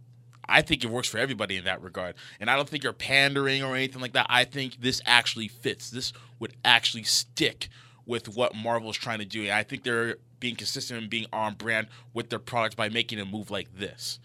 I 0.54 0.62
think 0.62 0.84
it 0.84 0.90
works 0.92 1.08
for 1.08 1.18
everybody 1.18 1.58
in 1.58 1.66
that 1.66 1.82
regard. 1.82 2.14
And 2.40 2.48
I 2.48 2.56
don't 2.56 2.70
think 2.70 2.84
you're 2.84 2.94
pandering 2.94 3.64
or 3.64 3.76
anything 3.76 4.02
like 4.02 4.14
that. 4.14 4.28
I 4.30 4.44
think 4.44 4.80
this 4.80 5.02
actually 5.04 5.48
fits. 5.48 5.90
This 5.90 6.14
would 6.40 6.54
actually 6.64 7.04
stick 7.04 7.70
with 8.06 8.30
what 8.30 8.54
Marvel 8.54 8.92
is 8.92 8.98
trying 8.98 9.18
to 9.18 9.26
do. 9.26 9.42
And 9.42 9.52
I 9.52 9.64
think 9.64 9.84
they're 9.84 10.18
being 10.40 10.56
consistent 10.56 11.02
and 11.02 11.10
being 11.10 11.26
on 11.34 11.56
brand 11.56 11.88
with 12.14 12.30
their 12.30 12.38
product 12.38 12.78
by 12.78 12.88
making 12.88 13.20
a 13.20 13.26
move 13.26 13.50
like 13.50 13.76
this. 13.76 14.20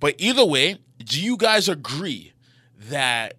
But 0.00 0.16
either 0.18 0.44
way, 0.44 0.76
do 0.98 1.18
you 1.18 1.38
guys 1.38 1.66
agree 1.66 2.34
that 2.76 3.36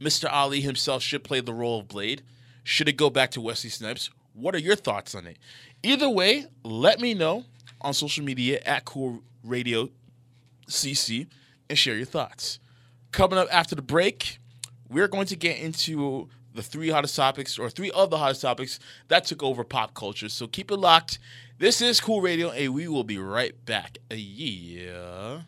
Mr. 0.00 0.32
Ali 0.32 0.62
himself 0.62 1.02
should 1.02 1.24
play 1.24 1.40
the 1.40 1.52
role 1.52 1.80
of 1.80 1.88
Blade? 1.88 2.22
Should 2.64 2.88
it 2.88 2.96
go 2.96 3.10
back 3.10 3.30
to 3.32 3.40
Wesley 3.42 3.68
Snipes? 3.68 4.08
What 4.32 4.54
are 4.54 4.58
your 4.58 4.76
thoughts 4.76 5.14
on 5.14 5.26
it? 5.26 5.36
Either 5.82 6.08
way, 6.08 6.46
let 6.64 7.00
me 7.00 7.12
know 7.12 7.44
on 7.82 7.92
social 7.92 8.24
media 8.24 8.60
at 8.64 8.86
Cool 8.86 9.22
Radio 9.44 9.90
CC 10.68 11.26
and 11.68 11.78
share 11.78 11.96
your 11.96 12.06
thoughts. 12.06 12.58
Coming 13.12 13.38
up 13.38 13.48
after 13.50 13.74
the 13.74 13.82
break, 13.82 14.38
we're 14.88 15.08
going 15.08 15.26
to 15.26 15.36
get 15.36 15.58
into 15.58 16.28
the 16.54 16.62
three 16.62 16.90
hottest 16.90 17.16
topics 17.16 17.58
or 17.58 17.68
three 17.70 17.90
of 17.90 18.10
the 18.10 18.18
hottest 18.18 18.42
topics 18.42 18.78
that 19.08 19.24
took 19.24 19.42
over 19.42 19.64
pop 19.64 19.94
culture. 19.94 20.28
So 20.28 20.46
keep 20.46 20.70
it 20.70 20.76
locked. 20.76 21.18
This 21.58 21.80
is 21.80 22.00
Cool 22.00 22.20
Radio, 22.20 22.50
and 22.50 22.74
we 22.74 22.88
will 22.88 23.04
be 23.04 23.18
right 23.18 23.54
back. 23.64 23.98
Yeah. 24.10 25.42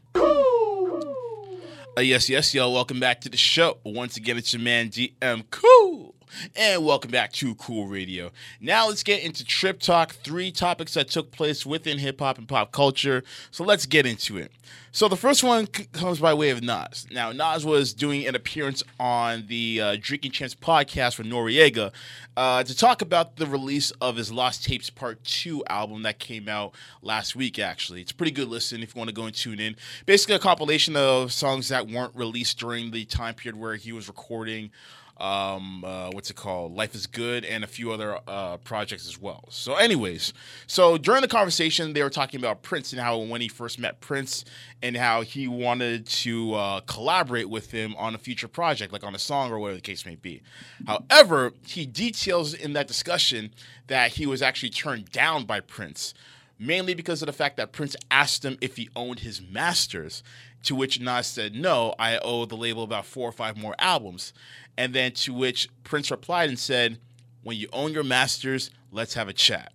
Uh, 1.98 2.00
yes, 2.00 2.28
yes, 2.28 2.54
y'all. 2.54 2.72
Welcome 2.72 3.00
back 3.00 3.20
to 3.22 3.28
the 3.28 3.36
show. 3.36 3.78
Once 3.84 4.16
again, 4.16 4.38
it's 4.38 4.52
your 4.52 4.62
man 4.62 4.88
DM 4.88 5.44
Cool. 5.50 6.14
And 6.56 6.84
welcome 6.84 7.10
back 7.10 7.32
to 7.34 7.54
Cool 7.54 7.86
Radio. 7.86 8.30
Now 8.60 8.88
let's 8.88 9.02
get 9.02 9.22
into 9.22 9.44
Trip 9.44 9.80
Talk, 9.80 10.12
three 10.12 10.50
topics 10.50 10.94
that 10.94 11.08
took 11.08 11.30
place 11.30 11.64
within 11.64 11.98
hip 11.98 12.20
hop 12.20 12.38
and 12.38 12.48
pop 12.48 12.72
culture. 12.72 13.22
So 13.50 13.64
let's 13.64 13.86
get 13.86 14.06
into 14.06 14.36
it. 14.36 14.52
So 14.90 15.06
the 15.06 15.16
first 15.16 15.44
one 15.44 15.66
comes 15.66 16.18
by 16.18 16.34
way 16.34 16.50
of 16.50 16.62
Nas. 16.62 17.06
Now 17.10 17.32
Nas 17.32 17.64
was 17.64 17.92
doing 17.92 18.26
an 18.26 18.34
appearance 18.34 18.82
on 18.98 19.46
the 19.46 19.80
uh, 19.80 19.96
Drinking 20.00 20.32
Champs 20.32 20.54
podcast 20.54 21.18
with 21.18 21.26
Noreaga 21.26 21.92
uh, 22.36 22.64
to 22.64 22.76
talk 22.76 23.02
about 23.02 23.36
the 23.36 23.46
release 23.46 23.90
of 24.00 24.16
his 24.16 24.32
Lost 24.32 24.64
Tapes 24.64 24.90
Part 24.90 25.22
Two 25.24 25.62
album 25.68 26.02
that 26.02 26.18
came 26.18 26.48
out 26.48 26.74
last 27.02 27.36
week. 27.36 27.58
Actually, 27.58 28.00
it's 28.00 28.12
a 28.12 28.14
pretty 28.14 28.32
good 28.32 28.48
listen 28.48 28.82
if 28.82 28.94
you 28.94 28.98
want 28.98 29.08
to 29.08 29.14
go 29.14 29.24
and 29.24 29.34
tune 29.34 29.60
in. 29.60 29.76
Basically, 30.06 30.34
a 30.34 30.38
compilation 30.38 30.96
of 30.96 31.32
songs 31.32 31.68
that 31.68 31.86
weren't 31.86 32.14
released 32.14 32.58
during 32.58 32.90
the 32.90 33.04
time 33.04 33.34
period 33.34 33.58
where 33.58 33.76
he 33.76 33.92
was 33.92 34.08
recording 34.08 34.70
um, 35.18 35.84
uh, 35.84 36.10
what's 36.10 36.30
it 36.30 36.36
called? 36.36 36.74
Life 36.74 36.94
is 36.94 37.06
Good, 37.06 37.44
and 37.44 37.64
a 37.64 37.66
few 37.66 37.90
other 37.90 38.18
uh, 38.26 38.58
projects 38.58 39.06
as 39.06 39.20
well. 39.20 39.44
So, 39.50 39.74
anyways, 39.74 40.32
so 40.66 40.96
during 40.96 41.22
the 41.22 41.28
conversation, 41.28 41.92
they 41.92 42.02
were 42.02 42.10
talking 42.10 42.38
about 42.38 42.62
Prince 42.62 42.92
and 42.92 43.00
how 43.00 43.18
when 43.18 43.40
he 43.40 43.48
first 43.48 43.78
met 43.78 44.00
Prince 44.00 44.44
and 44.82 44.96
how 44.96 45.22
he 45.22 45.48
wanted 45.48 46.06
to 46.06 46.54
uh, 46.54 46.80
collaborate 46.80 47.48
with 47.48 47.72
him 47.72 47.94
on 47.96 48.14
a 48.14 48.18
future 48.18 48.48
project, 48.48 48.92
like 48.92 49.04
on 49.04 49.14
a 49.14 49.18
song 49.18 49.50
or 49.50 49.58
whatever 49.58 49.76
the 49.76 49.82
case 49.82 50.06
may 50.06 50.14
be. 50.14 50.42
However, 50.86 51.52
he 51.66 51.84
details 51.84 52.54
in 52.54 52.72
that 52.74 52.86
discussion 52.86 53.52
that 53.88 54.12
he 54.12 54.26
was 54.26 54.40
actually 54.42 54.70
turned 54.70 55.10
down 55.10 55.44
by 55.44 55.60
Prince 55.60 56.14
mainly 56.58 56.94
because 56.94 57.22
of 57.22 57.26
the 57.26 57.32
fact 57.32 57.56
that 57.56 57.72
Prince 57.72 57.94
asked 58.10 58.44
him 58.44 58.58
if 58.60 58.76
he 58.76 58.88
owned 58.96 59.20
his 59.20 59.40
masters, 59.40 60.22
to 60.64 60.74
which 60.74 61.00
Nas 61.00 61.26
said, 61.26 61.54
No, 61.54 61.94
I 61.98 62.18
owe 62.18 62.44
the 62.44 62.56
label 62.56 62.82
about 62.82 63.06
four 63.06 63.28
or 63.28 63.32
five 63.32 63.56
more 63.56 63.74
albums. 63.78 64.32
And 64.76 64.94
then 64.94 65.12
to 65.12 65.34
which 65.34 65.68
Prince 65.84 66.10
replied 66.10 66.48
and 66.48 66.58
said, 66.58 66.98
When 67.42 67.56
you 67.56 67.68
own 67.72 67.92
your 67.92 68.04
masters, 68.04 68.70
let's 68.90 69.14
have 69.14 69.28
a 69.28 69.32
chat. 69.32 69.72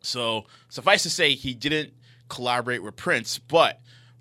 So 0.00 0.44
suffice 0.68 1.02
to 1.04 1.10
say, 1.10 1.34
he 1.34 1.54
didn't 1.54 1.92
collaborate 2.28 2.82
with 2.82 2.96
Prince, 2.96 3.38
but 3.38 3.80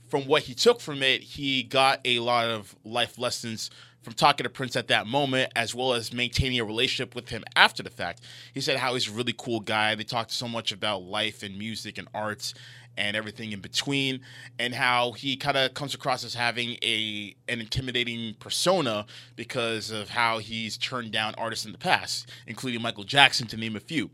from 0.09 0.27
what 0.27 0.43
he 0.43 0.53
took 0.53 0.79
from 0.79 1.01
it, 1.01 1.21
he 1.23 1.63
got 1.63 1.99
a 2.05 2.19
lot 2.19 2.47
of 2.47 2.75
life 2.83 3.17
lessons 3.17 3.69
from 4.03 4.13
talking 4.13 4.43
to 4.43 4.49
Prince 4.49 4.75
at 4.75 4.89
that 4.89 5.07
moment, 5.07 5.51
as 5.55 5.73
well 5.73 5.93
as 5.93 6.13
maintaining 6.13 6.59
a 6.59 6.65
relationship 6.65 7.15
with 7.15 7.29
him 7.29 7.43
after 7.55 7.81
the 7.81 7.89
fact. 7.89 8.21
He 8.53 8.61
said 8.61 8.77
how 8.77 8.93
he's 8.93 9.07
a 9.07 9.11
really 9.11 9.33
cool 9.35 9.61
guy. 9.61 9.95
They 9.95 10.03
talked 10.03 10.31
so 10.31 10.47
much 10.47 10.71
about 10.71 11.03
life 11.03 11.41
and 11.41 11.57
music 11.57 11.97
and 11.97 12.07
arts 12.13 12.53
and 12.97 13.15
everything 13.15 13.51
in 13.51 13.59
between, 13.59 14.21
and 14.59 14.73
how 14.73 15.11
he 15.13 15.35
kind 15.35 15.57
of 15.57 15.73
comes 15.73 15.93
across 15.93 16.23
as 16.23 16.33
having 16.33 16.77
a 16.83 17.35
an 17.47 17.59
intimidating 17.59 18.35
persona 18.35 19.05
because 19.35 19.91
of 19.91 20.09
how 20.09 20.39
he's 20.39 20.77
turned 20.77 21.11
down 21.11 21.33
artists 21.37 21.65
in 21.65 21.71
the 21.71 21.77
past, 21.77 22.29
including 22.47 22.81
Michael 22.81 23.03
Jackson, 23.03 23.47
to 23.47 23.57
name 23.57 23.75
a 23.75 23.79
few. 23.79 24.09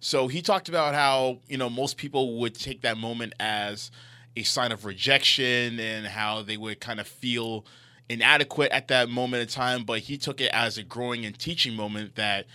So 0.00 0.28
he 0.28 0.42
talked 0.42 0.68
about 0.68 0.94
how 0.94 1.38
you 1.48 1.56
know 1.56 1.70
most 1.70 1.96
people 1.96 2.38
would 2.40 2.54
take 2.54 2.82
that 2.82 2.96
moment 2.96 3.34
as 3.40 3.90
a 4.36 4.42
sign 4.42 4.72
of 4.72 4.84
rejection 4.84 5.80
and 5.80 6.06
how 6.06 6.42
they 6.42 6.56
would 6.56 6.80
kind 6.80 7.00
of 7.00 7.06
feel 7.06 7.66
inadequate 8.08 8.72
at 8.72 8.88
that 8.88 9.08
moment 9.08 9.42
in 9.42 9.48
time, 9.48 9.84
but 9.84 10.00
he 10.00 10.18
took 10.18 10.40
it 10.40 10.50
as 10.52 10.76
a 10.76 10.82
growing 10.82 11.24
and 11.24 11.38
teaching 11.38 11.74
moment 11.74 12.16
that 12.16 12.46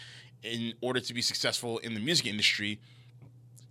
in 0.43 0.73
order 0.81 0.99
to 0.99 1.13
be 1.13 1.21
successful 1.21 1.77
in 1.79 1.93
the 1.93 1.99
music 1.99 2.27
industry, 2.27 2.79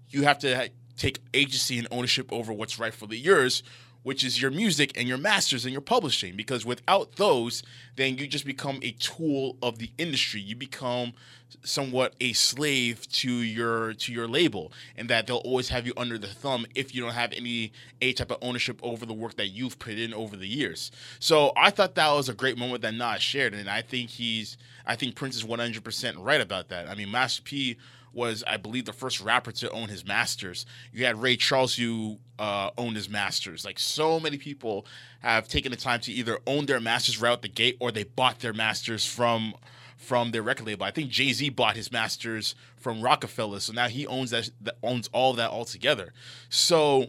you 0.08 0.22
have 0.22 0.38
to 0.38 0.70
take 0.96 1.20
agency 1.32 1.78
and 1.78 1.88
ownership 1.90 2.32
over 2.32 2.52
what's 2.52 2.78
rightfully 2.78 3.16
yours, 3.16 3.62
which 4.02 4.22
is 4.22 4.40
your 4.40 4.50
music 4.50 4.92
and 4.96 5.08
your 5.08 5.18
masters 5.18 5.64
and 5.64 5.72
your 5.72 5.80
publishing. 5.80 6.36
Because 6.36 6.64
without 6.64 7.16
those, 7.16 7.62
then 7.96 8.18
you 8.18 8.26
just 8.26 8.44
become 8.44 8.78
a 8.82 8.92
tool 8.92 9.56
of 9.62 9.78
the 9.78 9.90
industry. 9.98 10.40
You 10.40 10.56
become 10.56 11.14
somewhat 11.62 12.14
a 12.20 12.32
slave 12.32 13.08
to 13.08 13.30
your 13.30 13.94
to 13.94 14.12
your 14.12 14.28
label, 14.28 14.72
and 14.96 15.08
that 15.08 15.26
they'll 15.26 15.36
always 15.38 15.68
have 15.68 15.86
you 15.86 15.92
under 15.96 16.18
the 16.18 16.26
thumb 16.26 16.66
if 16.74 16.94
you 16.94 17.02
don't 17.02 17.14
have 17.14 17.32
any 17.32 17.72
a 18.02 18.12
type 18.12 18.30
of 18.30 18.38
ownership 18.42 18.78
over 18.82 19.06
the 19.06 19.14
work 19.14 19.36
that 19.36 19.48
you've 19.48 19.78
put 19.78 19.94
in 19.94 20.12
over 20.12 20.36
the 20.36 20.48
years. 20.48 20.90
So 21.18 21.52
I 21.56 21.70
thought 21.70 21.94
that 21.94 22.12
was 22.12 22.28
a 22.28 22.34
great 22.34 22.58
moment 22.58 22.82
that 22.82 22.94
Nas 22.94 23.22
shared, 23.22 23.54
and 23.54 23.70
I 23.70 23.82
think 23.82 24.10
he's 24.10 24.56
I 24.86 24.96
think 24.96 25.14
Prince 25.14 25.36
is 25.36 25.44
100% 25.44 26.14
right 26.18 26.40
about 26.40 26.68
that. 26.68 26.88
I 26.88 26.94
mean, 26.94 27.10
Master 27.10 27.42
P 27.42 27.76
was, 28.14 28.44
I 28.46 28.56
believe, 28.56 28.84
the 28.84 28.92
first 28.92 29.20
rapper 29.20 29.52
to 29.52 29.70
own 29.70 29.88
his 29.88 30.04
masters. 30.04 30.66
You 30.92 31.04
had 31.04 31.20
Ray 31.20 31.36
Charles 31.36 31.74
who 31.74 32.18
uh, 32.38 32.70
owned 32.78 32.96
his 32.96 33.08
masters. 33.08 33.64
Like 33.64 33.78
so 33.78 34.20
many 34.20 34.38
people 34.38 34.86
have 35.20 35.48
taken 35.48 35.70
the 35.70 35.76
time 35.76 36.00
to 36.00 36.12
either 36.12 36.38
own 36.46 36.66
their 36.66 36.80
masters 36.80 37.20
right 37.20 37.32
out 37.32 37.42
the 37.42 37.48
gate 37.48 37.76
or 37.80 37.90
they 37.90 38.04
bought 38.04 38.40
their 38.40 38.52
masters 38.52 39.04
from 39.06 39.54
from 39.96 40.32
their 40.32 40.42
record 40.42 40.66
label. 40.66 40.84
I 40.84 40.90
think 40.90 41.10
Jay 41.10 41.32
Z 41.32 41.48
bought 41.50 41.76
his 41.76 41.90
masters 41.90 42.54
from 42.76 43.00
Roc-A-Fella, 43.00 43.60
so 43.60 43.72
now 43.72 43.88
he 43.88 44.06
owns 44.06 44.30
that, 44.32 44.50
that 44.60 44.76
owns 44.82 45.08
all 45.14 45.32
that 45.34 45.50
altogether. 45.50 46.12
So 46.50 47.06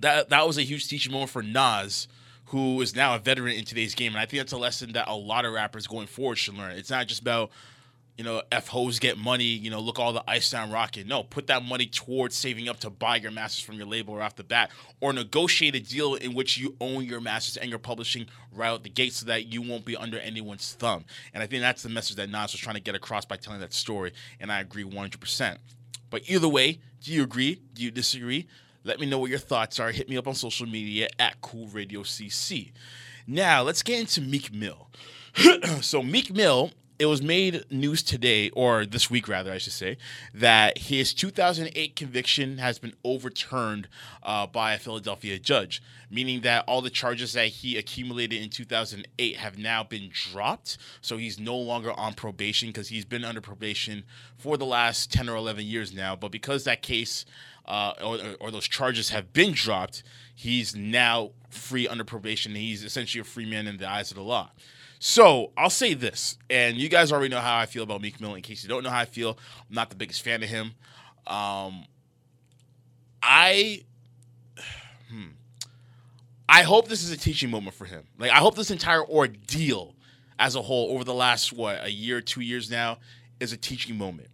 that 0.00 0.28
that 0.28 0.46
was 0.46 0.58
a 0.58 0.62
huge 0.62 0.86
teaching 0.86 1.12
moment 1.12 1.30
for 1.30 1.42
Nas 1.42 2.06
who 2.46 2.80
is 2.80 2.96
now 2.96 3.14
a 3.14 3.18
veteran 3.18 3.54
in 3.54 3.64
today's 3.64 3.94
game. 3.94 4.12
And 4.12 4.20
I 4.20 4.26
think 4.26 4.40
that's 4.40 4.52
a 4.52 4.58
lesson 4.58 4.92
that 4.92 5.06
a 5.08 5.14
lot 5.14 5.44
of 5.44 5.52
rappers 5.52 5.86
going 5.86 6.06
forward 6.06 6.36
should 6.36 6.54
learn. 6.54 6.72
It's 6.72 6.90
not 6.90 7.06
just 7.06 7.20
about, 7.20 7.50
you 8.18 8.24
know, 8.24 8.42
F 8.50 8.66
hoes 8.66 8.98
get 8.98 9.16
money, 9.16 9.44
you 9.44 9.70
know, 9.70 9.78
look 9.78 10.00
all 10.00 10.12
the 10.12 10.28
ice 10.28 10.50
down 10.50 10.72
rocket. 10.72 11.06
No, 11.06 11.22
put 11.22 11.46
that 11.46 11.62
money 11.62 11.86
towards 11.86 12.34
saving 12.34 12.68
up 12.68 12.80
to 12.80 12.90
buy 12.90 13.16
your 13.16 13.30
masters 13.30 13.64
from 13.64 13.76
your 13.76 13.86
label 13.86 14.16
right 14.16 14.26
off 14.26 14.34
the 14.34 14.42
bat 14.42 14.72
or 15.00 15.12
negotiate 15.12 15.76
a 15.76 15.80
deal 15.80 16.16
in 16.16 16.34
which 16.34 16.58
you 16.58 16.74
own 16.80 17.04
your 17.04 17.20
masters 17.20 17.56
and 17.56 17.70
your 17.70 17.78
publishing 17.78 18.26
right 18.52 18.68
out 18.68 18.82
the 18.82 18.90
gate 18.90 19.12
so 19.12 19.24
that 19.26 19.46
you 19.46 19.62
won't 19.62 19.84
be 19.84 19.96
under 19.96 20.18
anyone's 20.18 20.74
thumb. 20.74 21.04
And 21.32 21.44
I 21.44 21.46
think 21.46 21.62
that's 21.62 21.84
the 21.84 21.88
message 21.88 22.16
that 22.16 22.28
Nas 22.28 22.52
was 22.52 22.60
trying 22.60 22.74
to 22.74 22.82
get 22.82 22.96
across 22.96 23.24
by 23.24 23.36
telling 23.36 23.60
that 23.60 23.72
story. 23.72 24.12
And 24.40 24.50
I 24.50 24.60
agree 24.60 24.82
100%. 24.82 25.58
But 26.10 26.28
either 26.28 26.48
way, 26.48 26.80
do 27.00 27.12
you 27.12 27.22
agree? 27.22 27.62
Do 27.72 27.84
you 27.84 27.92
disagree? 27.92 28.48
Let 28.82 28.98
me 28.98 29.06
know 29.06 29.20
what 29.20 29.30
your 29.30 29.38
thoughts 29.38 29.78
are. 29.78 29.92
Hit 29.92 30.08
me 30.08 30.16
up 30.16 30.26
on 30.26 30.34
social 30.34 30.66
media 30.66 31.06
at 31.20 31.40
Cool 31.40 31.68
Radio 31.68 32.02
CC. 32.02 32.72
Now, 33.28 33.62
let's 33.62 33.84
get 33.84 34.00
into 34.00 34.20
Meek 34.20 34.52
Mill. 34.52 34.88
so, 35.82 36.02
Meek 36.02 36.34
Mill, 36.34 36.72
it 36.98 37.06
was 37.06 37.22
made 37.22 37.64
news 37.70 38.02
today, 38.02 38.50
or 38.50 38.84
this 38.84 39.08
week 39.08 39.28
rather, 39.28 39.52
I 39.52 39.58
should 39.58 39.72
say, 39.72 39.98
that 40.34 40.78
his 40.78 41.14
2008 41.14 41.94
conviction 41.94 42.58
has 42.58 42.80
been 42.80 42.94
overturned 43.04 43.88
uh, 44.22 44.48
by 44.48 44.74
a 44.74 44.78
Philadelphia 44.78 45.38
judge, 45.38 45.80
meaning 46.10 46.40
that 46.40 46.64
all 46.66 46.82
the 46.82 46.90
charges 46.90 47.34
that 47.34 47.46
he 47.46 47.78
accumulated 47.78 48.42
in 48.42 48.50
2008 48.50 49.36
have 49.36 49.56
now 49.56 49.84
been 49.84 50.10
dropped. 50.12 50.76
So 51.00 51.16
he's 51.18 51.38
no 51.38 51.56
longer 51.56 51.92
on 51.92 52.14
probation 52.14 52.70
because 52.70 52.88
he's 52.88 53.04
been 53.04 53.24
under 53.24 53.40
probation 53.40 54.02
for 54.36 54.56
the 54.56 54.66
last 54.66 55.12
10 55.12 55.28
or 55.28 55.36
11 55.36 55.64
years 55.66 55.94
now. 55.94 56.16
But 56.16 56.32
because 56.32 56.64
that 56.64 56.82
case 56.82 57.24
uh, 57.66 57.92
or, 58.02 58.18
or 58.40 58.50
those 58.50 58.66
charges 58.66 59.10
have 59.10 59.32
been 59.32 59.52
dropped, 59.52 60.02
he's 60.34 60.74
now 60.74 61.30
free 61.48 61.86
under 61.86 62.02
probation. 62.02 62.56
He's 62.56 62.82
essentially 62.82 63.20
a 63.20 63.24
free 63.24 63.48
man 63.48 63.68
in 63.68 63.76
the 63.76 63.88
eyes 63.88 64.10
of 64.10 64.16
the 64.16 64.22
law. 64.24 64.50
So 64.98 65.52
I'll 65.56 65.70
say 65.70 65.94
this, 65.94 66.38
and 66.50 66.76
you 66.76 66.88
guys 66.88 67.12
already 67.12 67.28
know 67.28 67.40
how 67.40 67.56
I 67.56 67.66
feel 67.66 67.82
about 67.84 68.00
Meek 68.00 68.20
Mill. 68.20 68.34
In 68.34 68.42
case 68.42 68.62
you 68.62 68.68
don't 68.68 68.82
know 68.82 68.90
how 68.90 68.98
I 68.98 69.04
feel, 69.04 69.38
I'm 69.68 69.74
not 69.74 69.90
the 69.90 69.96
biggest 69.96 70.22
fan 70.22 70.42
of 70.42 70.48
him. 70.48 70.72
Um, 71.26 71.84
I, 73.22 73.84
hmm, 75.10 75.28
I 76.48 76.62
hope 76.62 76.88
this 76.88 77.04
is 77.04 77.10
a 77.10 77.16
teaching 77.16 77.50
moment 77.50 77.74
for 77.76 77.84
him. 77.84 78.04
Like 78.18 78.32
I 78.32 78.38
hope 78.38 78.56
this 78.56 78.70
entire 78.70 79.04
ordeal, 79.04 79.94
as 80.38 80.56
a 80.56 80.62
whole, 80.62 80.92
over 80.92 81.04
the 81.04 81.14
last 81.14 81.52
what 81.52 81.84
a 81.84 81.92
year, 81.92 82.20
two 82.20 82.40
years 82.40 82.70
now, 82.70 82.98
is 83.38 83.52
a 83.52 83.56
teaching 83.56 83.96
moment 83.96 84.28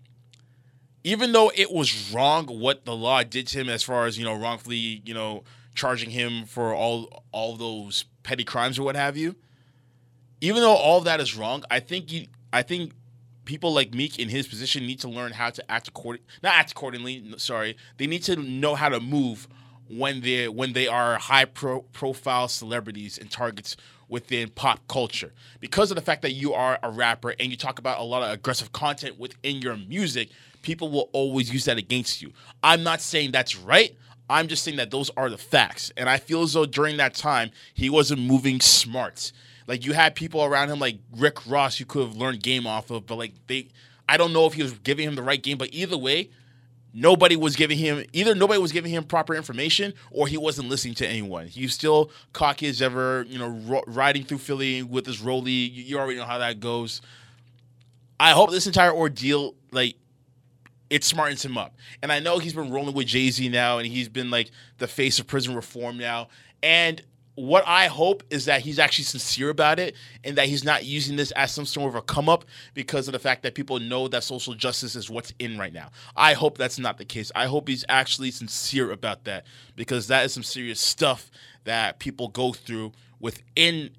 even 1.04 1.32
though 1.32 1.52
it 1.54 1.70
was 1.70 2.10
wrong 2.12 2.46
what 2.46 2.86
the 2.86 2.96
law 2.96 3.22
did 3.22 3.46
to 3.46 3.60
him 3.60 3.68
as 3.68 3.82
far 3.82 4.06
as 4.06 4.18
you 4.18 4.24
know 4.24 4.34
wrongfully 4.34 5.02
you 5.04 5.14
know 5.14 5.44
charging 5.74 6.10
him 6.10 6.46
for 6.46 6.74
all 6.74 7.24
all 7.30 7.56
those 7.56 8.06
petty 8.22 8.44
crimes 8.44 8.78
or 8.78 8.82
what 8.82 8.96
have 8.96 9.16
you 9.16 9.36
even 10.44 10.62
though 10.62 10.74
all 10.74 10.98
of 10.98 11.04
that 11.04 11.20
is 11.20 11.36
wrong 11.36 11.62
i 11.70 11.80
think 11.80 12.12
you 12.12 12.26
i 12.52 12.62
think 12.62 12.92
people 13.44 13.72
like 13.72 13.94
meek 13.94 14.18
in 14.18 14.28
his 14.28 14.46
position 14.46 14.86
need 14.86 15.00
to 15.00 15.08
learn 15.08 15.32
how 15.32 15.50
to 15.50 15.70
act 15.70 15.88
according 15.88 16.22
not 16.42 16.54
act 16.54 16.72
accordingly 16.72 17.34
sorry. 17.36 17.76
They 17.98 18.06
need 18.06 18.22
to 18.24 18.36
know 18.36 18.74
how 18.74 18.88
to 18.88 19.00
move 19.00 19.48
when 19.88 20.20
they 20.20 20.48
when 20.48 20.72
they 20.72 20.88
are 20.88 21.16
high 21.16 21.44
pro, 21.44 21.82
profile 21.82 22.48
celebrities 22.48 23.18
and 23.18 23.30
targets 23.30 23.76
within 24.08 24.50
pop 24.50 24.86
culture. 24.88 25.32
Because 25.60 25.90
of 25.90 25.96
the 25.96 26.02
fact 26.02 26.22
that 26.22 26.32
you 26.32 26.52
are 26.52 26.78
a 26.82 26.90
rapper 26.90 27.34
and 27.38 27.50
you 27.50 27.56
talk 27.56 27.78
about 27.78 27.98
a 27.98 28.02
lot 28.02 28.22
of 28.22 28.30
aggressive 28.30 28.72
content 28.72 29.18
within 29.18 29.56
your 29.56 29.76
music 29.76 30.30
people 30.62 30.90
will 30.90 31.10
always 31.12 31.52
use 31.52 31.66
that 31.66 31.76
against 31.76 32.22
you. 32.22 32.32
I'm 32.62 32.82
not 32.82 33.02
saying 33.02 33.32
that's 33.32 33.54
right. 33.54 33.94
I'm 34.30 34.48
just 34.48 34.64
saying 34.64 34.78
that 34.78 34.90
those 34.90 35.10
are 35.14 35.28
the 35.28 35.36
facts. 35.36 35.92
And 35.94 36.08
i 36.08 36.16
feel 36.16 36.42
as 36.42 36.54
though 36.54 36.64
during 36.64 36.96
that 36.96 37.14
time 37.14 37.50
he 37.74 37.90
wasn't 37.90 38.22
moving 38.22 38.60
smart 38.60 39.30
like 39.66 39.84
you 39.84 39.92
had 39.92 40.14
people 40.14 40.44
around 40.44 40.70
him 40.70 40.78
like 40.78 40.98
rick 41.16 41.46
ross 41.46 41.80
you 41.80 41.86
could 41.86 42.06
have 42.06 42.16
learned 42.16 42.42
game 42.42 42.66
off 42.66 42.90
of 42.90 43.06
but 43.06 43.16
like 43.16 43.32
they 43.46 43.68
i 44.08 44.16
don't 44.16 44.32
know 44.32 44.46
if 44.46 44.54
he 44.54 44.62
was 44.62 44.72
giving 44.72 45.06
him 45.08 45.14
the 45.14 45.22
right 45.22 45.42
game 45.42 45.58
but 45.58 45.68
either 45.72 45.96
way 45.96 46.28
nobody 46.94 47.34
was 47.34 47.56
giving 47.56 47.76
him 47.76 48.04
either 48.12 48.34
nobody 48.34 48.60
was 48.60 48.72
giving 48.72 48.92
him 48.92 49.04
proper 49.04 49.34
information 49.34 49.92
or 50.10 50.28
he 50.28 50.38
wasn't 50.38 50.68
listening 50.68 50.94
to 50.94 51.06
anyone. 51.06 51.48
He 51.48 51.62
was 51.62 51.74
still 51.74 52.10
cocky 52.32 52.68
as 52.68 52.80
ever, 52.80 53.26
you 53.28 53.38
know, 53.38 53.48
ro- 53.48 53.84
riding 53.86 54.24
through 54.24 54.38
Philly 54.38 54.82
with 54.82 55.04
his 55.04 55.20
rolly. 55.20 55.50
You, 55.50 55.82
you 55.82 55.98
already 55.98 56.18
know 56.18 56.24
how 56.24 56.38
that 56.38 56.60
goes. 56.60 57.02
I 58.20 58.30
hope 58.30 58.50
this 58.52 58.68
entire 58.68 58.92
ordeal, 58.92 59.56
like, 59.72 59.96
it 60.88 61.02
smartens 61.02 61.44
him 61.44 61.58
up. 61.58 61.74
And 62.00 62.12
I 62.12 62.20
know 62.20 62.38
he's 62.38 62.54
been 62.54 62.70
rolling 62.70 62.94
with 62.94 63.08
Jay 63.08 63.28
Z 63.30 63.48
now, 63.48 63.78
and 63.78 63.86
he's 63.86 64.08
been 64.08 64.30
like 64.30 64.52
the 64.78 64.86
face 64.86 65.18
of 65.18 65.26
prison 65.26 65.56
reform 65.56 65.98
now. 65.98 66.28
And 66.62 67.02
what 67.36 67.64
I 67.66 67.86
hope 67.86 68.22
is 68.30 68.44
that 68.44 68.60
he's 68.60 68.78
actually 68.78 69.04
sincere 69.04 69.50
about 69.50 69.78
it 69.78 69.94
and 70.22 70.36
that 70.36 70.46
he's 70.46 70.64
not 70.64 70.84
using 70.84 71.16
this 71.16 71.32
as 71.32 71.52
some 71.52 71.66
sort 71.66 71.88
of 71.88 71.94
a 71.96 72.02
come 72.02 72.28
up 72.28 72.44
because 72.74 73.08
of 73.08 73.12
the 73.12 73.18
fact 73.18 73.42
that 73.42 73.54
people 73.54 73.80
know 73.80 74.06
that 74.08 74.22
social 74.22 74.54
justice 74.54 74.94
is 74.94 75.10
what's 75.10 75.32
in 75.38 75.58
right 75.58 75.72
now. 75.72 75.90
I 76.16 76.34
hope 76.34 76.58
that's 76.58 76.78
not 76.78 76.98
the 76.98 77.04
case. 77.04 77.32
I 77.34 77.46
hope 77.46 77.68
he's 77.68 77.84
actually 77.88 78.30
sincere 78.30 78.92
about 78.92 79.24
that 79.24 79.46
because 79.74 80.06
that 80.08 80.24
is 80.24 80.32
some 80.32 80.44
serious 80.44 80.80
stuff 80.80 81.30
that 81.64 81.98
people 81.98 82.28
go 82.28 82.52
through 82.52 82.92
within 83.18 83.90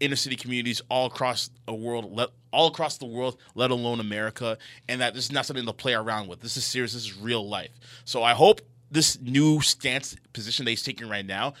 inner 0.00 0.16
city 0.16 0.36
communities 0.36 0.82
all 0.88 1.06
across 1.06 1.50
the 1.66 1.72
world, 1.72 2.12
let, 2.12 2.28
all 2.52 2.68
across 2.68 2.98
the 2.98 3.06
world, 3.06 3.38
let 3.54 3.70
alone 3.70 4.00
America, 4.00 4.58
and 4.88 5.00
that 5.00 5.14
this 5.14 5.24
is 5.24 5.32
not 5.32 5.46
something 5.46 5.64
to 5.64 5.72
play 5.72 5.94
around 5.94 6.28
with. 6.28 6.40
This 6.40 6.56
is 6.56 6.64
serious. 6.64 6.92
This 6.92 7.04
is 7.04 7.16
real 7.16 7.48
life. 7.48 7.70
So 8.04 8.22
I 8.22 8.34
hope 8.34 8.60
this 8.90 9.18
new 9.20 9.60
stance 9.62 10.14
position 10.34 10.66
that 10.66 10.72
he's 10.72 10.82
taking 10.82 11.08
right 11.08 11.24
now. 11.24 11.54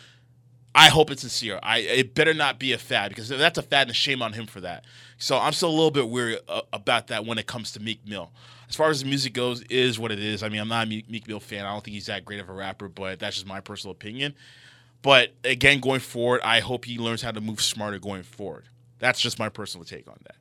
I 0.74 0.88
hope 0.88 1.10
it's 1.10 1.20
sincere. 1.20 1.60
I 1.62 1.78
it 1.78 2.14
better 2.14 2.32
not 2.32 2.58
be 2.58 2.72
a 2.72 2.78
fad 2.78 3.10
because 3.10 3.30
if 3.30 3.38
that's 3.38 3.58
a 3.58 3.62
fad, 3.62 3.88
and 3.88 3.96
shame 3.96 4.22
on 4.22 4.32
him 4.32 4.46
for 4.46 4.60
that. 4.62 4.84
So 5.18 5.38
I'm 5.38 5.52
still 5.52 5.68
a 5.68 5.70
little 5.70 5.90
bit 5.90 6.08
weary 6.08 6.38
uh, 6.48 6.62
about 6.72 7.08
that 7.08 7.26
when 7.26 7.38
it 7.38 7.46
comes 7.46 7.72
to 7.72 7.80
Meek 7.80 8.06
Mill. 8.06 8.30
As 8.68 8.76
far 8.76 8.88
as 8.88 9.00
the 9.02 9.06
music 9.06 9.34
goes, 9.34 9.60
is 9.64 9.98
what 9.98 10.10
it 10.10 10.18
is. 10.18 10.42
I 10.42 10.48
mean, 10.48 10.60
I'm 10.60 10.68
not 10.68 10.86
a 10.86 10.88
Meek, 10.88 11.28
Mill 11.28 11.40
fan. 11.40 11.66
I 11.66 11.72
don't 11.72 11.84
think 11.84 11.94
he's 11.94 12.06
that 12.06 12.24
great 12.24 12.40
of 12.40 12.48
a 12.48 12.54
rapper, 12.54 12.88
but 12.88 13.18
that's 13.18 13.36
just 13.36 13.46
my 13.46 13.60
personal 13.60 13.92
opinion. 13.92 14.34
But 15.02 15.34
again, 15.44 15.80
going 15.80 16.00
forward, 16.00 16.40
I 16.42 16.60
hope 16.60 16.86
he 16.86 16.96
learns 16.96 17.20
how 17.20 17.32
to 17.32 17.40
move 17.40 17.60
smarter 17.60 17.98
going 17.98 18.22
forward. 18.22 18.64
That's 18.98 19.20
just 19.20 19.38
my 19.38 19.50
personal 19.50 19.84
take 19.84 20.08
on 20.08 20.16
that. 20.24 20.36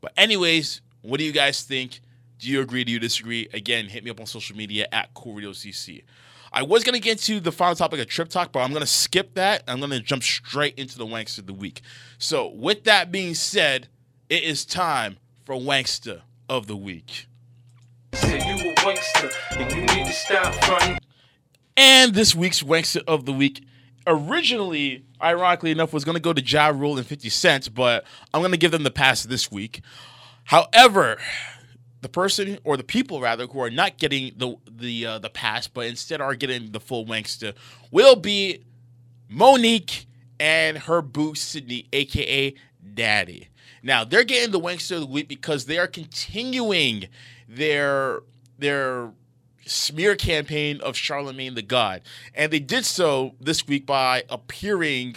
But 0.00 0.12
anyways, 0.16 0.80
what 1.02 1.18
do 1.18 1.24
you 1.24 1.32
guys 1.32 1.62
think? 1.62 2.00
Do 2.38 2.48
you 2.48 2.60
agree? 2.60 2.84
Do 2.84 2.92
you 2.92 3.00
disagree? 3.00 3.48
Again, 3.52 3.86
hit 3.86 4.04
me 4.04 4.10
up 4.10 4.20
on 4.20 4.26
social 4.26 4.56
media 4.56 4.86
at 4.92 5.12
CoolRadioCC. 5.14 6.04
I 6.52 6.62
was 6.62 6.84
gonna 6.84 6.98
get 6.98 7.18
to 7.20 7.40
the 7.40 7.52
final 7.52 7.74
topic 7.74 8.00
of 8.00 8.06
Trip 8.06 8.28
Talk, 8.28 8.52
but 8.52 8.60
I'm 8.60 8.72
gonna 8.72 8.86
skip 8.86 9.34
that. 9.34 9.62
I'm 9.68 9.80
gonna 9.80 10.00
jump 10.00 10.22
straight 10.22 10.74
into 10.78 10.98
the 10.98 11.06
Wankster 11.06 11.38
of 11.38 11.46
the 11.46 11.54
week. 11.54 11.82
So, 12.18 12.48
with 12.48 12.84
that 12.84 13.12
being 13.12 13.34
said, 13.34 13.88
it 14.28 14.42
is 14.42 14.64
time 14.64 15.18
for 15.44 15.54
Wankster 15.54 16.22
of 16.48 16.66
the 16.66 16.76
week. 16.76 17.26
Said 18.14 18.42
you 18.42 18.70
a 18.70 18.74
wankster, 18.76 19.32
and 19.58 19.70
you 19.72 19.80
need 19.80 20.06
to 20.06 20.12
stop 20.12 20.54
fronting. 20.64 20.98
And 21.76 22.14
this 22.14 22.34
week's 22.34 22.62
Wankster 22.62 23.02
of 23.06 23.26
the 23.26 23.32
Week, 23.32 23.62
originally, 24.06 25.04
ironically 25.22 25.70
enough, 25.70 25.92
was 25.92 26.04
going 26.04 26.14
to 26.14 26.20
go 26.20 26.32
to 26.32 26.42
Ja 26.42 26.68
Rule 26.68 26.96
and 26.96 27.06
50 27.06 27.28
Cent, 27.28 27.74
but 27.74 28.04
I'm 28.32 28.40
going 28.40 28.52
to 28.52 28.56
give 28.56 28.70
them 28.70 28.82
the 28.82 28.90
pass 28.90 29.24
this 29.24 29.52
week. 29.52 29.82
However, 30.44 31.18
the 32.00 32.08
person 32.08 32.58
or 32.64 32.76
the 32.76 32.84
people 32.84 33.20
rather 33.20 33.46
who 33.46 33.60
are 33.60 33.70
not 33.70 33.98
getting 33.98 34.32
the 34.36 34.56
the 34.70 35.06
uh, 35.06 35.18
the 35.18 35.30
pass, 35.30 35.66
but 35.66 35.86
instead 35.86 36.20
are 36.20 36.34
getting 36.34 36.72
the 36.72 36.80
full 36.80 37.06
Wankster, 37.06 37.54
will 37.90 38.16
be 38.16 38.62
Monique 39.28 40.06
and 40.38 40.78
her 40.78 41.02
boo 41.02 41.34
Sidney, 41.34 41.88
aka 41.92 42.54
Daddy. 42.94 43.48
Now 43.82 44.04
they're 44.04 44.24
getting 44.24 44.52
the 44.52 44.60
Wankster 44.60 44.96
of 44.96 45.00
the 45.00 45.06
week 45.06 45.28
because 45.28 45.66
they 45.66 45.78
are 45.78 45.86
continuing 45.86 47.08
their 47.48 48.20
their 48.58 49.10
smear 49.64 50.14
campaign 50.14 50.80
of 50.80 50.94
Charlamagne 50.94 51.54
the 51.54 51.62
God, 51.62 52.02
and 52.34 52.52
they 52.52 52.60
did 52.60 52.84
so 52.84 53.34
this 53.40 53.66
week 53.66 53.86
by 53.86 54.24
appearing 54.28 55.16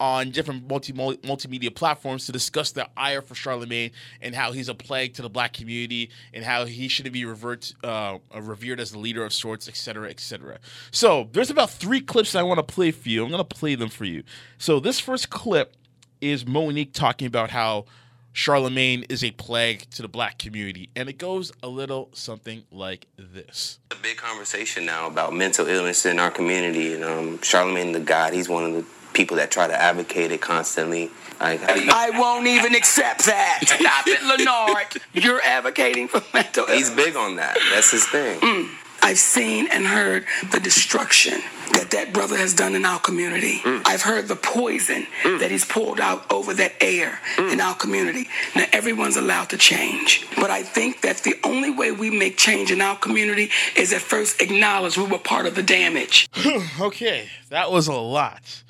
on 0.00 0.30
different 0.30 0.68
multi 0.68 0.92
multimedia 0.92 1.74
platforms 1.74 2.26
to 2.26 2.32
discuss 2.32 2.72
their 2.72 2.86
ire 2.96 3.22
for 3.22 3.34
Charlamagne 3.34 3.92
and 4.20 4.34
how 4.34 4.52
he's 4.52 4.68
a 4.68 4.74
plague 4.74 5.14
to 5.14 5.22
the 5.22 5.30
black 5.30 5.52
community 5.52 6.10
and 6.32 6.44
how 6.44 6.64
he 6.64 6.88
shouldn't 6.88 7.12
be 7.12 7.24
revert, 7.24 7.74
uh, 7.82 8.18
revered 8.34 8.80
as 8.80 8.92
the 8.92 8.98
leader 8.98 9.24
of 9.24 9.32
sorts, 9.32 9.68
etc., 9.68 10.10
etc. 10.10 10.58
So 10.90 11.28
there's 11.32 11.50
about 11.50 11.70
three 11.70 12.00
clips 12.00 12.34
I 12.34 12.42
want 12.42 12.58
to 12.58 12.74
play 12.74 12.90
for 12.90 13.08
you. 13.08 13.24
I'm 13.24 13.30
going 13.30 13.38
to 13.38 13.44
play 13.44 13.74
them 13.74 13.88
for 13.88 14.04
you. 14.04 14.22
So 14.58 14.80
this 14.80 15.00
first 15.00 15.30
clip 15.30 15.74
is 16.20 16.46
Monique 16.46 16.92
talking 16.92 17.26
about 17.26 17.50
how 17.50 17.86
Charlamagne 18.34 19.04
is 19.10 19.24
a 19.24 19.32
plague 19.32 19.90
to 19.90 20.02
the 20.02 20.08
black 20.08 20.38
community, 20.38 20.90
and 20.94 21.08
it 21.08 21.18
goes 21.18 21.50
a 21.62 21.68
little 21.68 22.08
something 22.12 22.62
like 22.70 23.06
this. 23.16 23.80
a 23.90 23.96
big 23.96 24.16
conversation 24.16 24.86
now 24.86 25.08
about 25.08 25.34
mental 25.34 25.66
illness 25.66 26.06
in 26.06 26.20
our 26.20 26.30
community, 26.30 26.94
and 26.94 27.02
um, 27.02 27.38
Charlamagne 27.38 27.92
the 27.92 28.00
God, 28.00 28.32
he's 28.32 28.48
one 28.48 28.64
of 28.64 28.74
the 28.74 28.82
people 29.18 29.36
that 29.36 29.50
try 29.50 29.66
to 29.66 29.74
advocate 29.74 30.30
it 30.30 30.40
constantly. 30.40 31.10
Like, 31.40 31.60
I 31.64 32.10
won't 32.18 32.46
even 32.46 32.76
accept 32.76 33.26
that. 33.26 33.60
Stop 33.66 34.06
it, 34.06 34.22
Lenard. 34.22 35.02
You're 35.12 35.42
advocating 35.42 36.06
for 36.06 36.22
mental 36.32 36.66
he's 36.66 36.90
big 36.90 37.16
on 37.16 37.34
that. 37.36 37.58
That's 37.72 37.90
his 37.90 38.06
thing. 38.06 38.38
Mm. 38.40 38.70
I've 39.02 39.18
seen 39.18 39.68
and 39.72 39.86
heard 39.86 40.24
the 40.52 40.60
destruction 40.60 41.40
that 41.72 41.90
that 41.92 42.12
brother 42.12 42.36
has 42.36 42.54
done 42.54 42.74
in 42.74 42.84
our 42.84 42.98
community. 43.00 43.58
Mm. 43.58 43.82
I've 43.86 44.02
heard 44.02 44.28
the 44.28 44.36
poison 44.36 45.06
mm. 45.22 45.40
that 45.40 45.50
he's 45.50 45.64
pulled 45.64 46.00
out 46.00 46.30
over 46.32 46.54
that 46.54 46.74
air 46.80 47.20
in 47.38 47.60
our 47.60 47.74
community. 47.74 48.28
Now, 48.54 48.66
everyone's 48.72 49.16
allowed 49.16 49.50
to 49.50 49.58
change. 49.58 50.26
But 50.36 50.50
I 50.50 50.62
think 50.62 51.00
that 51.02 51.18
the 51.18 51.36
only 51.44 51.70
way 51.70 51.90
we 51.90 52.10
make 52.10 52.36
change 52.36 52.70
in 52.70 52.80
our 52.80 52.96
community 52.96 53.50
is 53.76 53.92
at 53.92 54.00
first 54.00 54.40
acknowledge 54.40 54.96
we 54.96 55.04
were 55.04 55.18
part 55.18 55.46
of 55.46 55.54
the 55.56 55.62
damage. 55.62 56.28
Okay, 56.80 57.28
that 57.48 57.70
was 57.70 57.88
a 57.88 57.94
lot. 57.94 58.62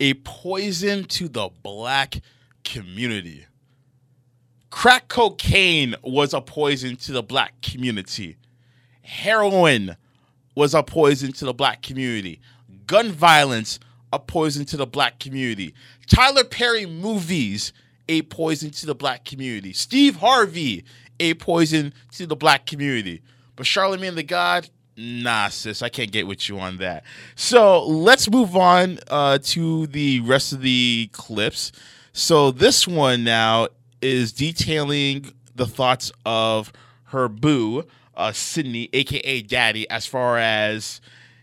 A 0.00 0.14
poison 0.14 1.04
to 1.04 1.28
the 1.28 1.50
black 1.62 2.20
community. 2.64 3.46
Crack 4.70 5.08
cocaine 5.08 5.94
was 6.02 6.34
a 6.34 6.40
poison 6.40 6.96
to 6.96 7.12
the 7.12 7.22
black 7.22 7.60
community. 7.62 8.36
Heroin 9.02 9.96
was 10.56 10.74
a 10.74 10.82
poison 10.82 11.32
to 11.32 11.44
the 11.44 11.54
black 11.54 11.82
community. 11.82 12.40
Gun 12.86 13.12
violence, 13.12 13.78
a 14.12 14.18
poison 14.18 14.64
to 14.66 14.76
the 14.76 14.86
black 14.86 15.20
community. 15.20 15.74
Tyler 16.06 16.44
Perry 16.44 16.86
movies, 16.86 17.72
a 18.08 18.22
poison 18.22 18.70
to 18.70 18.86
the 18.86 18.94
black 18.94 19.24
community. 19.24 19.72
Steve 19.72 20.16
Harvey, 20.16 20.84
a 21.20 21.34
poison 21.34 21.92
to 22.12 22.26
the 22.26 22.36
black 22.36 22.66
community. 22.66 23.22
But 23.56 23.66
Charlamagne 23.66 24.16
the 24.16 24.22
God, 24.22 24.68
nah, 24.96 25.48
sis, 25.48 25.82
I 25.82 25.88
can't 25.88 26.10
get 26.10 26.26
with 26.26 26.48
you 26.48 26.58
on 26.58 26.78
that. 26.78 27.04
So 27.34 27.84
let's 27.86 28.30
move 28.30 28.56
on 28.56 28.98
uh, 29.08 29.38
to 29.42 29.86
the 29.88 30.20
rest 30.20 30.52
of 30.52 30.60
the 30.60 31.08
clips. 31.12 31.72
So 32.12 32.50
this 32.50 32.86
one 32.86 33.24
now 33.24 33.68
is 34.00 34.32
detailing 34.32 35.32
the 35.54 35.66
thoughts 35.66 36.12
of 36.24 36.72
her 37.06 37.28
boo, 37.28 37.84
uh, 38.16 38.32
Sidney, 38.32 38.88
aka 38.92 39.42
Daddy, 39.42 39.88
as 39.90 40.06
far 40.06 40.38
as 40.38 41.00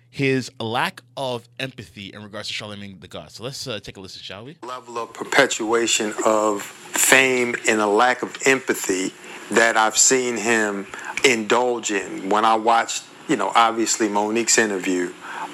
his 0.09 0.51
lack 0.59 1.01
of 1.15 1.47
empathy 1.57 2.07
in 2.07 2.21
regards 2.21 2.49
to 2.49 2.53
Charlamagne 2.53 2.99
the 2.99 3.07
God. 3.07 3.31
So 3.31 3.45
let's 3.45 3.65
uh, 3.65 3.79
take 3.79 3.95
a 3.95 4.01
listen, 4.01 4.21
shall 4.21 4.43
we? 4.43 4.57
level 4.61 4.97
of 4.97 5.13
perpetuation 5.13 6.13
of 6.25 6.61
fame 6.61 7.55
and 7.67 7.79
a 7.79 7.87
lack 7.87 8.21
of 8.21 8.37
empathy 8.45 9.13
that 9.51 9.77
I've 9.77 9.97
seen 9.97 10.35
him 10.35 10.87
indulge 11.23 11.91
in 11.91 12.29
when 12.29 12.43
I 12.43 12.55
watched, 12.55 13.03
you 13.27 13.35
know, 13.35 13.51
obviously 13.55 14.07
Monique's 14.07 14.57
interview. 14.57 15.07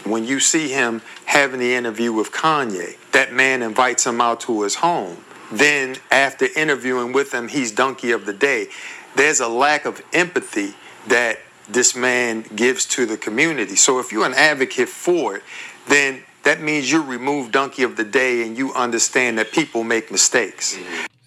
When 0.03 0.23
you 0.23 0.39
see 0.39 0.69
him 0.69 1.01
having 1.25 1.59
the 1.59 1.75
interview 1.75 2.13
with 2.13 2.31
Kanye, 2.31 2.97
that 3.11 3.33
man 3.33 3.61
invites 3.61 4.05
him 4.05 4.21
out 4.21 4.39
to 4.41 4.61
his 4.63 4.75
home. 4.75 5.17
Then, 5.51 5.95
after 6.11 6.47
interviewing 6.55 7.13
with 7.13 7.33
him, 7.33 7.47
he's 7.47 7.71
donkey 7.71 8.11
of 8.11 8.25
the 8.25 8.33
day. 8.33 8.67
There's 9.15 9.39
a 9.39 9.47
lack 9.47 9.85
of 9.85 10.01
empathy 10.13 10.75
that 11.07 11.39
this 11.69 11.95
man 11.95 12.43
gives 12.55 12.85
to 12.85 13.05
the 13.05 13.17
community. 13.17 13.75
So, 13.75 13.99
if 13.99 14.11
you're 14.11 14.25
an 14.25 14.33
advocate 14.33 14.89
for 14.89 15.37
it, 15.37 15.43
then 15.87 16.23
that 16.43 16.61
means 16.61 16.91
you 16.91 17.01
remove 17.01 17.51
donkey 17.51 17.83
of 17.83 17.97
the 17.97 18.03
day 18.03 18.45
and 18.45 18.57
you 18.57 18.73
understand 18.73 19.37
that 19.37 19.51
people 19.51 19.83
make 19.83 20.11
mistakes. 20.11 20.77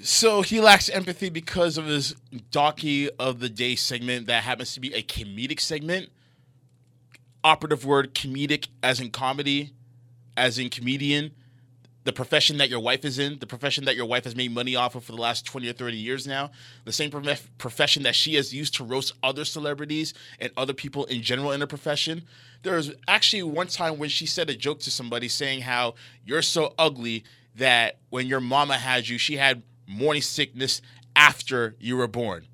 So 0.03 0.41
he 0.41 0.63
lacks 0.63 0.89
empathy 0.89 1.29
because 1.29 1.77
of 1.77 1.85
his 1.85 2.17
donkey 2.51 3.11
of 3.19 3.39
the 3.39 3.51
day 3.51 3.75
segment 3.75 4.29
that 4.29 4.45
happens 4.45 4.73
to 4.75 4.81
be 4.81 4.95
a 4.95 5.03
comedic 5.03 5.61
segment. 5.61 6.09
Operative 7.43 7.85
word 7.85 8.15
comedic 8.15 8.69
as 8.83 9.01
in 9.01 9.11
comedy, 9.11 9.73
as 10.37 10.59
in 10.59 10.71
comedian. 10.71 11.33
The 12.05 12.13
profession 12.13 12.57
that 12.59 12.71
your 12.71 12.81
wife 12.81 13.05
is 13.05 13.19
in, 13.19 13.39
the 13.41 13.47
profession 13.47 13.85
that 13.85 13.95
your 13.95 14.07
wife 14.07 14.25
has 14.25 14.35
made 14.35 14.53
money 14.53 14.75
off 14.75 14.95
of 14.95 15.05
for 15.05 15.13
the 15.13 15.21
last 15.21 15.45
20 15.45 15.69
or 15.69 15.75
30 15.75 15.97
years 15.99 16.27
now, 16.27 16.51
the 16.85 16.93
same 16.93 17.11
prof- 17.11 17.51
profession 17.59 18.03
that 18.05 18.15
she 18.15 18.35
has 18.37 18.55
used 18.55 18.75
to 18.77 18.85
roast 18.85 19.13
other 19.23 19.45
celebrities 19.45 20.15
and 20.39 20.51
other 20.57 20.73
people 20.73 21.05
in 21.05 21.23
general 21.23 21.53
in 21.53 21.61
her 21.61 21.67
profession. 21.67 22.23
There 22.63 22.77
was 22.77 22.93
actually 23.07 23.43
one 23.43 23.67
time 23.67 23.99
when 23.99 24.09
she 24.09 24.25
said 24.27 24.49
a 24.49 24.57
joke 24.57 24.81
to 24.81 24.91
somebody 24.91 25.29
saying 25.29 25.61
how 25.63 25.95
you're 26.25 26.43
so 26.43 26.75
ugly 26.79 27.25
that 27.57 27.99
when 28.09 28.27
your 28.27 28.41
mama 28.41 28.79
had 28.79 29.09
you, 29.09 29.19
she 29.19 29.37
had 29.37 29.63
morning 29.87 30.23
sickness 30.23 30.81
after 31.15 31.77
you 31.79 31.97
were 31.97 32.09
born. 32.09 32.47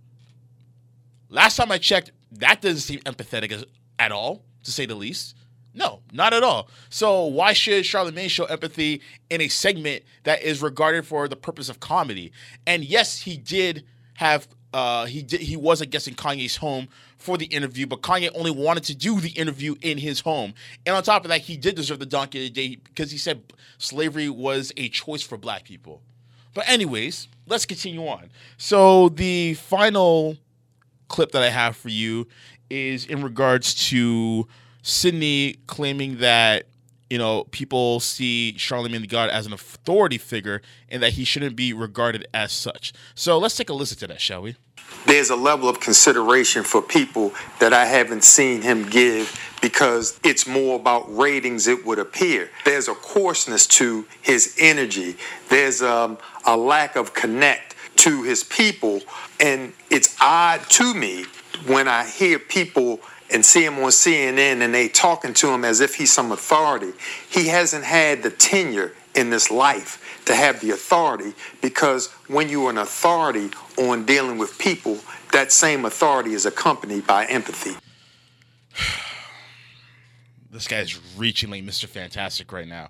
Last 1.28 1.57
time 1.57 1.70
I 1.70 1.78
checked, 1.78 2.11
that 2.32 2.61
doesn't 2.61 2.80
seem 2.80 3.01
empathetic 3.01 3.53
as, 3.53 3.64
at 3.99 4.12
all, 4.12 4.43
to 4.66 4.72
say 4.72 4.84
the 4.84 4.94
least. 4.94 5.34
No, 5.72 6.00
not 6.12 6.32
at 6.32 6.42
all. 6.42 6.68
So 6.88 7.26
why 7.26 7.52
should 7.52 7.84
Charlamagne 7.84 8.30
show 8.30 8.46
empathy 8.46 9.02
in 9.28 9.40
a 9.40 9.48
segment 9.48 10.04
that 10.24 10.42
is 10.42 10.62
regarded 10.62 11.06
for 11.06 11.28
the 11.28 11.36
purpose 11.36 11.68
of 11.68 11.80
comedy? 11.80 12.32
And 12.66 12.84
yes, 12.84 13.20
he 13.20 13.36
did 13.36 13.84
have 14.14 14.48
uh, 14.72 15.06
he 15.06 15.22
did 15.22 15.40
he 15.40 15.56
was 15.56 15.80
a 15.80 15.86
guest 15.86 16.08
in 16.08 16.14
Kanye's 16.14 16.56
home 16.56 16.88
for 17.18 17.38
the 17.38 17.46
interview, 17.46 17.86
but 17.86 18.00
Kanye 18.02 18.30
only 18.34 18.50
wanted 18.50 18.84
to 18.84 18.94
do 18.94 19.20
the 19.20 19.30
interview 19.30 19.74
in 19.82 19.98
his 19.98 20.20
home. 20.20 20.54
And 20.84 20.96
on 20.96 21.02
top 21.02 21.24
of 21.24 21.28
that, 21.28 21.42
he 21.42 21.56
did 21.56 21.74
deserve 21.76 21.98
the 21.98 22.06
donkey 22.06 22.38
of 22.38 22.54
the 22.54 22.68
day 22.68 22.76
because 22.76 23.10
he 23.10 23.18
said 23.18 23.52
slavery 23.78 24.28
was 24.28 24.72
a 24.76 24.88
choice 24.88 25.22
for 25.22 25.36
black 25.36 25.64
people. 25.64 26.02
But 26.54 26.68
anyways, 26.68 27.28
let's 27.46 27.66
continue 27.66 28.06
on. 28.06 28.30
So 28.56 29.10
the 29.10 29.54
final 29.54 30.36
clip 31.08 31.32
that 31.32 31.42
I 31.42 31.50
have 31.50 31.76
for 31.76 31.88
you 31.88 32.26
is 32.70 33.06
in 33.06 33.22
regards 33.22 33.74
to 33.88 34.46
Sidney 34.82 35.56
claiming 35.66 36.18
that 36.18 36.66
you 37.08 37.18
know, 37.18 37.44
people 37.52 38.00
see 38.00 38.54
Charlamagne 38.58 39.00
the 39.00 39.06
God 39.06 39.30
as 39.30 39.46
an 39.46 39.52
authority 39.52 40.18
figure 40.18 40.60
and 40.88 41.00
that 41.04 41.12
he 41.12 41.24
shouldn't 41.24 41.54
be 41.54 41.72
regarded 41.72 42.26
as 42.34 42.50
such. 42.50 42.92
So 43.14 43.38
let's 43.38 43.56
take 43.56 43.70
a 43.70 43.74
listen 43.74 43.96
to 43.98 44.08
that, 44.08 44.20
shall 44.20 44.42
we? 44.42 44.56
there's 45.06 45.30
a 45.30 45.36
level 45.36 45.68
of 45.68 45.80
consideration 45.80 46.62
for 46.62 46.82
people 46.82 47.32
that 47.60 47.72
I 47.72 47.86
haven't 47.86 48.24
seen 48.24 48.62
him 48.62 48.88
give 48.88 49.40
because 49.62 50.18
it's 50.24 50.46
more 50.46 50.76
about 50.76 51.04
ratings, 51.16 51.66
it 51.66 51.86
would 51.86 51.98
appear. 51.98 52.50
There's 52.64 52.88
a 52.88 52.94
coarseness 52.94 53.66
to 53.68 54.06
his 54.22 54.56
energy, 54.58 55.16
there's 55.48 55.82
um, 55.82 56.18
a 56.44 56.56
lack 56.56 56.96
of 56.96 57.14
connect 57.14 57.74
to 57.96 58.22
his 58.22 58.44
people, 58.44 59.00
and 59.40 59.72
it's 59.90 60.16
odd 60.20 60.60
to 60.70 60.92
me 60.94 61.24
when 61.66 61.88
I 61.88 62.07
hear 62.07 62.38
people 62.38 63.00
and 63.30 63.44
see 63.44 63.64
him 63.64 63.78
on 63.78 63.90
CNN 63.90 64.61
and 64.61 64.74
they 64.74 64.88
talking 64.88 65.34
to 65.34 65.48
him 65.50 65.64
as 65.64 65.80
if 65.80 65.96
he's 65.96 66.12
some 66.12 66.32
authority. 66.32 66.92
He 67.28 67.48
hasn't 67.48 67.84
had 67.84 68.22
the 68.22 68.30
tenure 68.30 68.92
in 69.14 69.30
this 69.30 69.50
life 69.50 70.22
to 70.26 70.34
have 70.34 70.61
the 70.61 70.70
authority 70.70 71.34
because 71.62 72.09
when 72.28 72.48
you're 72.48 72.70
an 72.70 72.78
authority 72.78 73.50
on 73.78 74.04
dealing 74.04 74.38
with 74.38 74.59
people, 74.59 74.98
that 75.32 75.50
same 75.50 75.84
authority 75.84 76.34
is 76.34 76.46
accompanied 76.46 77.07
by 77.07 77.24
empathy. 77.26 77.76
This 80.48 80.68
guy's 80.68 80.98
reaching 81.18 81.50
like 81.50 81.64
Mr. 81.64 81.84
Fantastic 81.84 82.50
right 82.50 82.66
now. 82.66 82.88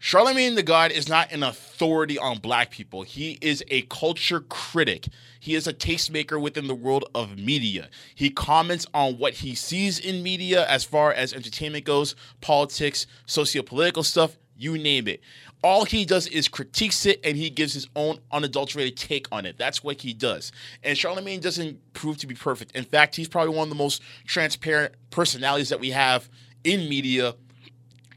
Charlamagne 0.00 0.54
the 0.54 0.62
God 0.62 0.92
is 0.92 1.10
not 1.10 1.30
an 1.30 1.42
authority 1.42 2.18
on 2.18 2.38
black 2.38 2.70
people. 2.70 3.02
He 3.02 3.36
is 3.42 3.62
a 3.68 3.82
culture 3.82 4.40
critic. 4.40 5.08
He 5.38 5.54
is 5.54 5.66
a 5.66 5.74
tastemaker 5.74 6.40
within 6.40 6.68
the 6.68 6.74
world 6.74 7.04
of 7.14 7.38
media. 7.38 7.90
He 8.14 8.30
comments 8.30 8.86
on 8.94 9.18
what 9.18 9.34
he 9.34 9.54
sees 9.54 9.98
in 9.98 10.22
media 10.22 10.66
as 10.68 10.84
far 10.84 11.12
as 11.12 11.34
entertainment 11.34 11.84
goes, 11.84 12.16
politics, 12.40 13.06
socio-political 13.26 14.02
stuff, 14.02 14.38
you 14.56 14.78
name 14.78 15.06
it. 15.06 15.20
All 15.62 15.84
he 15.84 16.06
does 16.06 16.26
is 16.28 16.48
critiques 16.48 17.04
it 17.04 17.20
and 17.22 17.36
he 17.36 17.50
gives 17.50 17.74
his 17.74 17.86
own 17.94 18.20
unadulterated 18.32 18.96
take 18.96 19.28
on 19.30 19.44
it. 19.44 19.58
That's 19.58 19.84
what 19.84 20.00
he 20.00 20.14
does. 20.14 20.50
And 20.82 20.96
Charlamagne 20.96 21.42
doesn't 21.42 21.92
prove 21.92 22.16
to 22.18 22.26
be 22.26 22.34
perfect. 22.34 22.74
In 22.74 22.84
fact, 22.84 23.16
he's 23.16 23.28
probably 23.28 23.54
one 23.54 23.64
of 23.64 23.68
the 23.68 23.74
most 23.74 24.00
transparent 24.24 24.94
personalities 25.10 25.68
that 25.68 25.80
we 25.80 25.90
have 25.90 26.30
in 26.64 26.88
media 26.88 27.34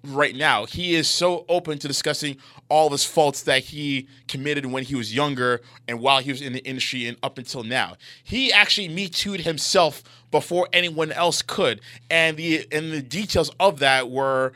right 0.04 0.36
now. 0.36 0.66
He 0.66 0.95
is 0.95 1.08
so 1.08 1.45
open 1.47 1.80
to 1.80 1.88
discussing 1.88 2.38
all 2.70 2.89
his 2.89 3.06
faults 3.06 3.43
that 3.43 3.64
he 3.64 4.08
committed 4.28 4.66
when 4.66 4.84
he 4.84 4.95
was 4.95 5.16
younger 5.16 5.62
and 5.88 5.99
while 5.99 6.20
he 6.20 6.32
was 6.32 6.41
in 6.41 6.54
the 6.54 6.64
industry 6.66 7.08
and 7.08 7.18
up 7.24 7.38
until 7.38 7.64
now. 7.64 7.95
He 8.24 8.51
actually 8.51 8.89
me 8.89 9.08
too'd 9.08 9.41
himself 9.41 10.04
before 10.32 10.68
anyone 10.74 11.12
else 11.12 11.41
could. 11.41 11.80
And 12.10 12.38
the 12.38 12.68
and 12.72 12.91
the 12.91 13.01
details 13.01 13.51
of 13.60 13.80
that 13.80 14.10
were 14.10 14.54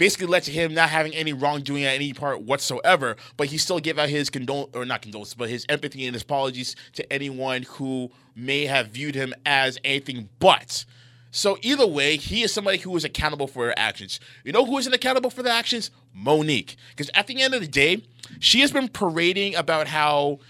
basically 0.00 0.26
led 0.26 0.42
to 0.42 0.50
him 0.50 0.72
not 0.72 0.88
having 0.88 1.14
any 1.14 1.34
wrongdoing 1.34 1.84
at 1.84 1.94
any 1.94 2.14
part 2.14 2.40
whatsoever, 2.40 3.16
but 3.36 3.48
he 3.48 3.58
still 3.58 3.78
gave 3.78 3.98
out 3.98 4.08
his 4.08 4.30
condol 4.30 4.70
or 4.74 4.86
not 4.86 5.02
condolences, 5.02 5.34
but 5.34 5.50
his 5.50 5.66
empathy 5.68 6.06
and 6.06 6.14
his 6.14 6.22
apologies 6.22 6.74
to 6.94 7.12
anyone 7.12 7.64
who 7.64 8.10
may 8.34 8.64
have 8.64 8.88
viewed 8.88 9.14
him 9.14 9.34
as 9.44 9.78
anything 9.84 10.30
but. 10.38 10.86
So 11.30 11.58
either 11.62 11.86
way, 11.86 12.16
he 12.16 12.42
is 12.42 12.52
somebody 12.52 12.78
who 12.78 12.94
is 12.96 13.04
accountable 13.04 13.46
for 13.46 13.66
her 13.66 13.74
actions. 13.76 14.18
You 14.44 14.52
know 14.52 14.64
who 14.64 14.78
isn't 14.78 14.92
accountable 14.92 15.30
for 15.30 15.42
the 15.42 15.50
actions? 15.50 15.90
Monique. 16.12 16.76
Because 16.90 17.10
at 17.14 17.26
the 17.26 17.40
end 17.40 17.54
of 17.54 17.60
the 17.60 17.68
day, 17.68 18.02
she 18.40 18.60
has 18.60 18.72
been 18.72 18.88
parading 18.88 19.54
about 19.54 19.86
how, 19.88 20.40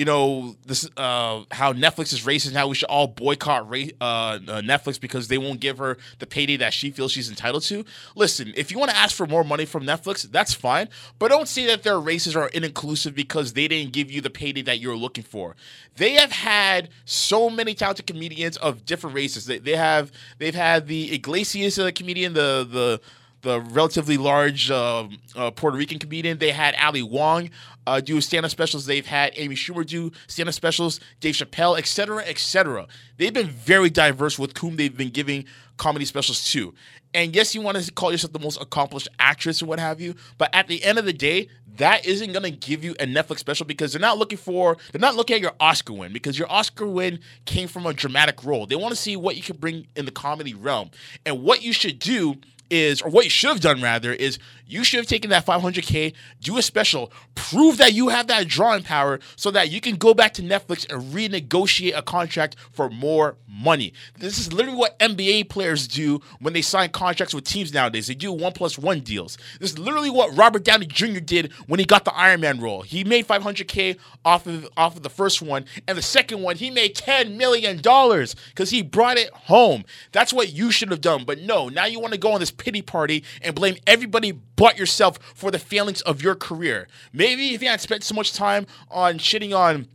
you 0.00 0.06
know, 0.06 0.56
this 0.64 0.88
uh, 0.96 1.42
how 1.50 1.74
Netflix 1.74 2.14
is 2.14 2.24
racist 2.24 2.54
how 2.54 2.68
we 2.68 2.74
should 2.74 2.88
all 2.88 3.06
boycott 3.06 3.68
ra- 3.68 3.92
uh, 4.00 4.38
uh, 4.48 4.62
Netflix 4.62 4.98
because 4.98 5.28
they 5.28 5.36
won't 5.36 5.60
give 5.60 5.76
her 5.76 5.98
the 6.20 6.26
payday 6.26 6.56
that 6.56 6.72
she 6.72 6.90
feels 6.90 7.12
she's 7.12 7.28
entitled 7.28 7.62
to. 7.64 7.84
Listen, 8.14 8.54
if 8.56 8.70
you 8.70 8.78
want 8.78 8.90
to 8.90 8.96
ask 8.96 9.14
for 9.14 9.26
more 9.26 9.44
money 9.44 9.66
from 9.66 9.84
Netflix, 9.84 10.22
that's 10.22 10.54
fine, 10.54 10.88
but 11.18 11.28
don't 11.28 11.46
say 11.46 11.66
that 11.66 11.82
they're 11.82 11.96
racist 11.96 12.34
or 12.34 12.46
inclusive 12.46 13.14
because 13.14 13.52
they 13.52 13.68
didn't 13.68 13.92
give 13.92 14.10
you 14.10 14.22
the 14.22 14.30
payday 14.30 14.62
that 14.62 14.80
you're 14.80 14.96
looking 14.96 15.22
for. 15.22 15.54
They 15.96 16.14
have 16.14 16.32
had 16.32 16.88
so 17.04 17.50
many 17.50 17.74
talented 17.74 18.06
comedians 18.06 18.56
of 18.56 18.86
different 18.86 19.14
races. 19.14 19.44
They, 19.44 19.58
they 19.58 19.76
have 19.76 20.10
they've 20.38 20.54
had 20.54 20.86
the 20.86 21.12
Iglesias 21.12 21.78
comedian, 21.94 22.32
the 22.32 22.66
the 22.66 23.00
the 23.42 23.60
relatively 23.60 24.16
large 24.16 24.70
uh, 24.70 25.08
uh, 25.34 25.50
Puerto 25.50 25.76
Rican 25.76 25.98
comedian. 25.98 26.38
They 26.38 26.50
had 26.50 26.74
Ali 26.76 27.02
Wong 27.02 27.50
uh, 27.86 28.00
do 28.00 28.20
stand-up 28.20 28.50
specials. 28.50 28.86
They've 28.86 29.06
had 29.06 29.32
Amy 29.36 29.54
Schumer 29.54 29.86
do 29.86 30.12
stand-up 30.26 30.54
specials, 30.54 31.00
Dave 31.20 31.34
Chappelle, 31.34 31.78
etc., 31.78 32.24
etc. 32.26 32.86
They've 33.16 33.32
been 33.32 33.48
very 33.48 33.90
diverse 33.90 34.38
with 34.38 34.56
whom 34.58 34.76
they've 34.76 34.96
been 34.96 35.10
giving 35.10 35.44
comedy 35.76 36.04
specials 36.04 36.44
to. 36.52 36.74
And 37.12 37.34
yes, 37.34 37.54
you 37.54 37.60
want 37.60 37.76
to 37.78 37.92
call 37.92 38.12
yourself 38.12 38.32
the 38.32 38.38
most 38.38 38.60
accomplished 38.60 39.08
actress 39.18 39.62
or 39.62 39.66
what 39.66 39.80
have 39.80 40.00
you, 40.00 40.14
but 40.38 40.54
at 40.54 40.68
the 40.68 40.84
end 40.84 40.98
of 40.98 41.04
the 41.04 41.12
day, 41.12 41.48
that 41.76 42.06
isn't 42.06 42.32
going 42.32 42.42
to 42.44 42.50
give 42.50 42.84
you 42.84 42.92
a 43.00 43.06
Netflix 43.06 43.38
special 43.38 43.66
because 43.66 43.92
they're 43.92 44.00
not 44.00 44.18
looking 44.18 44.38
for, 44.38 44.76
they're 44.92 45.00
not 45.00 45.16
looking 45.16 45.36
at 45.36 45.40
your 45.40 45.54
Oscar 45.58 45.94
win 45.94 46.12
because 46.12 46.38
your 46.38 46.50
Oscar 46.50 46.86
win 46.86 47.18
came 47.46 47.66
from 47.66 47.86
a 47.86 47.92
dramatic 47.92 48.44
role. 48.44 48.66
They 48.66 48.76
want 48.76 48.90
to 48.90 49.00
see 49.00 49.16
what 49.16 49.36
you 49.36 49.42
can 49.42 49.56
bring 49.56 49.86
in 49.96 50.04
the 50.04 50.12
comedy 50.12 50.54
realm. 50.54 50.90
And 51.24 51.42
what 51.42 51.62
you 51.62 51.72
should 51.72 51.98
do 51.98 52.36
is, 52.70 53.02
or 53.02 53.10
what 53.10 53.24
you 53.24 53.30
should 53.30 53.50
have 53.50 53.60
done 53.60 53.82
rather, 53.82 54.12
is 54.12 54.38
you 54.66 54.84
should 54.84 54.98
have 54.98 55.06
taken 55.06 55.30
that 55.30 55.44
500K, 55.44 56.14
do 56.40 56.56
a 56.56 56.62
special, 56.62 57.12
prove 57.34 57.78
that 57.78 57.92
you 57.92 58.08
have 58.08 58.28
that 58.28 58.46
drawing 58.46 58.84
power 58.84 59.18
so 59.34 59.50
that 59.50 59.70
you 59.70 59.80
can 59.80 59.96
go 59.96 60.14
back 60.14 60.32
to 60.34 60.42
Netflix 60.42 60.88
and 60.88 61.12
renegotiate 61.12 61.96
a 61.96 62.02
contract 62.02 62.54
for 62.72 62.88
more 62.88 63.36
money. 63.48 63.92
This 64.18 64.38
is 64.38 64.52
literally 64.52 64.78
what 64.78 64.98
NBA 65.00 65.48
players 65.48 65.88
do 65.88 66.20
when 66.38 66.52
they 66.52 66.62
sign 66.62 66.90
contracts 66.90 67.34
with 67.34 67.44
teams 67.44 67.74
nowadays. 67.74 68.06
They 68.06 68.14
do 68.14 68.32
one 68.32 68.52
plus 68.52 68.78
one 68.78 69.00
deals. 69.00 69.36
This 69.58 69.72
is 69.72 69.78
literally 69.78 70.10
what 70.10 70.36
Robert 70.36 70.62
Downey 70.62 70.86
Jr. 70.86 71.18
did 71.18 71.52
when 71.66 71.80
he 71.80 71.86
got 71.86 72.04
the 72.04 72.14
Iron 72.14 72.40
Man 72.40 72.60
role. 72.60 72.82
He 72.82 73.02
made 73.02 73.26
500K 73.26 73.98
off 74.24 74.46
of, 74.46 74.68
off 74.76 74.96
of 74.96 75.02
the 75.02 75.10
first 75.10 75.42
one, 75.42 75.64
and 75.88 75.98
the 75.98 76.02
second 76.02 76.42
one, 76.42 76.56
he 76.56 76.70
made 76.70 76.94
$10 76.94 77.36
million 77.36 77.76
because 77.76 78.70
he 78.70 78.82
brought 78.82 79.16
it 79.16 79.30
home. 79.32 79.84
That's 80.12 80.32
what 80.32 80.52
you 80.52 80.70
should 80.70 80.90
have 80.90 81.00
done. 81.00 81.24
But 81.24 81.40
no, 81.40 81.68
now 81.68 81.86
you 81.86 81.98
want 81.98 82.12
to 82.12 82.18
go 82.20 82.32
on 82.32 82.40
this 82.40 82.50
pity 82.60 82.82
party 82.82 83.24
and 83.42 83.54
blame 83.54 83.76
everybody 83.86 84.30
but 84.30 84.78
yourself 84.78 85.18
for 85.34 85.50
the 85.50 85.58
failings 85.58 86.00
of 86.02 86.22
your 86.22 86.36
career. 86.36 86.86
Maybe 87.12 87.54
if 87.54 87.62
you 87.62 87.68
hadn't 87.68 87.80
spent 87.80 88.04
so 88.04 88.14
much 88.14 88.32
time 88.32 88.66
on 88.90 89.18
shitting 89.18 89.56
on 89.56 89.88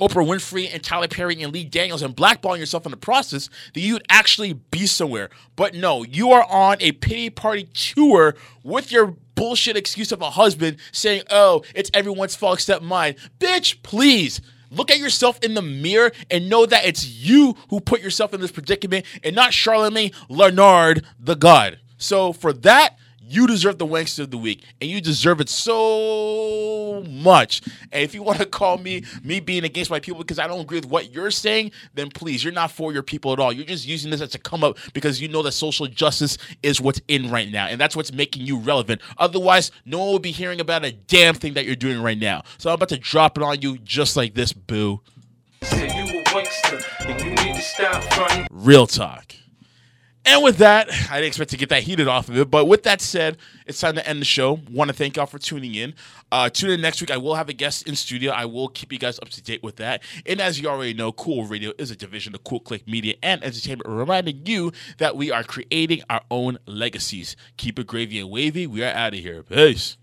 Oprah 0.00 0.26
Winfrey 0.26 0.72
and 0.72 0.82
Tyler 0.82 1.08
Perry 1.08 1.42
and 1.42 1.52
Lee 1.52 1.64
Daniels 1.64 2.02
and 2.02 2.16
blackballing 2.16 2.58
yourself 2.58 2.86
in 2.86 2.90
the 2.90 2.96
process, 2.96 3.50
that 3.74 3.80
you'd 3.80 4.04
actually 4.08 4.54
be 4.54 4.86
somewhere. 4.86 5.30
But 5.56 5.74
no, 5.74 6.04
you 6.04 6.32
are 6.32 6.44
on 6.44 6.78
a 6.80 6.92
pity 6.92 7.30
party 7.30 7.64
tour 7.64 8.34
with 8.64 8.90
your 8.90 9.16
bullshit 9.34 9.76
excuse 9.76 10.10
of 10.10 10.22
a 10.22 10.30
husband 10.30 10.78
saying, 10.90 11.22
oh, 11.30 11.62
it's 11.74 11.90
everyone's 11.94 12.34
fault 12.34 12.54
except 12.54 12.82
mine. 12.82 13.14
Bitch, 13.38 13.82
please. 13.82 14.40
Look 14.72 14.90
at 14.90 14.98
yourself 14.98 15.38
in 15.42 15.54
the 15.54 15.62
mirror 15.62 16.12
and 16.30 16.48
know 16.48 16.64
that 16.64 16.84
it's 16.84 17.04
you 17.04 17.56
who 17.70 17.80
put 17.80 18.00
yourself 18.00 18.32
in 18.32 18.40
this 18.40 18.52
predicament 18.52 19.04
and 19.24 19.34
not 19.34 19.50
Charlamagne 19.50 20.14
Leonard, 20.28 21.04
the 21.18 21.34
God. 21.34 21.80
So 22.00 22.32
for 22.32 22.52
that, 22.52 22.96
you 23.22 23.46
deserve 23.46 23.78
the 23.78 23.86
Wankster 23.86 24.20
of 24.24 24.32
the 24.32 24.38
Week, 24.38 24.64
and 24.80 24.90
you 24.90 25.00
deserve 25.00 25.40
it 25.40 25.48
so 25.48 27.04
much. 27.08 27.62
And 27.92 28.02
if 28.02 28.12
you 28.12 28.24
want 28.24 28.40
to 28.40 28.46
call 28.46 28.76
me 28.76 29.04
me 29.22 29.38
being 29.38 29.62
against 29.62 29.88
my 29.88 30.00
people 30.00 30.18
because 30.18 30.40
I 30.40 30.48
don't 30.48 30.60
agree 30.60 30.78
with 30.78 30.86
what 30.86 31.12
you're 31.12 31.30
saying, 31.30 31.70
then 31.94 32.10
please, 32.10 32.42
you're 32.42 32.52
not 32.52 32.72
for 32.72 32.92
your 32.92 33.04
people 33.04 33.32
at 33.32 33.38
all. 33.38 33.52
You're 33.52 33.66
just 33.66 33.86
using 33.86 34.10
this 34.10 34.20
as 34.20 34.34
a 34.34 34.38
come 34.38 34.64
up 34.64 34.78
because 34.94 35.20
you 35.20 35.28
know 35.28 35.42
that 35.42 35.52
social 35.52 35.86
justice 35.86 36.38
is 36.64 36.80
what's 36.80 37.00
in 37.06 37.30
right 37.30 37.48
now, 37.48 37.66
and 37.66 37.80
that's 37.80 37.94
what's 37.94 38.12
making 38.12 38.46
you 38.46 38.58
relevant. 38.58 39.00
Otherwise, 39.16 39.70
no 39.84 40.00
one 40.00 40.08
will 40.08 40.18
be 40.18 40.32
hearing 40.32 40.60
about 40.60 40.84
a 40.84 40.90
damn 40.90 41.34
thing 41.36 41.54
that 41.54 41.66
you're 41.66 41.76
doing 41.76 42.02
right 42.02 42.18
now. 42.18 42.42
So 42.58 42.70
I'm 42.70 42.74
about 42.74 42.88
to 42.88 42.98
drop 42.98 43.36
it 43.38 43.44
on 43.44 43.60
you 43.60 43.78
just 43.78 44.16
like 44.16 44.34
this, 44.34 44.52
boo. 44.52 45.02
Real 48.50 48.88
talk. 48.88 49.34
And 50.30 50.44
with 50.44 50.58
that, 50.58 50.88
I 51.10 51.16
didn't 51.16 51.26
expect 51.26 51.50
to 51.50 51.56
get 51.56 51.70
that 51.70 51.82
heated 51.82 52.06
off 52.06 52.28
of 52.28 52.38
it. 52.38 52.48
But 52.52 52.66
with 52.66 52.84
that 52.84 53.00
said, 53.00 53.36
it's 53.66 53.80
time 53.80 53.96
to 53.96 54.08
end 54.08 54.20
the 54.20 54.24
show. 54.24 54.60
Want 54.70 54.88
to 54.88 54.94
thank 54.94 55.16
y'all 55.16 55.26
for 55.26 55.40
tuning 55.40 55.74
in. 55.74 55.92
Uh, 56.30 56.48
tune 56.48 56.70
in 56.70 56.80
next 56.80 57.00
week. 57.00 57.10
I 57.10 57.16
will 57.16 57.34
have 57.34 57.48
a 57.48 57.52
guest 57.52 57.88
in 57.88 57.96
studio. 57.96 58.30
I 58.30 58.44
will 58.44 58.68
keep 58.68 58.92
you 58.92 58.98
guys 59.00 59.18
up 59.18 59.30
to 59.30 59.42
date 59.42 59.64
with 59.64 59.74
that. 59.76 60.04
And 60.24 60.40
as 60.40 60.60
you 60.60 60.68
already 60.68 60.94
know, 60.94 61.10
Cool 61.10 61.46
Radio 61.46 61.72
is 61.78 61.90
a 61.90 61.96
division 61.96 62.32
of 62.36 62.44
Cool 62.44 62.60
Click 62.60 62.86
Media 62.86 63.16
and 63.24 63.42
Entertainment, 63.42 63.88
reminding 63.88 64.46
you 64.46 64.70
that 64.98 65.16
we 65.16 65.32
are 65.32 65.42
creating 65.42 66.02
our 66.08 66.22
own 66.30 66.58
legacies. 66.64 67.34
Keep 67.56 67.80
it 67.80 67.88
gravy 67.88 68.20
and 68.20 68.30
wavy. 68.30 68.68
We 68.68 68.84
are 68.84 68.94
out 68.94 69.14
of 69.14 69.18
here. 69.18 69.42
Peace. 69.42 69.96